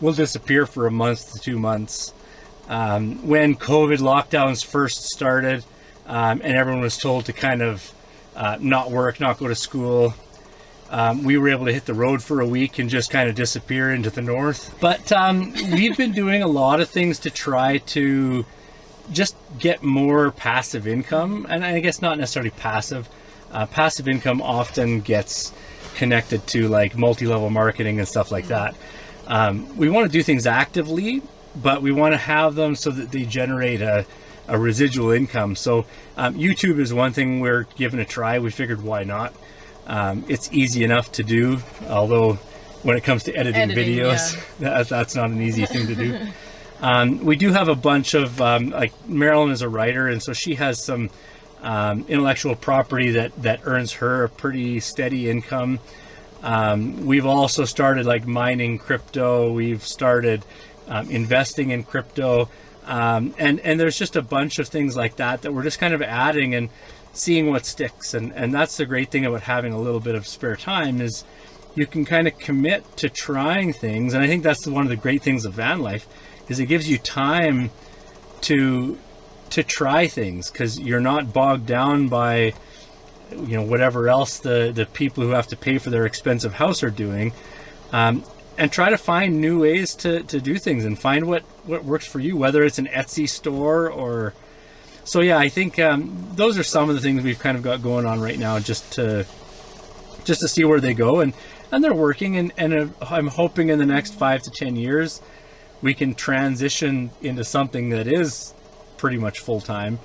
we'll 0.00 0.12
disappear 0.12 0.66
for 0.66 0.86
a 0.86 0.90
month 0.90 1.32
to 1.32 1.38
two 1.38 1.58
months. 1.58 2.12
Um, 2.68 3.26
when 3.26 3.54
COVID 3.54 3.98
lockdowns 3.98 4.64
first 4.64 5.04
started, 5.04 5.64
um, 6.06 6.40
and 6.42 6.56
everyone 6.56 6.82
was 6.82 6.98
told 6.98 7.26
to 7.26 7.32
kind 7.32 7.62
of 7.62 7.92
uh, 8.34 8.58
not 8.60 8.90
work, 8.90 9.20
not 9.20 9.38
go 9.38 9.46
to 9.46 9.54
school, 9.54 10.12
um, 10.90 11.22
we 11.22 11.36
were 11.36 11.48
able 11.48 11.66
to 11.66 11.72
hit 11.72 11.86
the 11.86 11.94
road 11.94 12.22
for 12.22 12.40
a 12.40 12.46
week 12.46 12.78
and 12.78 12.88
just 12.88 13.10
kind 13.10 13.28
of 13.28 13.34
disappear 13.34 13.92
into 13.92 14.10
the 14.10 14.22
north. 14.22 14.74
But 14.80 15.12
um, 15.12 15.52
we've 15.72 15.96
been 15.96 16.12
doing 16.12 16.42
a 16.42 16.48
lot 16.48 16.80
of 16.80 16.88
things 16.88 17.18
to 17.20 17.30
try 17.30 17.78
to 17.78 18.46
just 19.12 19.36
get 19.58 19.82
more 19.82 20.30
passive 20.30 20.86
income, 20.86 21.46
and 21.48 21.64
I 21.64 21.80
guess 21.80 22.02
not 22.02 22.18
necessarily 22.18 22.50
passive. 22.50 23.08
Uh, 23.50 23.66
passive 23.66 24.08
income 24.08 24.42
often 24.42 25.00
gets 25.00 25.52
connected 25.94 26.46
to 26.46 26.68
like 26.68 26.96
multi-level 26.96 27.50
marketing 27.50 27.98
and 27.98 28.06
stuff 28.06 28.30
like 28.30 28.48
that. 28.48 28.74
Um, 29.26 29.76
we 29.76 29.90
want 29.90 30.06
to 30.06 30.12
do 30.12 30.22
things 30.22 30.46
actively, 30.46 31.22
but 31.56 31.82
we 31.82 31.92
want 31.92 32.12
to 32.12 32.18
have 32.18 32.54
them 32.54 32.74
so 32.74 32.90
that 32.90 33.10
they 33.10 33.24
generate 33.24 33.82
a, 33.82 34.06
a 34.46 34.58
residual 34.58 35.10
income. 35.10 35.56
So 35.56 35.86
um, 36.16 36.34
YouTube 36.34 36.78
is 36.78 36.94
one 36.94 37.12
thing 37.12 37.40
we're 37.40 37.66
giving 37.76 38.00
a 38.00 38.04
try. 38.04 38.38
We 38.38 38.50
figured 38.50 38.82
why 38.82 39.04
not. 39.04 39.34
Um, 39.88 40.24
it's 40.28 40.52
easy 40.52 40.84
enough 40.84 41.10
to 41.12 41.24
do, 41.24 41.58
although 41.88 42.34
when 42.82 42.96
it 42.96 43.04
comes 43.04 43.24
to 43.24 43.34
editing, 43.34 43.70
Editing, 43.70 43.98
videos, 43.98 44.38
that, 44.58 44.88
that's 44.88 45.14
not 45.14 45.30
an 45.30 45.40
easy 45.42 45.66
thing 45.66 45.86
to 45.86 45.94
do. 45.94 46.18
Um, 46.80 47.24
we 47.24 47.34
do 47.34 47.52
have 47.52 47.68
a 47.68 47.74
bunch 47.74 48.14
of 48.14 48.40
um, 48.40 48.70
like 48.70 48.92
Marilyn 49.08 49.50
is 49.50 49.62
a 49.62 49.68
writer, 49.68 50.06
and 50.06 50.22
so 50.22 50.32
she 50.32 50.54
has 50.54 50.80
some 50.80 51.10
um, 51.60 52.04
intellectual 52.08 52.54
property 52.54 53.10
that 53.12 53.42
that 53.42 53.62
earns 53.64 53.94
her 53.94 54.24
a 54.24 54.28
pretty 54.28 54.78
steady 54.78 55.28
income. 55.28 55.80
Um, 56.42 57.04
we've 57.04 57.26
also 57.26 57.64
started 57.64 58.06
like 58.06 58.28
mining 58.28 58.78
crypto. 58.78 59.52
We've 59.52 59.82
started 59.82 60.44
um, 60.86 61.10
investing 61.10 61.70
in 61.70 61.82
crypto, 61.82 62.48
um, 62.86 63.34
and 63.38 63.58
and 63.60 63.80
there's 63.80 63.98
just 63.98 64.14
a 64.14 64.22
bunch 64.22 64.60
of 64.60 64.68
things 64.68 64.96
like 64.96 65.16
that 65.16 65.42
that 65.42 65.52
we're 65.52 65.64
just 65.64 65.80
kind 65.80 65.94
of 65.94 66.02
adding 66.02 66.54
and 66.54 66.68
seeing 67.12 67.50
what 67.50 67.66
sticks. 67.66 68.14
And 68.14 68.32
and 68.34 68.52
that's 68.52 68.76
the 68.76 68.86
great 68.86 69.10
thing 69.10 69.26
about 69.26 69.42
having 69.42 69.72
a 69.72 69.80
little 69.80 70.00
bit 70.00 70.14
of 70.14 70.26
spare 70.26 70.56
time 70.56 71.00
is 71.00 71.24
you 71.74 71.86
can 71.86 72.04
kind 72.04 72.26
of 72.26 72.38
commit 72.38 72.96
to 72.96 73.08
trying 73.08 73.72
things. 73.72 74.14
And 74.14 74.22
I 74.22 74.26
think 74.26 74.42
that's 74.42 74.66
one 74.66 74.84
of 74.84 74.88
the 74.88 74.96
great 74.96 75.22
things 75.22 75.44
of 75.44 75.54
van 75.54 75.80
life 75.80 76.06
is 76.48 76.58
it 76.58 76.66
gives 76.66 76.88
you 76.88 76.98
time 76.98 77.70
to 78.42 78.98
to 79.50 79.62
try 79.62 80.06
things 80.06 80.50
because 80.50 80.78
you're 80.78 81.00
not 81.00 81.32
bogged 81.32 81.66
down 81.66 82.08
by 82.08 82.52
you 83.30 83.56
know 83.56 83.62
whatever 83.62 84.08
else 84.08 84.38
the 84.38 84.72
the 84.74 84.86
people 84.86 85.22
who 85.22 85.30
have 85.30 85.46
to 85.46 85.56
pay 85.56 85.78
for 85.78 85.90
their 85.90 86.06
expensive 86.06 86.54
house 86.54 86.82
are 86.82 86.90
doing 86.90 87.32
um, 87.92 88.22
and 88.56 88.72
try 88.72 88.90
to 88.90 88.98
find 88.98 89.40
new 89.40 89.60
ways 89.60 89.94
to, 89.94 90.22
to 90.24 90.40
do 90.40 90.58
things 90.58 90.84
and 90.84 90.98
find 90.98 91.26
what 91.26 91.42
what 91.64 91.84
works 91.84 92.06
for 92.06 92.20
you 92.20 92.36
whether 92.36 92.62
it's 92.62 92.78
an 92.78 92.86
etsy 92.86 93.28
store 93.28 93.90
or 93.90 94.34
so 95.08 95.20
yeah 95.20 95.38
i 95.38 95.48
think 95.48 95.78
um, 95.78 96.28
those 96.34 96.58
are 96.58 96.62
some 96.62 96.88
of 96.88 96.94
the 96.94 97.00
things 97.00 97.22
we've 97.22 97.38
kind 97.38 97.56
of 97.56 97.62
got 97.62 97.82
going 97.82 98.06
on 98.06 98.20
right 98.20 98.38
now 98.38 98.58
just 98.58 98.92
to 98.92 99.26
just 100.24 100.40
to 100.40 100.48
see 100.48 100.64
where 100.64 100.80
they 100.80 100.94
go 100.94 101.20
and 101.20 101.32
and 101.72 101.82
they're 101.82 101.94
working 101.94 102.36
and 102.36 102.52
and 102.56 102.74
uh, 102.74 102.86
i'm 103.10 103.28
hoping 103.28 103.68
in 103.68 103.78
the 103.78 103.86
next 103.86 104.14
five 104.14 104.42
to 104.42 104.50
ten 104.50 104.76
years 104.76 105.20
we 105.80 105.94
can 105.94 106.14
transition 106.14 107.10
into 107.22 107.44
something 107.44 107.90
that 107.90 108.06
is 108.06 108.52
pretty 108.96 109.16
much 109.16 109.38
full 109.38 109.60
time 109.60 109.98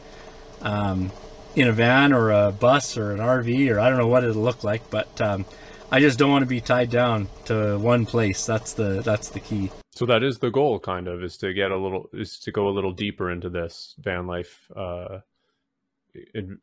um, 0.61 1.11
in 1.55 1.67
a 1.67 1.71
van 1.71 2.13
or 2.13 2.31
a 2.31 2.51
bus 2.51 2.97
or 2.97 3.11
an 3.11 3.19
RV 3.19 3.71
or 3.71 3.79
I 3.79 3.89
don't 3.89 3.97
know 3.97 4.07
what 4.07 4.23
it'll 4.23 4.41
look 4.41 4.63
like, 4.63 4.89
but 4.89 5.21
um, 5.21 5.45
I 5.91 5.99
just 5.99 6.17
don't 6.17 6.31
want 6.31 6.43
to 6.43 6.47
be 6.47 6.61
tied 6.61 6.89
down 6.89 7.27
to 7.45 7.77
one 7.77 8.05
place. 8.05 8.45
That's 8.45 8.73
the 8.73 9.01
that's 9.01 9.29
the 9.29 9.39
key. 9.39 9.71
So 9.95 10.07
that 10.07 10.23
is 10.23 10.39
the 10.39 10.49
goal, 10.49 10.79
kind 10.79 11.07
of, 11.07 11.23
is 11.23 11.37
to 11.37 11.53
get 11.53 11.69
a 11.69 11.77
little, 11.77 12.09
is 12.13 12.39
to 12.39 12.51
go 12.51 12.67
a 12.67 12.71
little 12.71 12.91
deeper 12.91 13.29
into 13.29 13.47
this 13.47 13.93
van 13.99 14.25
life 14.25 14.71
uh, 14.75 15.19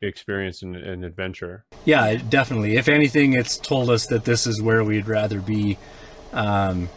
experience 0.01 0.61
and, 0.63 0.75
and 0.75 1.05
adventure. 1.05 1.63
Yeah, 1.85 2.15
definitely. 2.15 2.75
If 2.75 2.89
anything, 2.89 3.31
it's 3.31 3.57
told 3.57 3.89
us 3.89 4.07
that 4.07 4.25
this 4.25 4.45
is 4.45 4.61
where 4.61 4.83
we'd 4.83 5.07
rather 5.07 5.39
be, 5.39 5.77
um, 6.33 6.89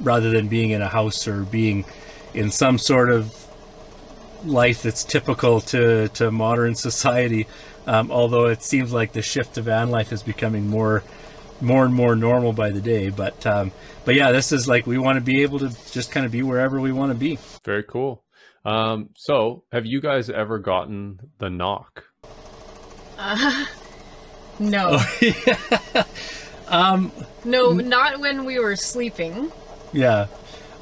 rather 0.00 0.30
than 0.30 0.48
being 0.48 0.70
in 0.70 0.80
a 0.80 0.88
house 0.88 1.28
or 1.28 1.42
being 1.42 1.84
in 2.32 2.50
some 2.50 2.78
sort 2.78 3.10
of 3.10 3.36
life 4.46 4.80
that's 4.82 5.04
typical 5.04 5.60
to, 5.60 6.08
to 6.08 6.30
modern 6.30 6.74
society. 6.88 7.46
Um, 7.86 8.10
although 8.10 8.46
it 8.46 8.62
seems 8.62 8.90
like 8.90 9.12
the 9.12 9.22
shift 9.22 9.56
to 9.56 9.62
van 9.62 9.90
life 9.90 10.12
is 10.12 10.22
becoming 10.22 10.68
more, 10.68 11.02
more 11.62 11.84
and 11.84 11.94
more 11.94 12.14
normal 12.14 12.52
by 12.52 12.70
the 12.70 12.80
day. 12.80 13.08
But 13.08 13.46
um, 13.46 13.72
but 14.04 14.14
yeah, 14.14 14.32
this 14.32 14.52
is 14.52 14.68
like 14.68 14.86
we 14.86 14.98
want 14.98 15.16
to 15.16 15.20
be 15.22 15.42
able 15.42 15.58
to 15.60 15.70
just 15.92 16.10
kind 16.10 16.26
of 16.26 16.32
be 16.32 16.42
wherever 16.42 16.80
we 16.80 16.92
want 16.92 17.12
to 17.12 17.18
be. 17.18 17.38
Very 17.64 17.84
cool. 17.84 18.24
Um, 18.64 19.10
so, 19.16 19.64
have 19.72 19.86
you 19.86 20.00
guys 20.00 20.28
ever 20.30 20.58
gotten 20.58 21.18
the 21.38 21.50
knock? 21.50 22.04
No, 24.58 25.00
Um, 26.72 27.12
no, 27.44 27.72
not 27.72 28.18
when 28.18 28.44
we 28.44 28.58
were 28.58 28.76
sleeping. 28.76 29.52
Yeah. 29.92 30.26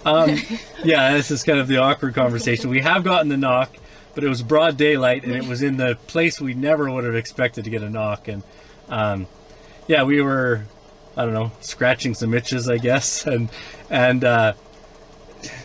Um, 0.05 0.37
yeah, 0.85 1.12
this 1.12 1.31
is 1.31 1.43
kind 1.43 1.59
of 1.59 1.66
the 1.66 1.79
awkward 1.79 2.14
conversation. 2.14 2.71
We 2.71 2.81
have 2.81 3.03
gotten 3.03 3.29
the 3.29 3.37
knock, 3.37 3.77
but 4.14 4.23
it 4.23 4.29
was 4.29 4.40
broad 4.43 4.77
daylight 4.77 5.25
and 5.25 5.33
it 5.33 5.45
was 5.47 5.62
in 5.62 5.77
the 5.77 5.97
place 6.07 6.40
we 6.40 6.55
never 6.55 6.90
would 6.90 7.05
have 7.05 7.16
expected 7.16 7.64
to 7.64 7.71
get 7.71 7.83
a 7.83 7.90
knock. 7.90 8.29
And 8.29 8.43
um, 8.88 9.27
yeah, 9.87 10.03
we 10.03 10.21
were, 10.21 10.62
I 11.16 11.25
don't 11.25 11.35
know, 11.35 11.53
scratching 11.61 12.14
some 12.14 12.35
itches, 12.35 12.69
I 12.69 12.79
guess. 12.79 13.27
And, 13.31 13.49
and 13.88 14.25
uh, 14.25 14.53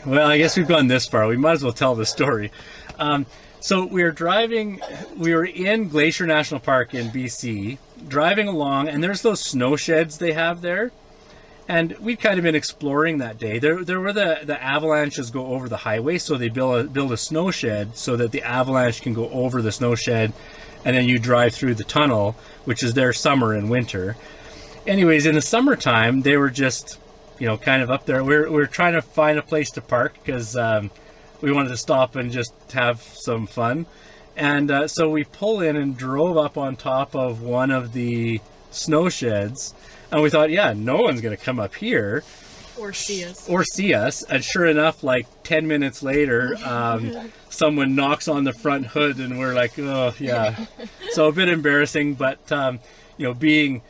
well, 0.05 0.27
I 0.27 0.37
guess 0.37 0.57
we've 0.57 0.67
gone 0.67 0.87
this 0.87 1.07
far. 1.07 1.27
We 1.27 1.37
might 1.37 1.53
as 1.53 1.63
well 1.63 1.73
tell 1.73 1.95
the 1.95 2.05
story. 2.05 2.51
Um, 2.97 3.25
so 3.59 3.85
we 3.85 4.03
were 4.03 4.11
driving, 4.11 4.81
we 5.17 5.33
were 5.33 5.45
in 5.45 5.89
Glacier 5.89 6.25
National 6.25 6.59
Park 6.59 6.93
in 6.93 7.07
BC, 7.09 7.77
driving 8.07 8.47
along, 8.47 8.89
and 8.89 9.03
there's 9.03 9.21
those 9.21 9.41
snow 9.41 9.75
sheds 9.75 10.17
they 10.17 10.33
have 10.33 10.61
there 10.61 10.91
and 11.67 11.97
we'd 11.99 12.19
kind 12.19 12.37
of 12.37 12.43
been 12.43 12.55
exploring 12.55 13.17
that 13.19 13.37
day. 13.37 13.59
There, 13.59 13.83
there 13.83 13.99
were 13.99 14.13
the, 14.13 14.39
the 14.43 14.61
avalanches 14.61 15.31
go 15.31 15.47
over 15.47 15.67
the 15.67 15.77
highway, 15.77 16.17
so 16.17 16.35
they 16.35 16.49
build 16.49 16.75
a 16.75 16.83
build 16.83 17.11
a 17.11 17.17
snow 17.17 17.51
shed 17.51 17.97
so 17.97 18.15
that 18.17 18.31
the 18.31 18.43
avalanche 18.43 19.01
can 19.01 19.13
go 19.13 19.29
over 19.29 19.61
the 19.61 19.71
snow 19.71 19.95
shed, 19.95 20.33
and 20.83 20.95
then 20.95 21.07
you 21.07 21.17
drive 21.17 21.53
through 21.53 21.75
the 21.75 21.83
tunnel, 21.83 22.35
which 22.65 22.83
is 22.83 22.93
their 22.93 23.13
summer 23.13 23.53
and 23.53 23.69
winter. 23.69 24.15
Anyways, 24.85 25.25
in 25.25 25.35
the 25.35 25.41
summertime, 25.41 26.21
they 26.21 26.37
were 26.37 26.49
just, 26.49 26.99
you 27.39 27.47
know, 27.47 27.57
kind 27.57 27.81
of 27.81 27.89
up 27.89 28.05
there. 28.05 28.23
We're 28.23 28.51
we're 28.51 28.67
trying 28.67 28.93
to 28.93 29.01
find 29.01 29.39
a 29.39 29.41
place 29.41 29.71
to 29.71 29.81
park 29.81 30.13
because 30.13 30.55
um, 30.55 30.91
we 31.41 31.51
wanted 31.51 31.69
to 31.69 31.77
stop 31.77 32.15
and 32.15 32.31
just 32.31 32.53
have 32.73 33.01
some 33.01 33.47
fun, 33.47 33.85
and 34.35 34.69
uh, 34.69 34.87
so 34.87 35.09
we 35.09 35.23
pull 35.23 35.61
in 35.61 35.75
and 35.75 35.97
drove 35.97 36.37
up 36.37 36.57
on 36.57 36.75
top 36.75 37.15
of 37.15 37.41
one 37.41 37.71
of 37.71 37.93
the 37.93 38.41
snow 38.71 39.07
sheds 39.07 39.73
and 40.11 40.21
we 40.21 40.29
thought, 40.29 40.49
yeah, 40.49 40.73
no 40.73 40.97
one's 40.97 41.21
going 41.21 41.35
to 41.35 41.43
come 41.43 41.59
up 41.59 41.75
here 41.75 42.23
Or 42.77 42.93
see 42.93 43.23
us. 43.25 43.49
or 43.49 43.63
see 43.63 43.93
us. 43.93 44.23
And 44.23 44.43
sure 44.43 44.65
enough, 44.65 45.03
like 45.03 45.27
10 45.43 45.67
minutes 45.67 46.03
later, 46.03 46.55
um, 46.63 47.31
someone 47.49 47.95
knocks 47.95 48.27
on 48.27 48.43
the 48.43 48.53
front 48.53 48.87
hood 48.87 49.17
and 49.17 49.39
we're 49.39 49.53
like, 49.53 49.77
oh, 49.79 50.13
yeah. 50.19 50.65
So 51.11 51.27
a 51.27 51.31
bit 51.31 51.49
embarrassing, 51.49 52.15
but, 52.15 52.51
um, 52.51 52.79
you 53.17 53.25
know, 53.27 53.33
being 53.33 53.81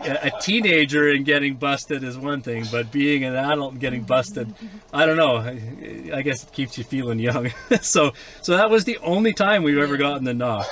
a 0.00 0.30
teenager 0.40 1.08
and 1.10 1.24
getting 1.24 1.54
busted 1.54 2.02
is 2.02 2.18
one 2.18 2.42
thing, 2.42 2.64
but 2.70 2.90
being 2.90 3.24
an 3.24 3.34
adult 3.34 3.72
and 3.72 3.80
getting 3.80 4.02
busted, 4.02 4.52
I 4.92 5.06
don't 5.06 5.16
know. 5.16 5.36
I, 5.36 6.18
I 6.18 6.22
guess 6.22 6.42
it 6.42 6.52
keeps 6.52 6.76
you 6.78 6.84
feeling 6.84 7.18
young. 7.18 7.52
so, 7.80 8.12
so 8.42 8.56
that 8.56 8.70
was 8.70 8.84
the 8.84 8.98
only 8.98 9.32
time 9.32 9.62
we've 9.62 9.78
ever 9.78 9.96
gotten 9.96 10.24
the 10.24 10.34
knock. 10.34 10.66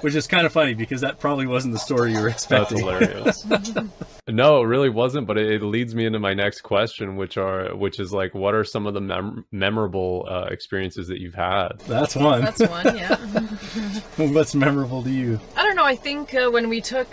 Which 0.00 0.14
is 0.14 0.26
kind 0.26 0.46
of 0.46 0.52
funny 0.52 0.74
because 0.74 1.00
that 1.00 1.18
probably 1.18 1.46
wasn't 1.46 1.72
the 1.74 1.78
story 1.78 2.12
you 2.12 2.20
were 2.20 2.28
expecting. 2.28 2.84
That's 2.84 3.44
expecting. 3.44 3.74
hilarious. 3.74 3.88
no, 4.28 4.62
it 4.62 4.66
really 4.66 4.90
wasn't, 4.90 5.26
but 5.26 5.38
it, 5.38 5.50
it 5.50 5.62
leads 5.62 5.94
me 5.94 6.06
into 6.06 6.18
my 6.18 6.34
next 6.34 6.60
question, 6.60 7.16
which 7.16 7.36
are 7.36 7.74
which 7.76 7.98
is 7.98 8.12
like, 8.12 8.34
what 8.34 8.54
are 8.54 8.64
some 8.64 8.86
of 8.86 8.94
the 8.94 9.00
mem- 9.00 9.44
memorable 9.52 10.26
uh, 10.30 10.46
experiences 10.50 11.08
that 11.08 11.20
you've 11.20 11.34
had? 11.34 11.78
That's 11.86 12.16
one. 12.16 12.42
That's 12.42 12.60
one, 12.60 12.96
yeah. 12.96 13.16
What's 14.16 14.54
memorable 14.54 15.02
to 15.02 15.10
you? 15.10 15.40
I 15.56 15.62
don't 15.62 15.76
know. 15.76 15.84
I 15.84 15.96
think 15.96 16.34
uh, 16.34 16.50
when 16.50 16.68
we 16.68 16.80
took 16.80 17.08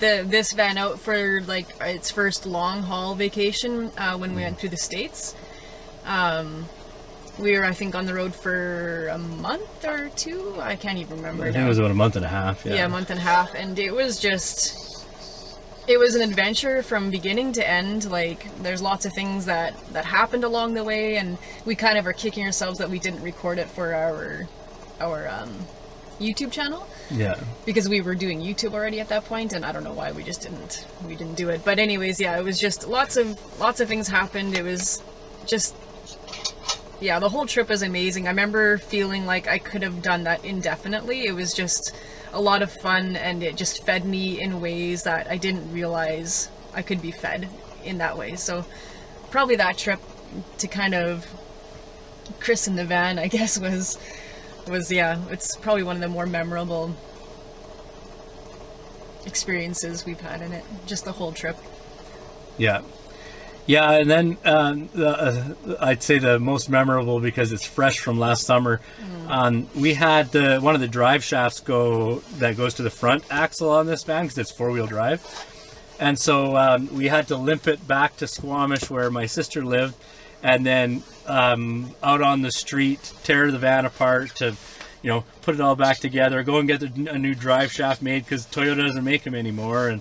the 0.00 0.24
this 0.26 0.52
van 0.52 0.78
out 0.78 1.00
for 1.00 1.40
like 1.42 1.68
its 1.80 2.10
first 2.10 2.46
long 2.46 2.82
haul 2.82 3.14
vacation, 3.14 3.90
uh, 3.96 4.16
when 4.16 4.34
we 4.34 4.42
went 4.42 4.58
through 4.58 4.70
the 4.70 4.76
states, 4.76 5.34
um, 6.04 6.68
we 7.38 7.56
were 7.56 7.64
I 7.64 7.72
think 7.72 7.94
on 7.94 8.06
the 8.06 8.14
road 8.14 8.34
for 8.34 9.08
a 9.08 9.18
month 9.18 9.84
or 9.84 10.08
two. 10.10 10.56
I 10.60 10.76
can't 10.76 10.98
even 10.98 11.16
remember. 11.18 11.44
I 11.44 11.46
think 11.46 11.56
now. 11.56 11.66
it 11.66 11.68
was 11.68 11.78
about 11.78 11.90
a 11.90 11.94
month 11.94 12.16
and 12.16 12.24
a 12.24 12.28
half. 12.28 12.64
Yeah. 12.64 12.74
yeah, 12.74 12.86
a 12.86 12.88
month 12.88 13.10
and 13.10 13.18
a 13.18 13.22
half, 13.22 13.54
and 13.54 13.78
it 13.78 13.92
was 13.92 14.18
just. 14.18 14.86
It 15.86 15.98
was 15.98 16.14
an 16.14 16.20
adventure 16.20 16.82
from 16.82 17.10
beginning 17.10 17.52
to 17.54 17.66
end. 17.66 18.10
Like, 18.10 18.46
there's 18.62 18.82
lots 18.82 19.06
of 19.06 19.14
things 19.14 19.46
that 19.46 19.74
that 19.94 20.04
happened 20.04 20.44
along 20.44 20.74
the 20.74 20.84
way, 20.84 21.16
and 21.16 21.38
we 21.64 21.74
kind 21.74 21.96
of 21.96 22.06
are 22.06 22.12
kicking 22.12 22.44
ourselves 22.44 22.78
that 22.78 22.90
we 22.90 22.98
didn't 22.98 23.22
record 23.22 23.58
it 23.58 23.68
for 23.68 23.94
our 23.94 24.46
our 25.00 25.28
um, 25.28 25.50
YouTube 26.20 26.52
channel 26.52 26.86
Yeah. 27.10 27.40
because 27.64 27.88
we 27.88 28.00
were 28.00 28.14
doing 28.14 28.40
YouTube 28.40 28.74
already 28.74 29.00
at 29.00 29.08
that 29.08 29.24
point, 29.24 29.52
and 29.54 29.64
I 29.64 29.72
don't 29.72 29.84
know 29.84 29.92
why 29.94 30.12
we 30.12 30.22
just 30.24 30.42
didn't 30.42 30.84
we 31.06 31.16
didn't 31.16 31.36
do 31.36 31.48
it. 31.48 31.64
But 31.64 31.78
anyways, 31.78 32.20
yeah, 32.20 32.38
it 32.38 32.44
was 32.44 32.58
just 32.58 32.86
lots 32.86 33.16
of 33.16 33.38
lots 33.58 33.80
of 33.80 33.88
things 33.88 34.08
happened. 34.08 34.54
It 34.58 34.64
was 34.64 35.02
just 35.46 35.74
yeah, 37.00 37.18
the 37.18 37.28
whole 37.28 37.46
trip 37.46 37.68
was 37.68 37.82
amazing. 37.82 38.26
I 38.26 38.30
remember 38.30 38.78
feeling 38.78 39.26
like 39.26 39.46
I 39.46 39.58
could 39.58 39.82
have 39.82 40.02
done 40.02 40.24
that 40.24 40.44
indefinitely. 40.44 41.26
It 41.26 41.32
was 41.32 41.54
just 41.54 41.94
a 42.32 42.40
lot 42.40 42.62
of 42.62 42.72
fun, 42.72 43.16
and 43.16 43.42
it 43.42 43.56
just 43.56 43.84
fed 43.84 44.04
me 44.04 44.40
in 44.40 44.60
ways 44.60 45.04
that 45.04 45.30
I 45.30 45.36
didn't 45.36 45.72
realize 45.72 46.50
I 46.74 46.82
could 46.82 47.00
be 47.00 47.10
fed 47.10 47.48
in 47.84 47.98
that 47.98 48.18
way. 48.18 48.36
So 48.36 48.64
probably 49.30 49.56
that 49.56 49.78
trip 49.78 50.00
to 50.58 50.66
kind 50.68 50.94
of 50.94 51.26
Chris 52.40 52.66
in 52.68 52.76
the 52.76 52.84
van, 52.84 53.18
I 53.18 53.28
guess, 53.36 53.58
was 53.58 53.98
was 54.68 54.90
yeah, 54.92 55.18
it's 55.30 55.56
probably 55.56 55.82
one 55.82 55.96
of 55.96 56.02
the 56.02 56.08
more 56.08 56.26
memorable 56.26 56.94
experiences 59.24 60.04
we've 60.04 60.20
had 60.20 60.42
in 60.42 60.52
it. 60.52 60.64
Just 60.86 61.04
the 61.04 61.12
whole 61.12 61.32
trip. 61.32 61.56
Yeah. 62.56 62.82
Yeah, 63.68 63.92
and 63.92 64.10
then 64.10 64.38
um, 64.46 64.88
the, 64.94 65.08
uh, 65.10 65.76
I'd 65.78 66.02
say 66.02 66.18
the 66.18 66.40
most 66.40 66.70
memorable 66.70 67.20
because 67.20 67.52
it's 67.52 67.66
fresh 67.66 67.98
from 67.98 68.18
last 68.18 68.44
summer. 68.46 68.80
Um, 69.28 69.68
we 69.76 69.92
had 69.92 70.32
the 70.32 70.58
one 70.58 70.74
of 70.74 70.80
the 70.80 70.88
drive 70.88 71.22
shafts 71.22 71.60
go 71.60 72.20
that 72.38 72.56
goes 72.56 72.72
to 72.74 72.82
the 72.82 72.88
front 72.88 73.24
axle 73.30 73.68
on 73.68 73.84
this 73.84 74.04
van 74.04 74.24
because 74.24 74.38
it's 74.38 74.50
four 74.50 74.70
wheel 74.70 74.86
drive, 74.86 75.20
and 76.00 76.18
so 76.18 76.56
um, 76.56 76.88
we 76.96 77.08
had 77.08 77.28
to 77.28 77.36
limp 77.36 77.68
it 77.68 77.86
back 77.86 78.16
to 78.16 78.26
Squamish 78.26 78.88
where 78.88 79.10
my 79.10 79.26
sister 79.26 79.62
lived, 79.62 79.96
and 80.42 80.64
then 80.64 81.02
um, 81.26 81.94
out 82.02 82.22
on 82.22 82.40
the 82.40 82.50
street 82.50 83.12
tear 83.22 83.50
the 83.50 83.58
van 83.58 83.84
apart 83.84 84.34
to, 84.36 84.56
you 85.02 85.10
know, 85.10 85.24
put 85.42 85.54
it 85.54 85.60
all 85.60 85.76
back 85.76 85.98
together, 85.98 86.42
go 86.42 86.56
and 86.56 86.68
get 86.68 86.80
the, 86.80 87.10
a 87.10 87.18
new 87.18 87.34
drive 87.34 87.70
shaft 87.70 88.00
made 88.00 88.24
because 88.24 88.46
Toyota 88.46 88.86
doesn't 88.86 89.04
make 89.04 89.24
them 89.24 89.34
anymore, 89.34 89.88
and 89.88 90.00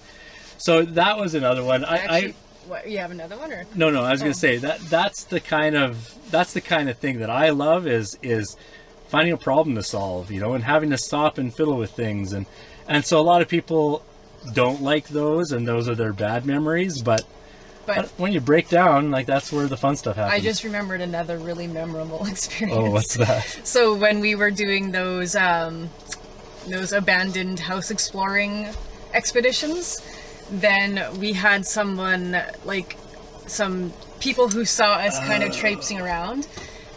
so 0.58 0.84
that 0.84 1.18
was 1.18 1.36
another 1.36 1.66
one. 1.66 1.84
I, 1.84 1.96
I 1.96 2.18
Actually, 2.20 2.36
what, 2.68 2.90
you 2.90 2.98
have 3.00 3.12
another 3.12 3.38
one 3.38 3.52
or? 3.52 3.66
no, 3.76 3.90
no, 3.90 4.04
I 4.04 4.12
was 4.12 4.22
Oh. 4.22 4.26
gonna 4.26 4.34
say 4.34 4.58
that 4.58 4.80
that's 4.90 5.24
the 5.26 5.40
kind 5.40 5.76
of 5.76 6.14
that's 6.32 6.54
the 6.54 6.62
kind 6.62 6.90
of 6.90 6.98
thing 6.98 7.20
that 7.20 7.30
I 7.30 7.50
love 7.50 7.88
is 7.88 8.18
is 8.22 8.56
finding 9.10 9.34
a 9.34 9.38
problem 9.38 9.76
to 9.76 9.84
solve, 9.84 10.32
you 10.32 10.40
know, 10.42 10.54
and 10.54 10.64
having 10.64 10.90
to 10.92 10.98
stop 10.98 11.38
and 11.38 11.54
fiddle 11.54 11.78
with 11.78 11.92
things 11.92 12.34
and 12.34 12.46
and 12.88 13.06
so 13.06 13.20
a 13.20 13.22
lot 13.24 13.42
of 13.42 13.48
people 13.48 14.04
don't 14.54 14.82
like 14.82 15.08
those 15.10 15.52
and 15.52 15.68
those 15.68 15.90
are 15.90 15.96
their 15.96 16.14
bad 16.14 16.46
memories, 16.46 17.02
but 17.02 17.24
But 17.86 18.10
when 18.18 18.34
you 18.34 18.42
break 18.42 18.68
down, 18.70 19.12
like 19.12 19.26
that's 19.28 19.52
where 19.52 19.68
the 19.68 19.78
fun 19.78 19.96
stuff 19.96 20.18
happens. 20.18 20.34
I 20.42 20.44
just 20.44 20.64
remembered 20.66 21.00
another 21.02 21.38
really 21.38 21.68
memorable 21.68 22.26
experience. 22.34 22.78
Oh, 22.78 22.92
what's 22.92 23.16
that? 23.16 23.44
So 23.64 23.96
when 23.96 24.20
we 24.20 24.36
were 24.36 24.52
doing 24.52 24.92
those 24.92 25.36
um, 25.38 25.90
those 26.68 26.92
abandoned 26.92 27.60
house 27.62 27.90
exploring 27.92 28.68
expeditions, 29.14 30.02
then 30.52 31.20
we 31.20 31.34
had 31.34 31.66
someone 31.66 32.42
like 32.66 32.98
some 33.48 33.94
people 34.20 34.50
who 34.50 34.66
saw 34.66 34.94
us 34.96 35.20
kind 35.20 35.44
of 35.44 35.52
uh. 35.52 35.54
traipsing 35.54 36.00
around. 36.00 36.48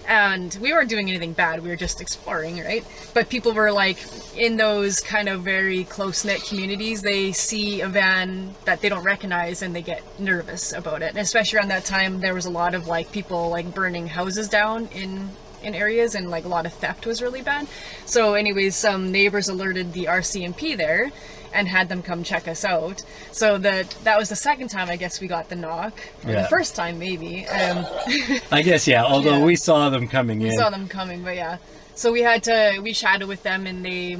And 0.08 0.58
we 0.60 0.72
weren't 0.72 0.88
doing 0.88 1.08
anything 1.08 1.34
bad, 1.34 1.62
we 1.62 1.68
were 1.68 1.76
just 1.76 2.00
exploring, 2.00 2.58
right? 2.58 2.84
But 3.14 3.28
people 3.28 3.52
were 3.52 3.70
like 3.70 3.98
in 4.36 4.56
those 4.56 4.98
kind 4.98 5.28
of 5.28 5.42
very 5.42 5.84
close 5.84 6.24
knit 6.24 6.42
communities, 6.42 7.00
they 7.00 7.30
see 7.30 7.80
a 7.80 7.88
van 7.88 8.56
that 8.64 8.80
they 8.80 8.88
don't 8.88 9.04
recognize 9.04 9.62
and 9.62 9.72
they 9.72 9.82
get 9.82 10.02
nervous 10.18 10.72
about 10.72 11.02
it. 11.02 11.10
And 11.10 11.18
especially 11.18 11.58
around 11.58 11.68
that 11.68 11.84
time, 11.84 12.18
there 12.18 12.34
was 12.34 12.44
a 12.44 12.50
lot 12.50 12.74
of 12.74 12.88
like 12.88 13.12
people 13.12 13.50
like 13.50 13.72
burning 13.72 14.08
houses 14.08 14.48
down 14.48 14.88
in 14.88 15.30
in 15.62 15.74
areas 15.74 16.14
and 16.14 16.30
like 16.30 16.44
a 16.44 16.48
lot 16.48 16.66
of 16.66 16.72
theft 16.72 17.06
was 17.06 17.22
really 17.22 17.42
bad. 17.42 17.68
So 18.04 18.34
anyways, 18.34 18.74
some 18.74 19.12
neighbors 19.12 19.48
alerted 19.48 19.92
the 19.92 20.06
RCMP 20.06 20.76
there 20.76 21.12
and 21.52 21.66
had 21.68 21.88
them 21.88 22.02
come 22.02 22.22
check 22.22 22.46
us 22.48 22.64
out. 22.64 23.02
So 23.32 23.58
that 23.58 23.90
that 24.04 24.18
was 24.18 24.28
the 24.28 24.36
second 24.36 24.68
time 24.68 24.88
I 24.90 24.96
guess 24.96 25.20
we 25.20 25.26
got 25.28 25.48
the 25.48 25.56
knock. 25.56 25.92
Yeah. 26.26 26.42
the 26.42 26.48
first 26.48 26.74
time 26.76 26.98
maybe. 26.98 27.46
Um 27.46 27.86
I 28.50 28.62
guess 28.62 28.86
yeah. 28.86 29.04
Although 29.04 29.38
Yeah. 29.38 29.44
we 29.44 29.56
saw 29.56 29.90
them 29.90 30.08
coming 30.08 30.40
in. 30.42 30.48
we 30.48 30.56
saw 30.56 30.70
them 30.70 30.88
coming, 30.88 31.22
but 31.22 31.36
yeah. 31.36 31.58
So 31.94 32.12
we 32.12 32.22
had 32.22 32.42
to 32.44 32.80
we 32.82 32.92
chatted 32.92 33.28
with 33.28 33.42
them 33.42 33.66
and 33.66 33.84
they 33.84 34.16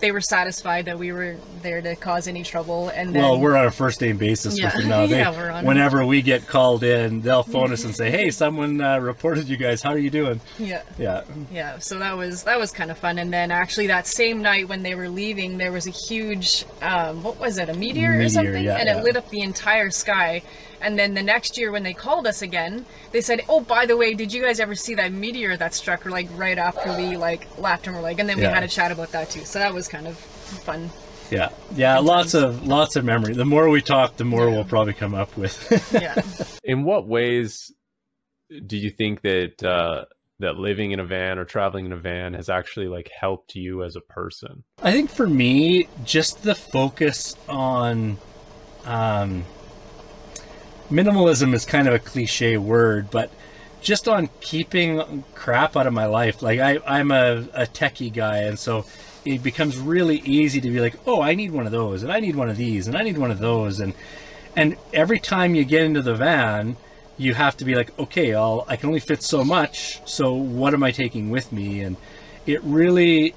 they 0.00 0.12
were 0.12 0.20
satisfied 0.20 0.84
that 0.86 0.98
we 0.98 1.12
were 1.12 1.36
there 1.62 1.80
to 1.82 1.96
cause 1.96 2.28
any 2.28 2.42
trouble 2.42 2.88
and 2.90 3.14
then 3.14 3.22
well, 3.22 3.40
we're 3.40 3.56
on 3.56 3.66
a 3.66 3.70
first 3.70 4.00
name 4.00 4.16
basis 4.16 4.58
Yeah. 4.58 4.66
with 4.66 4.74
them 4.82 4.88
now. 4.88 5.06
They, 5.08 5.18
Yeah, 5.18 5.30
we're 5.30 5.50
on- 5.50 5.64
whenever 5.64 6.04
we 6.06 6.22
get 6.22 6.46
called 6.46 6.84
in, 6.84 7.20
they'll 7.20 7.42
phone 7.42 7.72
us 7.72 7.84
and 7.84 7.94
say, 7.96 8.10
"Hey, 8.18 8.30
someone 8.30 8.80
uh, 8.80 8.98
reported 8.98 9.48
you 9.48 9.56
guys. 9.56 9.82
How 9.82 9.90
are 9.90 9.98
you 9.98 10.10
doing?" 10.10 10.40
yeah. 10.58 10.82
Yeah. 10.98 11.22
Yeah, 11.52 11.78
so 11.78 11.98
that 11.98 12.16
was 12.16 12.44
that 12.44 12.58
was 12.58 12.70
kind 12.70 12.90
of 12.90 12.98
fun. 12.98 13.18
And 13.18 13.32
then 13.32 13.50
actually 13.50 13.86
that 13.88 14.06
same 14.06 14.42
night 14.42 14.68
when 14.68 14.82
they 14.82 14.94
were 14.94 15.08
leaving, 15.08 15.58
there 15.58 15.72
was 15.72 15.86
a 15.86 15.90
huge 15.90 16.64
um, 16.82 17.22
what 17.22 17.38
was 17.40 17.58
it, 17.58 17.68
a 17.68 17.74
meteor, 17.74 18.12
Meteor, 18.12 18.26
or 18.26 18.28
something, 18.28 18.64
yeah, 18.64 18.76
and 18.76 18.88
it 18.88 19.02
lit 19.02 19.16
up 19.16 19.28
the 19.30 19.40
entire 19.40 19.90
sky. 19.90 20.42
And 20.80 20.98
then 20.98 21.14
the 21.14 21.22
next 21.22 21.58
year 21.58 21.70
when 21.72 21.82
they 21.82 21.92
called 21.94 22.26
us 22.26 22.42
again, 22.42 22.86
they 23.12 23.20
said, 23.20 23.42
"Oh, 23.48 23.60
by 23.60 23.86
the 23.86 23.96
way, 23.96 24.14
did 24.14 24.32
you 24.32 24.42
guys 24.42 24.60
ever 24.60 24.74
see 24.74 24.94
that 24.94 25.12
meteor 25.12 25.56
that 25.56 25.74
struck?" 25.74 26.06
Or 26.06 26.10
like 26.10 26.28
right 26.36 26.58
after 26.58 26.96
we 26.96 27.16
like 27.16 27.46
laughed 27.58 27.86
and 27.86 27.96
we're 27.96 28.02
like, 28.02 28.18
and 28.20 28.28
then 28.28 28.36
we 28.36 28.44
Yeah. 28.44 28.54
had 28.54 28.62
a 28.62 28.68
chat 28.68 28.92
about 28.92 29.12
that 29.12 29.30
too. 29.30 29.44
So 29.44 29.58
that 29.58 29.74
was 29.74 29.88
kind 29.88 30.06
of 30.06 30.16
fun. 30.18 30.90
Yeah, 31.30 31.50
yeah, 31.74 31.98
lots 31.98 32.32
of 32.34 32.66
lots 32.66 32.96
of 32.96 33.04
memory. 33.04 33.34
The 33.34 33.44
more 33.44 33.68
we 33.68 33.82
talk, 33.82 34.16
the 34.16 34.24
more 34.24 34.46
Yeah. 34.48 34.54
we'll 34.54 34.64
probably 34.64 34.94
come 34.94 35.14
up 35.14 35.36
with. 35.36 35.56
Yeah, 35.92 36.14
In 36.64 36.84
what 36.84 37.06
ways 37.06 37.70
do 38.66 38.78
you 38.78 38.90
think 38.90 39.20
that 39.22 39.62
uh, 39.62 40.06
that 40.38 40.56
living 40.56 40.92
in 40.92 41.00
a 41.00 41.04
van 41.04 41.38
or 41.38 41.44
traveling 41.44 41.84
in 41.86 41.92
a 41.92 41.96
van 41.98 42.32
has 42.32 42.48
actually 42.48 42.86
like 42.88 43.10
helped 43.20 43.54
you 43.56 43.82
as 43.84 43.94
a 43.96 44.00
person? 44.00 44.64
I 44.82 44.92
think 44.92 45.10
for 45.10 45.26
me, 45.26 45.88
just 46.04 46.44
the 46.44 46.54
focus 46.54 47.36
on 47.48 48.16
um, 48.86 49.44
minimalism 50.90 51.54
is 51.54 51.64
kind 51.64 51.88
of 51.88 51.94
a 51.94 51.98
cliche 51.98 52.56
word, 52.56 53.10
but 53.10 53.30
just 53.80 54.08
on 54.08 54.28
keeping 54.40 55.24
crap 55.34 55.76
out 55.76 55.86
of 55.86 55.92
my 55.92 56.06
life. 56.06 56.42
Like 56.42 56.60
I, 56.60 56.78
I'm 56.86 57.10
a, 57.10 57.46
a 57.54 57.66
techie 57.66 58.12
guy, 58.12 58.38
and 58.38 58.58
so 58.58 58.84
it 59.24 59.42
becomes 59.42 59.76
really 59.76 60.18
easy 60.20 60.60
to 60.60 60.70
be 60.70 60.80
like, 60.80 60.94
oh, 61.06 61.20
I 61.20 61.34
need 61.34 61.52
one 61.52 61.66
of 61.66 61.72
those, 61.72 62.02
and 62.02 62.12
I 62.12 62.20
need 62.20 62.36
one 62.36 62.48
of 62.48 62.56
these, 62.56 62.88
and 62.88 62.96
I 62.96 63.02
need 63.02 63.18
one 63.18 63.30
of 63.30 63.38
those, 63.38 63.80
and 63.80 63.94
and 64.56 64.76
every 64.92 65.20
time 65.20 65.54
you 65.54 65.64
get 65.64 65.82
into 65.82 66.02
the 66.02 66.14
van, 66.14 66.76
you 67.16 67.34
have 67.34 67.56
to 67.58 67.64
be 67.64 67.74
like, 67.74 67.96
okay, 67.98 68.34
I'll, 68.34 68.64
I 68.66 68.76
can 68.76 68.88
only 68.88 69.00
fit 69.00 69.22
so 69.22 69.44
much, 69.44 70.00
so 70.08 70.34
what 70.34 70.74
am 70.74 70.82
I 70.82 70.90
taking 70.90 71.30
with 71.30 71.52
me? 71.52 71.80
And 71.80 71.96
it 72.46 72.62
really, 72.64 73.34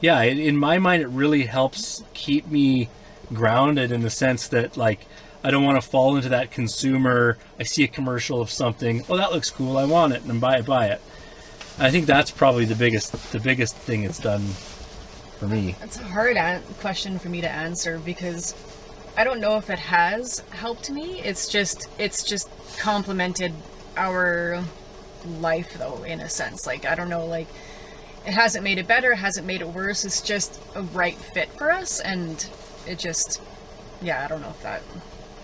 yeah, 0.00 0.20
in 0.22 0.38
in 0.38 0.56
my 0.56 0.78
mind, 0.78 1.02
it 1.02 1.08
really 1.08 1.44
helps 1.44 2.02
keep 2.14 2.48
me 2.48 2.88
grounded 3.32 3.92
in 3.92 4.02
the 4.02 4.10
sense 4.10 4.48
that 4.48 4.76
like 4.76 5.06
I 5.44 5.50
don't 5.50 5.64
want 5.64 5.82
to 5.82 5.88
fall 5.88 6.16
into 6.16 6.28
that 6.30 6.50
consumer. 6.50 7.36
I 7.58 7.64
see 7.64 7.84
a 7.84 7.88
commercial 7.88 8.40
of 8.40 8.50
something, 8.50 9.04
oh, 9.08 9.16
that 9.16 9.32
looks 9.32 9.50
cool, 9.50 9.76
I 9.76 9.84
want 9.84 10.12
it, 10.12 10.22
and 10.22 10.40
buy 10.40 10.58
it, 10.58 10.66
buy 10.66 10.86
it. 10.86 11.00
I 11.78 11.90
think 11.90 12.06
that's 12.06 12.30
probably 12.30 12.64
the 12.64 12.74
biggest, 12.74 13.32
the 13.32 13.40
biggest 13.40 13.74
thing 13.76 14.04
it's 14.04 14.18
done 14.18 14.46
for 15.38 15.48
me. 15.48 15.74
it's 15.82 15.98
a 15.98 16.04
hard 16.04 16.36
an- 16.36 16.62
question 16.80 17.18
for 17.18 17.28
me 17.28 17.40
to 17.40 17.50
answer 17.50 17.98
because 17.98 18.54
I 19.16 19.24
don't 19.24 19.40
know 19.40 19.56
if 19.56 19.70
it 19.70 19.78
has 19.80 20.38
helped 20.50 20.88
me. 20.88 21.20
It's 21.20 21.48
just 21.48 21.88
it's 21.98 22.22
just 22.22 22.48
complemented 22.78 23.52
our 23.96 24.62
life 25.40 25.76
though 25.78 26.04
in 26.04 26.20
a 26.20 26.28
sense. 26.28 26.64
Like 26.64 26.86
I 26.86 26.94
don't 26.94 27.08
know 27.08 27.26
like 27.26 27.48
it 28.24 28.34
hasn't 28.34 28.62
made 28.62 28.78
it 28.78 28.86
better, 28.86 29.12
it 29.12 29.16
hasn't 29.16 29.46
made 29.46 29.62
it 29.62 29.68
worse. 29.68 30.04
It's 30.04 30.20
just 30.20 30.60
a 30.76 30.82
right 30.82 31.16
fit 31.16 31.48
for 31.50 31.72
us 31.72 31.98
and 31.98 32.46
it 32.86 33.00
just 33.00 33.42
yeah, 34.00 34.24
I 34.24 34.28
don't 34.28 34.42
know 34.42 34.50
if 34.50 34.62
that 34.62 34.82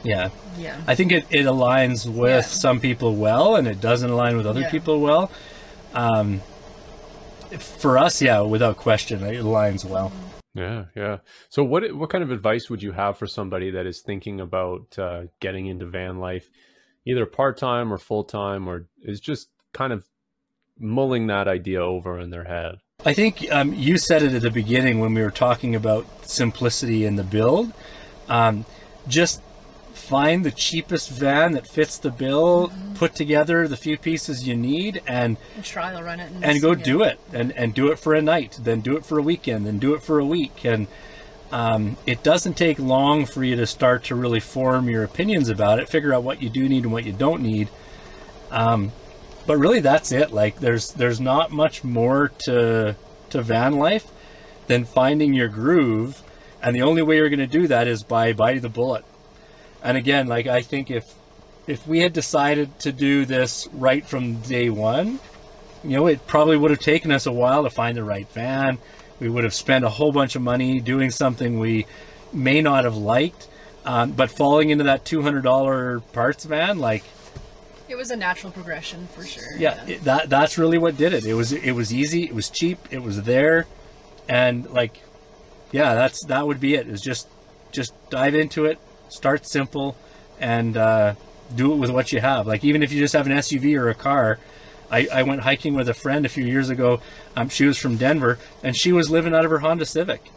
Yeah, 0.04 0.30
yeah. 0.56 0.80
I 0.86 0.94
think 0.94 1.12
it, 1.12 1.26
it 1.30 1.44
aligns 1.46 2.06
with 2.06 2.30
Yeah. 2.30 2.40
some 2.42 2.80
people 2.80 3.16
well, 3.16 3.56
and 3.56 3.66
it 3.66 3.80
doesn't 3.80 4.10
align 4.10 4.36
with 4.36 4.46
other 4.46 4.60
Yeah. 4.60 4.70
people 4.70 5.00
well. 5.00 5.30
Um, 5.94 6.40
for 7.58 7.98
us, 7.98 8.20
yeah, 8.20 8.40
without 8.40 8.76
question, 8.76 9.22
it 9.22 9.42
aligns 9.42 9.84
well. 9.84 10.12
Yeah, 10.54 10.84
yeah. 10.96 11.18
So, 11.48 11.62
what 11.62 11.92
what 11.94 12.10
kind 12.10 12.22
of 12.24 12.30
advice 12.30 12.68
would 12.68 12.82
you 12.82 12.92
have 12.92 13.16
for 13.18 13.26
somebody 13.26 13.70
that 13.70 13.86
is 13.86 14.00
thinking 14.00 14.40
about 14.40 14.98
uh, 14.98 15.22
getting 15.40 15.66
into 15.66 15.86
van 15.86 16.18
life, 16.18 16.50
either 17.06 17.26
part 17.26 17.56
time 17.58 17.92
or 17.92 17.98
full 17.98 18.24
time, 18.24 18.68
or 18.68 18.86
is 19.02 19.20
just 19.20 19.48
kind 19.72 19.92
of 19.92 20.04
mulling 20.78 21.26
that 21.28 21.48
idea 21.48 21.80
over 21.82 22.18
in 22.18 22.30
their 22.30 22.44
head? 22.44 22.76
I 23.04 23.14
think 23.14 23.46
um, 23.52 23.72
you 23.72 23.96
said 23.98 24.22
it 24.22 24.32
at 24.34 24.42
the 24.42 24.50
beginning 24.50 24.98
when 24.98 25.14
we 25.14 25.22
were 25.22 25.30
talking 25.30 25.74
about 25.76 26.04
simplicity 26.26 27.04
in 27.04 27.16
the 27.16 27.24
build. 27.24 27.72
Um, 28.28 28.64
just 29.06 29.40
find 30.08 30.44
the 30.44 30.50
cheapest 30.50 31.10
van 31.10 31.52
that 31.52 31.66
fits 31.66 31.98
the 31.98 32.10
bill, 32.10 32.68
mm-hmm. 32.68 32.94
put 32.94 33.14
together 33.14 33.68
the 33.68 33.76
few 33.76 33.98
pieces 33.98 34.48
you 34.48 34.56
need, 34.56 35.02
and, 35.06 35.36
and 35.54 35.64
trial 35.64 36.02
run 36.02 36.18
it, 36.18 36.32
and, 36.32 36.44
and 36.44 36.62
go 36.62 36.74
do 36.74 37.02
it, 37.02 37.20
and 37.32 37.52
and 37.52 37.74
do 37.74 37.92
it 37.92 37.98
for 37.98 38.14
a 38.14 38.22
night, 38.22 38.58
then 38.62 38.80
do 38.80 38.96
it 38.96 39.04
for 39.04 39.18
a 39.18 39.22
weekend, 39.22 39.66
then 39.66 39.78
do 39.78 39.94
it 39.94 40.02
for 40.02 40.18
a 40.18 40.24
week, 40.24 40.64
and 40.64 40.86
um, 41.52 41.96
it 42.06 42.22
doesn't 42.22 42.54
take 42.54 42.78
long 42.78 43.26
for 43.26 43.44
you 43.44 43.56
to 43.56 43.66
start 43.66 44.04
to 44.04 44.14
really 44.14 44.40
form 44.40 44.88
your 44.88 45.04
opinions 45.04 45.50
about 45.50 45.78
it, 45.78 45.88
figure 45.88 46.14
out 46.14 46.22
what 46.22 46.42
you 46.42 46.48
do 46.48 46.68
need 46.68 46.84
and 46.84 46.92
what 46.92 47.04
you 47.04 47.12
don't 47.12 47.42
need. 47.42 47.68
Um, 48.50 48.92
but 49.46 49.58
really, 49.58 49.80
that's 49.80 50.10
it. 50.10 50.32
Like, 50.32 50.58
there's 50.58 50.92
there's 50.92 51.20
not 51.20 51.50
much 51.50 51.84
more 51.84 52.28
to 52.40 52.96
to 53.30 53.42
van 53.42 53.74
life 53.74 54.10
than 54.68 54.84
finding 54.84 55.34
your 55.34 55.48
groove, 55.48 56.22
and 56.62 56.74
the 56.74 56.82
only 56.82 57.02
way 57.02 57.16
you're 57.16 57.28
going 57.28 57.38
to 57.38 57.46
do 57.46 57.66
that 57.66 57.86
is 57.86 58.02
by 58.02 58.32
biting 58.32 58.62
the 58.62 58.70
bullet 58.70 59.04
and 59.82 59.96
again, 59.96 60.26
like 60.26 60.46
I 60.46 60.62
think 60.62 60.90
if 60.90 61.14
if 61.66 61.86
we 61.86 62.00
had 62.00 62.12
decided 62.12 62.78
to 62.80 62.92
do 62.92 63.24
this 63.24 63.68
right 63.72 64.04
from 64.04 64.40
day 64.42 64.70
one, 64.70 65.20
you 65.84 65.90
know, 65.90 66.06
it 66.06 66.26
probably 66.26 66.56
would 66.56 66.70
have 66.70 66.80
taken 66.80 67.10
us 67.10 67.26
a 67.26 67.32
while 67.32 67.64
to 67.64 67.70
find 67.70 67.96
the 67.96 68.04
right 68.04 68.28
van. 68.32 68.78
We 69.20 69.28
would 69.28 69.44
have 69.44 69.54
spent 69.54 69.84
a 69.84 69.88
whole 69.88 70.12
bunch 70.12 70.36
of 70.36 70.42
money 70.42 70.80
doing 70.80 71.10
something 71.10 71.58
we 71.58 71.86
may 72.32 72.60
not 72.62 72.84
have 72.84 72.96
liked. 72.96 73.48
Um, 73.84 74.12
but 74.12 74.30
falling 74.30 74.70
into 74.70 74.84
that 74.84 75.04
two 75.06 75.22
hundred 75.22 75.42
dollar 75.42 76.00
parts 76.12 76.44
van, 76.44 76.78
like 76.78 77.04
it 77.88 77.96
was 77.96 78.10
a 78.10 78.16
natural 78.16 78.52
progression 78.52 79.06
for 79.08 79.24
sure. 79.24 79.44
Yeah, 79.56 79.82
yeah. 79.86 79.94
It, 79.94 80.04
that 80.04 80.28
that's 80.28 80.58
really 80.58 80.76
what 80.76 80.98
did 80.98 81.14
it. 81.14 81.24
It 81.24 81.32
was 81.34 81.52
it 81.52 81.72
was 81.72 81.92
easy. 81.92 82.24
It 82.24 82.34
was 82.34 82.50
cheap. 82.50 82.78
It 82.90 83.02
was 83.02 83.22
there, 83.22 83.66
and 84.28 84.68
like, 84.70 85.00
yeah, 85.72 85.94
that's 85.94 86.22
that 86.26 86.46
would 86.46 86.60
be 86.60 86.74
it. 86.74 86.86
Is 86.86 87.00
just 87.00 87.28
just 87.72 87.94
dive 88.10 88.34
into 88.34 88.66
it, 88.66 88.78
start 89.08 89.46
simple 89.46 89.96
and 90.40 90.76
uh, 90.76 91.14
do 91.54 91.72
it 91.72 91.76
with 91.76 91.90
what 91.90 92.12
you 92.12 92.20
have. 92.20 92.46
Like 92.46 92.64
even 92.64 92.82
if 92.82 92.92
you 92.92 93.00
just 93.00 93.14
have 93.14 93.26
an 93.26 93.32
SUV 93.32 93.78
or 93.78 93.88
a 93.88 93.94
car. 93.94 94.38
I, 94.90 95.06
I 95.12 95.22
went 95.22 95.42
hiking 95.42 95.74
with 95.74 95.90
a 95.90 95.94
friend 95.94 96.24
a 96.24 96.30
few 96.30 96.46
years 96.46 96.70
ago. 96.70 97.02
Um, 97.36 97.50
she 97.50 97.66
was 97.66 97.76
from 97.76 97.98
Denver 97.98 98.38
and 98.62 98.74
she 98.74 98.90
was 98.90 99.10
living 99.10 99.34
out 99.34 99.44
of 99.44 99.50
her 99.50 99.58
Honda 99.58 99.84
Civic. 99.84 100.30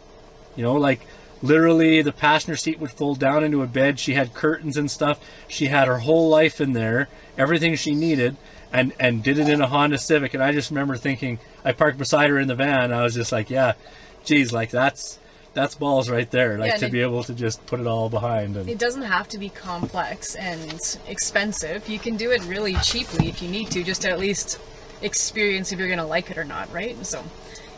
You 0.56 0.62
know, 0.62 0.74
like 0.74 1.00
literally 1.42 2.02
the 2.02 2.12
passenger 2.12 2.56
seat 2.56 2.78
would 2.78 2.90
fold 2.90 3.18
down 3.18 3.44
into 3.44 3.62
a 3.62 3.66
bed. 3.66 3.98
She 3.98 4.14
had 4.14 4.34
curtains 4.34 4.76
and 4.76 4.90
stuff. 4.90 5.20
She 5.48 5.66
had 5.66 5.88
her 5.88 5.98
whole 5.98 6.28
life 6.28 6.60
in 6.60 6.72
there, 6.72 7.08
everything 7.36 7.74
she 7.76 7.94
needed, 7.94 8.36
and 8.72 8.92
and 8.98 9.22
did 9.22 9.38
it 9.38 9.48
in 9.48 9.60
a 9.60 9.66
Honda 9.66 9.98
Civic. 9.98 10.34
And 10.34 10.42
I 10.42 10.52
just 10.52 10.70
remember 10.70 10.96
thinking, 10.96 11.38
I 11.64 11.72
parked 11.72 11.98
beside 11.98 12.30
her 12.30 12.38
in 12.38 12.48
the 12.48 12.54
van. 12.54 12.92
I 12.92 13.02
was 13.02 13.14
just 13.14 13.32
like, 13.32 13.50
yeah, 13.50 13.72
geez, 14.24 14.52
like 14.52 14.70
that's 14.70 15.18
that's 15.54 15.74
balls 15.74 16.08
right 16.08 16.30
there. 16.30 16.58
Like 16.58 16.72
yeah, 16.72 16.76
to 16.78 16.86
it, 16.86 16.92
be 16.92 17.00
able 17.00 17.22
to 17.24 17.34
just 17.34 17.64
put 17.66 17.80
it 17.80 17.86
all 17.86 18.08
behind. 18.08 18.56
And... 18.56 18.68
It 18.68 18.78
doesn't 18.78 19.02
have 19.02 19.28
to 19.28 19.38
be 19.38 19.48
complex 19.48 20.34
and 20.34 20.98
expensive. 21.06 21.88
You 21.88 21.98
can 21.98 22.16
do 22.16 22.30
it 22.30 22.42
really 22.44 22.74
cheaply 22.76 23.28
if 23.28 23.42
you 23.42 23.48
need 23.48 23.70
to, 23.72 23.82
just 23.82 24.02
to 24.02 24.10
at 24.10 24.18
least 24.18 24.58
experience 25.02 25.72
if 25.72 25.78
you're 25.78 25.88
gonna 25.88 26.06
like 26.06 26.30
it 26.30 26.38
or 26.38 26.44
not, 26.44 26.72
right? 26.72 27.04
So, 27.04 27.22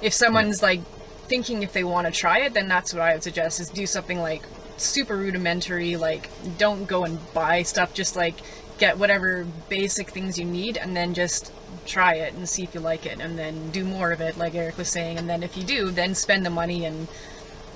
if 0.00 0.12
someone's 0.12 0.62
like 0.62 0.80
thinking 1.26 1.62
if 1.62 1.72
they 1.72 1.84
want 1.84 2.06
to 2.06 2.12
try 2.12 2.40
it, 2.40 2.54
then 2.54 2.68
that's 2.68 2.92
what 2.92 3.02
I 3.02 3.14
would 3.14 3.22
suggest: 3.22 3.60
is 3.60 3.70
do 3.70 3.86
something 3.86 4.20
like 4.20 4.42
super 4.76 5.16
rudimentary. 5.16 5.96
Like, 5.96 6.30
don't 6.58 6.86
go 6.86 7.04
and 7.04 7.18
buy 7.32 7.62
stuff. 7.62 7.94
Just 7.94 8.16
like 8.16 8.34
get 8.78 8.98
whatever 8.98 9.46
basic 9.68 10.10
things 10.10 10.38
you 10.38 10.44
need, 10.44 10.76
and 10.76 10.96
then 10.96 11.14
just 11.14 11.52
try 11.86 12.14
it 12.14 12.34
and 12.34 12.48
see 12.48 12.62
if 12.62 12.74
you 12.74 12.80
like 12.80 13.04
it 13.04 13.20
and 13.20 13.38
then 13.38 13.70
do 13.70 13.84
more 13.84 14.10
of 14.10 14.18
it 14.18 14.38
like 14.38 14.54
eric 14.54 14.78
was 14.78 14.88
saying 14.88 15.18
and 15.18 15.28
then 15.28 15.42
if 15.42 15.54
you 15.54 15.62
do 15.62 15.90
then 15.90 16.14
spend 16.14 16.46
the 16.46 16.48
money 16.48 16.86
and 16.86 17.06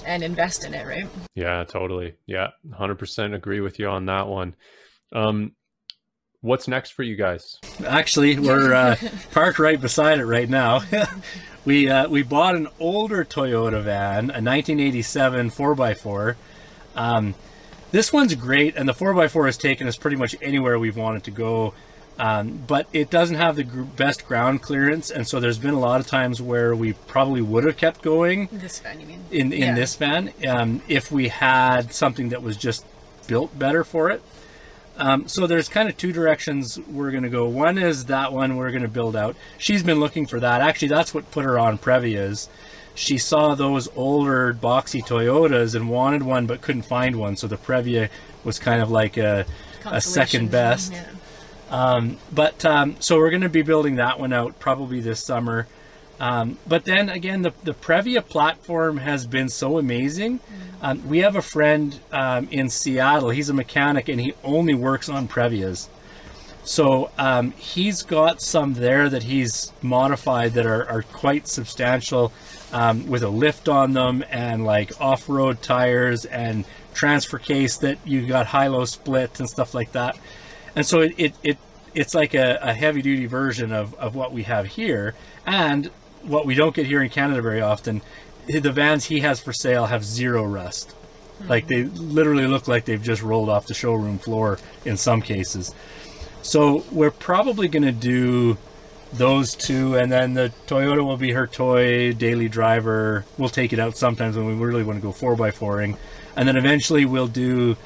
and 0.05 0.23
invest 0.23 0.65
in 0.65 0.75
it, 0.75 0.87
right? 0.87 1.09
Yeah, 1.35 1.65
totally. 1.65 2.15
Yeah, 2.27 2.49
100% 2.69 3.35
agree 3.35 3.61
with 3.61 3.79
you 3.79 3.89
on 3.89 4.07
that 4.07 4.27
one. 4.27 4.55
Um, 5.13 5.53
what's 6.41 6.69
next 6.69 6.91
for 6.91 7.03
you 7.03 7.17
guys? 7.17 7.59
Actually, 7.87 8.39
we're 8.39 8.73
uh, 8.73 8.97
parked 9.33 9.59
right 9.59 9.81
beside 9.81 10.19
it 10.19 10.27
right 10.27 10.49
now. 10.49 10.83
we 11.65 11.89
uh, 11.89 12.09
we 12.09 12.23
bought 12.23 12.57
an 12.57 12.69
older 12.79 13.25
Toyota 13.25 13.83
van, 13.83 14.31
a 14.31 14.41
1987 14.41 15.51
4x4. 15.51 16.37
Um, 16.95 17.35
this 17.91 18.13
one's 18.13 18.35
great, 18.35 18.77
and 18.77 18.89
the 18.89 18.93
4x4 18.93 19.47
has 19.47 19.57
taken 19.57 19.89
us 19.89 19.97
pretty 19.97 20.17
much 20.17 20.37
anywhere 20.43 20.79
we've 20.79 20.97
wanted 20.97 21.25
to 21.25 21.31
go. 21.31 21.75
Um, 22.19 22.65
but 22.67 22.89
it 22.93 23.11
doesn't 23.11 23.37
have 23.37 23.55
the 23.55 23.63
gr- 23.63 23.83
best 23.83 24.27
ground 24.27 24.61
clearance, 24.61 25.11
and 25.11 25.27
so 25.27 25.39
there's 25.39 25.59
been 25.59 25.75
a 25.75 25.79
lot 25.79 26.01
of 26.01 26.07
times 26.09 26.43
where 26.43 26.75
we 26.75 26.95
probably 26.95 27.43
would 27.43 27.65
have 27.65 27.77
kept 27.77 28.03
going. 28.03 28.49
This 28.51 28.81
van, 28.81 29.01
you 29.01 29.07
mean? 29.07 29.25
In 29.31 29.53
in 29.53 29.61
yeah. 29.61 29.75
this 29.75 29.95
van, 29.95 30.33
um, 30.49 30.83
if 30.89 31.13
we 31.13 31.29
had 31.29 31.95
something 31.95 32.31
that 32.31 32.43
was 32.43 32.57
just 32.57 32.85
built 33.29 33.57
better 33.57 33.85
for 33.85 34.11
it. 34.11 34.21
Um, 34.97 35.29
so 35.29 35.47
there's 35.47 35.69
kind 35.69 35.89
of 35.89 35.97
two 35.97 36.13
directions 36.13 36.77
we're 36.81 37.13
going 37.13 37.23
to 37.23 37.29
go. 37.29 37.47
One 37.47 37.79
is 37.79 38.07
that 38.07 38.33
one 38.33 38.57
we're 38.57 38.71
going 38.71 38.83
to 38.83 38.89
build 38.89 39.15
out. 39.15 39.37
She's 39.57 39.85
been 39.85 40.01
looking 40.01 40.27
for 40.27 40.41
that. 40.41 40.61
Actually, 40.61 40.89
that's 40.89 41.15
what 41.15 41.31
put 41.31 41.45
her 41.45 41.57
on 41.57 41.79
Previas. 41.79 42.49
She 42.97 43.17
saw 43.17 43.55
those 43.55 43.87
older 43.95 44.53
boxy 44.53 45.01
Toyotas 45.01 45.77
and 45.77 45.89
wanted 45.89 46.25
one 46.25 46.47
but 46.47 46.63
couldn't 46.63 46.83
find 46.83 47.15
one. 47.15 47.37
So 47.37 47.47
the 47.47 47.57
Previa 47.57 48.09
was 48.43 48.59
kind 48.59 48.83
of 48.83 48.91
like 48.91 49.17
a, 49.17 49.47
a 49.85 50.01
second 50.01 50.51
best. 50.51 50.93
Yeah. 50.93 51.05
Um, 51.71 52.17
but 52.33 52.65
um, 52.65 52.97
so 53.01 53.19
we're 53.19 53.31
going 53.31 53.43
to 53.43 53.49
be 53.49 53.63
building 53.63 53.97
that 53.97 54.19
one 54.19 54.33
out 54.33 54.59
probably 54.59 55.01
this 55.01 55.23
summer. 55.23 55.67
Um, 56.21 56.59
but 56.67 56.85
then 56.85 57.09
again, 57.09 57.43
the, 57.43 57.53
the 57.63 57.75
Previa 57.75 58.27
platform 58.27 58.97
has 58.99 59.27
been 59.27 59.49
so 59.49 59.79
amazing. 59.79 60.41
Um, 60.83 61.07
we 61.09 61.19
have 61.19 61.37
a 61.37 61.43
friend 61.43 61.99
um, 62.11 62.49
in 62.51 62.71
Seattle. 62.71 63.31
He's 63.31 63.51
a 63.51 63.55
mechanic 63.55 64.09
and 64.09 64.21
he 64.21 64.35
only 64.43 64.75
works 64.75 65.09
on 65.09 65.29
Previas. 65.29 65.89
So 66.65 67.11
um, 67.19 67.53
he's 67.53 68.03
got 68.03 68.43
some 68.43 68.75
there 68.75 69.09
that 69.09 69.23
he's 69.23 69.73
modified 69.81 70.55
that 70.55 70.67
are, 70.67 70.87
are 70.89 71.03
quite 71.03 71.47
substantial 71.47 72.33
with 73.07 73.23
a 73.23 73.29
lift 73.29 73.69
on 73.69 73.93
them 73.93 74.25
and 74.29 74.65
like 74.65 75.01
off-road 75.01 75.63
tires 75.63 76.25
and 76.27 76.65
transfer 76.93 77.39
case 77.39 77.79
that 77.79 77.99
you 78.05 78.27
got 78.27 78.47
high-low 78.47 78.85
split 78.85 79.39
and 79.39 79.49
stuff 79.49 79.73
like 79.73 79.93
that 79.93 80.19
and 80.77 80.87
so 80.87 81.01
it, 81.01 81.15
it, 81.17 81.35
it 81.43 81.59
it's 81.95 82.15
like 82.15 82.35
a, 82.35 82.59
a 82.63 82.73
heavy 82.73 83.03
duty 83.03 83.27
version 83.27 83.73
of, 83.73 83.95
of 83.95 84.15
what 84.15 84.33
we 84.33 84.45
have 84.45 84.67
here. 84.67 85.15
And 85.47 85.87
what 86.23 86.47
we 86.47 86.55
don't 86.55 86.75
get 86.75 86.87
here 86.87 87.03
in 87.03 87.09
Canada 87.09 87.41
very 87.41 87.61
often 87.61 88.03
the 88.47 88.73
vans 88.73 89.05
he 89.05 89.21
has 89.21 89.41
for 89.41 89.53
sale 89.53 89.87
have 89.87 90.05
zero 90.05 90.45
rust. 90.45 90.95
Mm-hmm. 91.39 91.51
like 91.51 91.67
they 91.69 91.85
literally 91.85 92.47
look 92.49 92.67
like 92.67 92.85
they've 92.85 93.03
just 93.03 93.23
rolled 93.23 93.49
off 93.49 93.67
the 93.67 93.75
showroom 93.75 94.19
floor 94.19 94.59
in 94.85 94.97
some 94.97 95.23
cases. 95.23 95.73
So 96.43 96.85
we're 96.91 97.13
probably 97.13 97.69
going 97.69 97.85
to 97.85 97.93
do 97.93 98.59
those 99.13 99.55
two 99.55 99.97
and 99.97 100.11
then 100.11 100.35
the 100.35 100.53
Toyota 100.67 101.05
will 101.05 101.17
be 101.17 101.31
her 101.33 101.47
toy 101.47 102.13
daily 102.13 102.49
driver. 102.49 103.25
We'll 103.39 103.49
take 103.49 103.73
it 103.73 103.79
out 103.79 103.97
sometimes 103.97 104.37
when 104.37 104.47
we 104.47 104.55
really 104.55 104.83
want 104.83 104.99
to 104.99 105.03
go 105.03 105.13
4x4ing 105.13 105.97
and 106.37 106.49
then 106.49 106.57
eventually 106.57 107.05
we'll 107.05 107.29
do 107.29 107.77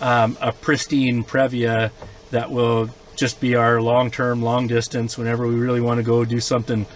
um, 0.00 0.36
a 0.40 0.52
pristine 0.52 1.22
Previa 1.22 1.92
that 2.30 2.50
will 2.50 2.90
just 3.16 3.40
be 3.40 3.54
our 3.54 3.80
long 3.80 4.10
term, 4.10 4.42
long 4.42 4.66
distance 4.66 5.16
whenever 5.16 5.46
we 5.46 5.54
really 5.54 5.80
want 5.80 5.98
to 5.98 6.04
go 6.04 6.24
do 6.24 6.40
something, 6.40 6.86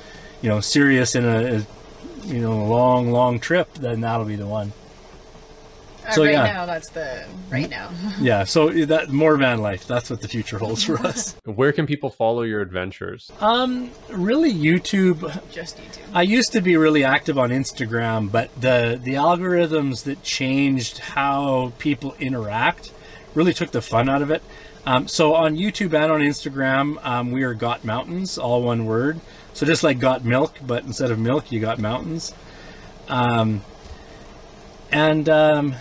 you 0.42 0.48
know, 0.48 0.60
serious 0.60 1.14
in 1.14 1.24
a, 1.24 1.56
a 1.56 1.66
you 2.26 2.40
know, 2.40 2.64
long, 2.66 3.10
long 3.10 3.40
trip, 3.40 3.72
then 3.74 4.02
that'll 4.02 4.26
be 4.26 4.36
the 4.36 4.46
one. 4.46 4.72
Uh, 6.06 6.12
so 6.12 6.24
right 6.24 6.32
yeah. 6.32 6.44
now, 6.44 6.66
that's 6.66 6.90
the 6.90 7.24
right 7.50 7.68
now. 7.68 7.90
yeah, 8.20 8.44
so 8.44 8.70
that 8.86 9.10
more 9.10 9.36
van 9.36 9.60
life. 9.60 9.86
That's 9.86 10.10
what 10.10 10.20
the 10.20 10.28
future 10.28 10.58
holds 10.58 10.84
for 10.84 10.98
us. 10.98 11.36
Where 11.44 11.72
can 11.72 11.86
people 11.86 12.10
follow 12.10 12.42
your 12.42 12.62
adventures? 12.62 13.30
Um, 13.40 13.90
really 14.08 14.52
YouTube. 14.52 15.20
Just 15.50 15.76
YouTube. 15.78 15.98
I 16.14 16.22
used 16.22 16.52
to 16.52 16.60
be 16.60 16.76
really 16.76 17.04
active 17.04 17.38
on 17.38 17.50
Instagram, 17.50 18.30
but 18.32 18.50
the 18.60 18.98
the 19.02 19.14
algorithms 19.14 20.04
that 20.04 20.22
changed 20.22 20.98
how 20.98 21.72
people 21.78 22.14
interact 22.18 22.92
really 23.34 23.54
took 23.54 23.70
the 23.70 23.82
fun 23.82 24.08
out 24.08 24.22
of 24.22 24.30
it. 24.30 24.42
Um, 24.86 25.08
so 25.08 25.34
on 25.34 25.56
YouTube 25.56 25.92
and 25.94 26.10
on 26.10 26.20
Instagram, 26.20 27.04
um, 27.04 27.30
we 27.30 27.42
are 27.42 27.54
Got 27.54 27.84
Mountains, 27.84 28.38
all 28.38 28.62
one 28.62 28.86
word. 28.86 29.20
So 29.52 29.66
just 29.66 29.82
like 29.82 29.98
Got 29.98 30.24
Milk, 30.24 30.56
but 30.66 30.84
instead 30.84 31.10
of 31.10 31.18
milk, 31.18 31.52
you 31.52 31.60
got 31.60 31.78
mountains. 31.78 32.32
Um, 33.08 33.62
and 34.90 35.28
um, 35.28 35.74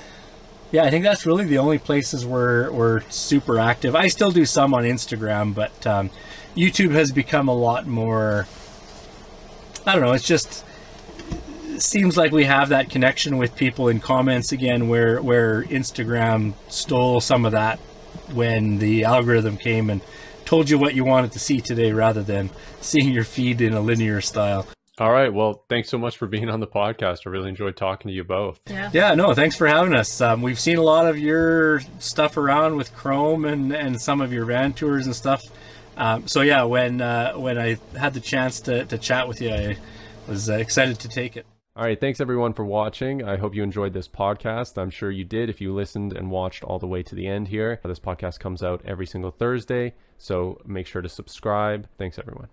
yeah, 0.71 0.83
I 0.83 0.89
think 0.89 1.03
that's 1.03 1.25
really 1.25 1.45
the 1.45 1.59
only 1.59 1.77
places 1.77 2.25
where 2.25 2.71
we're 2.71 3.01
super 3.09 3.57
active. 3.57 3.95
I 3.95 4.07
still 4.07 4.31
do 4.31 4.45
some 4.45 4.73
on 4.73 4.83
Instagram, 4.83 5.55
but 5.55 5.87
um, 5.87 6.09
YouTube 6.55 6.91
has 6.91 7.11
become 7.11 7.47
a 7.47 7.55
lot 7.55 7.87
more. 7.87 8.47
I 9.85 9.93
don't 9.93 10.03
know. 10.03 10.13
It's 10.13 10.27
just 10.27 10.65
seems 11.77 12.17
like 12.17 12.31
we 12.31 12.43
have 12.43 12.69
that 12.69 12.89
connection 12.89 13.37
with 13.37 13.55
people 13.55 13.87
in 13.87 13.99
comments 13.99 14.51
again, 14.51 14.89
where 14.89 15.21
where 15.21 15.63
Instagram 15.63 16.53
stole 16.67 17.21
some 17.21 17.45
of 17.45 17.53
that 17.53 17.79
when 18.33 18.79
the 18.79 19.03
algorithm 19.03 19.57
came 19.57 19.89
and 19.89 20.01
told 20.45 20.69
you 20.69 20.77
what 20.77 20.95
you 20.95 21.05
wanted 21.05 21.31
to 21.33 21.39
see 21.39 21.61
today, 21.61 21.91
rather 21.91 22.23
than 22.23 22.49
seeing 22.81 23.11
your 23.11 23.23
feed 23.23 23.61
in 23.61 23.73
a 23.73 23.81
linear 23.81 24.21
style. 24.21 24.67
All 24.99 25.11
right. 25.11 25.33
Well, 25.33 25.63
thanks 25.69 25.87
so 25.89 25.97
much 25.97 26.17
for 26.17 26.27
being 26.27 26.49
on 26.49 26.59
the 26.59 26.67
podcast. 26.67 27.19
I 27.25 27.29
really 27.29 27.47
enjoyed 27.47 27.77
talking 27.77 28.09
to 28.09 28.13
you 28.13 28.25
both. 28.25 28.59
Yeah. 28.67 28.89
Yeah, 28.91 29.15
no, 29.15 29.33
thanks 29.33 29.55
for 29.55 29.65
having 29.65 29.93
us. 29.93 30.19
Um, 30.19 30.41
we've 30.41 30.59
seen 30.59 30.77
a 30.77 30.81
lot 30.81 31.07
of 31.07 31.17
your 31.17 31.79
stuff 31.99 32.35
around 32.35 32.75
with 32.75 32.93
Chrome 32.93 33.45
and, 33.45 33.71
and 33.73 34.01
some 34.01 34.19
of 34.19 34.33
your 34.33 34.43
van 34.43 34.73
tours 34.73 35.05
and 35.05 35.15
stuff. 35.15 35.41
Um, 35.95 36.27
so 36.27 36.41
yeah, 36.41 36.63
when 36.63 37.01
uh, 37.01 37.33
when 37.33 37.57
I 37.57 37.77
had 37.97 38.13
the 38.13 38.19
chance 38.19 38.59
to, 38.61 38.85
to 38.85 38.97
chat 38.97 39.27
with 39.27 39.41
you, 39.41 39.51
I 39.51 39.77
was 40.27 40.49
uh, 40.49 40.53
excited 40.55 40.99
to 40.99 41.07
take 41.07 41.37
it. 41.37 41.45
All 41.79 41.85
right. 41.85 41.97
Thanks 41.97 42.19
everyone 42.19 42.51
for 42.51 42.65
watching. 42.65 43.23
I 43.23 43.37
hope 43.37 43.55
you 43.55 43.63
enjoyed 43.63 43.93
this 43.93 44.09
podcast. 44.09 44.77
I'm 44.77 44.89
sure 44.89 45.09
you 45.09 45.23
did 45.23 45.49
if 45.49 45.61
you 45.61 45.73
listened 45.73 46.11
and 46.11 46.29
watched 46.29 46.61
all 46.61 46.77
the 46.77 46.87
way 46.87 47.03
to 47.03 47.15
the 47.15 47.25
end 47.25 47.47
here. 47.47 47.79
This 47.85 48.01
podcast 48.01 48.41
comes 48.41 48.61
out 48.61 48.81
every 48.83 49.05
single 49.05 49.31
Thursday. 49.31 49.93
So 50.17 50.59
make 50.65 50.87
sure 50.87 51.01
to 51.01 51.07
subscribe. 51.07 51.87
Thanks 51.97 52.19
everyone. 52.19 52.47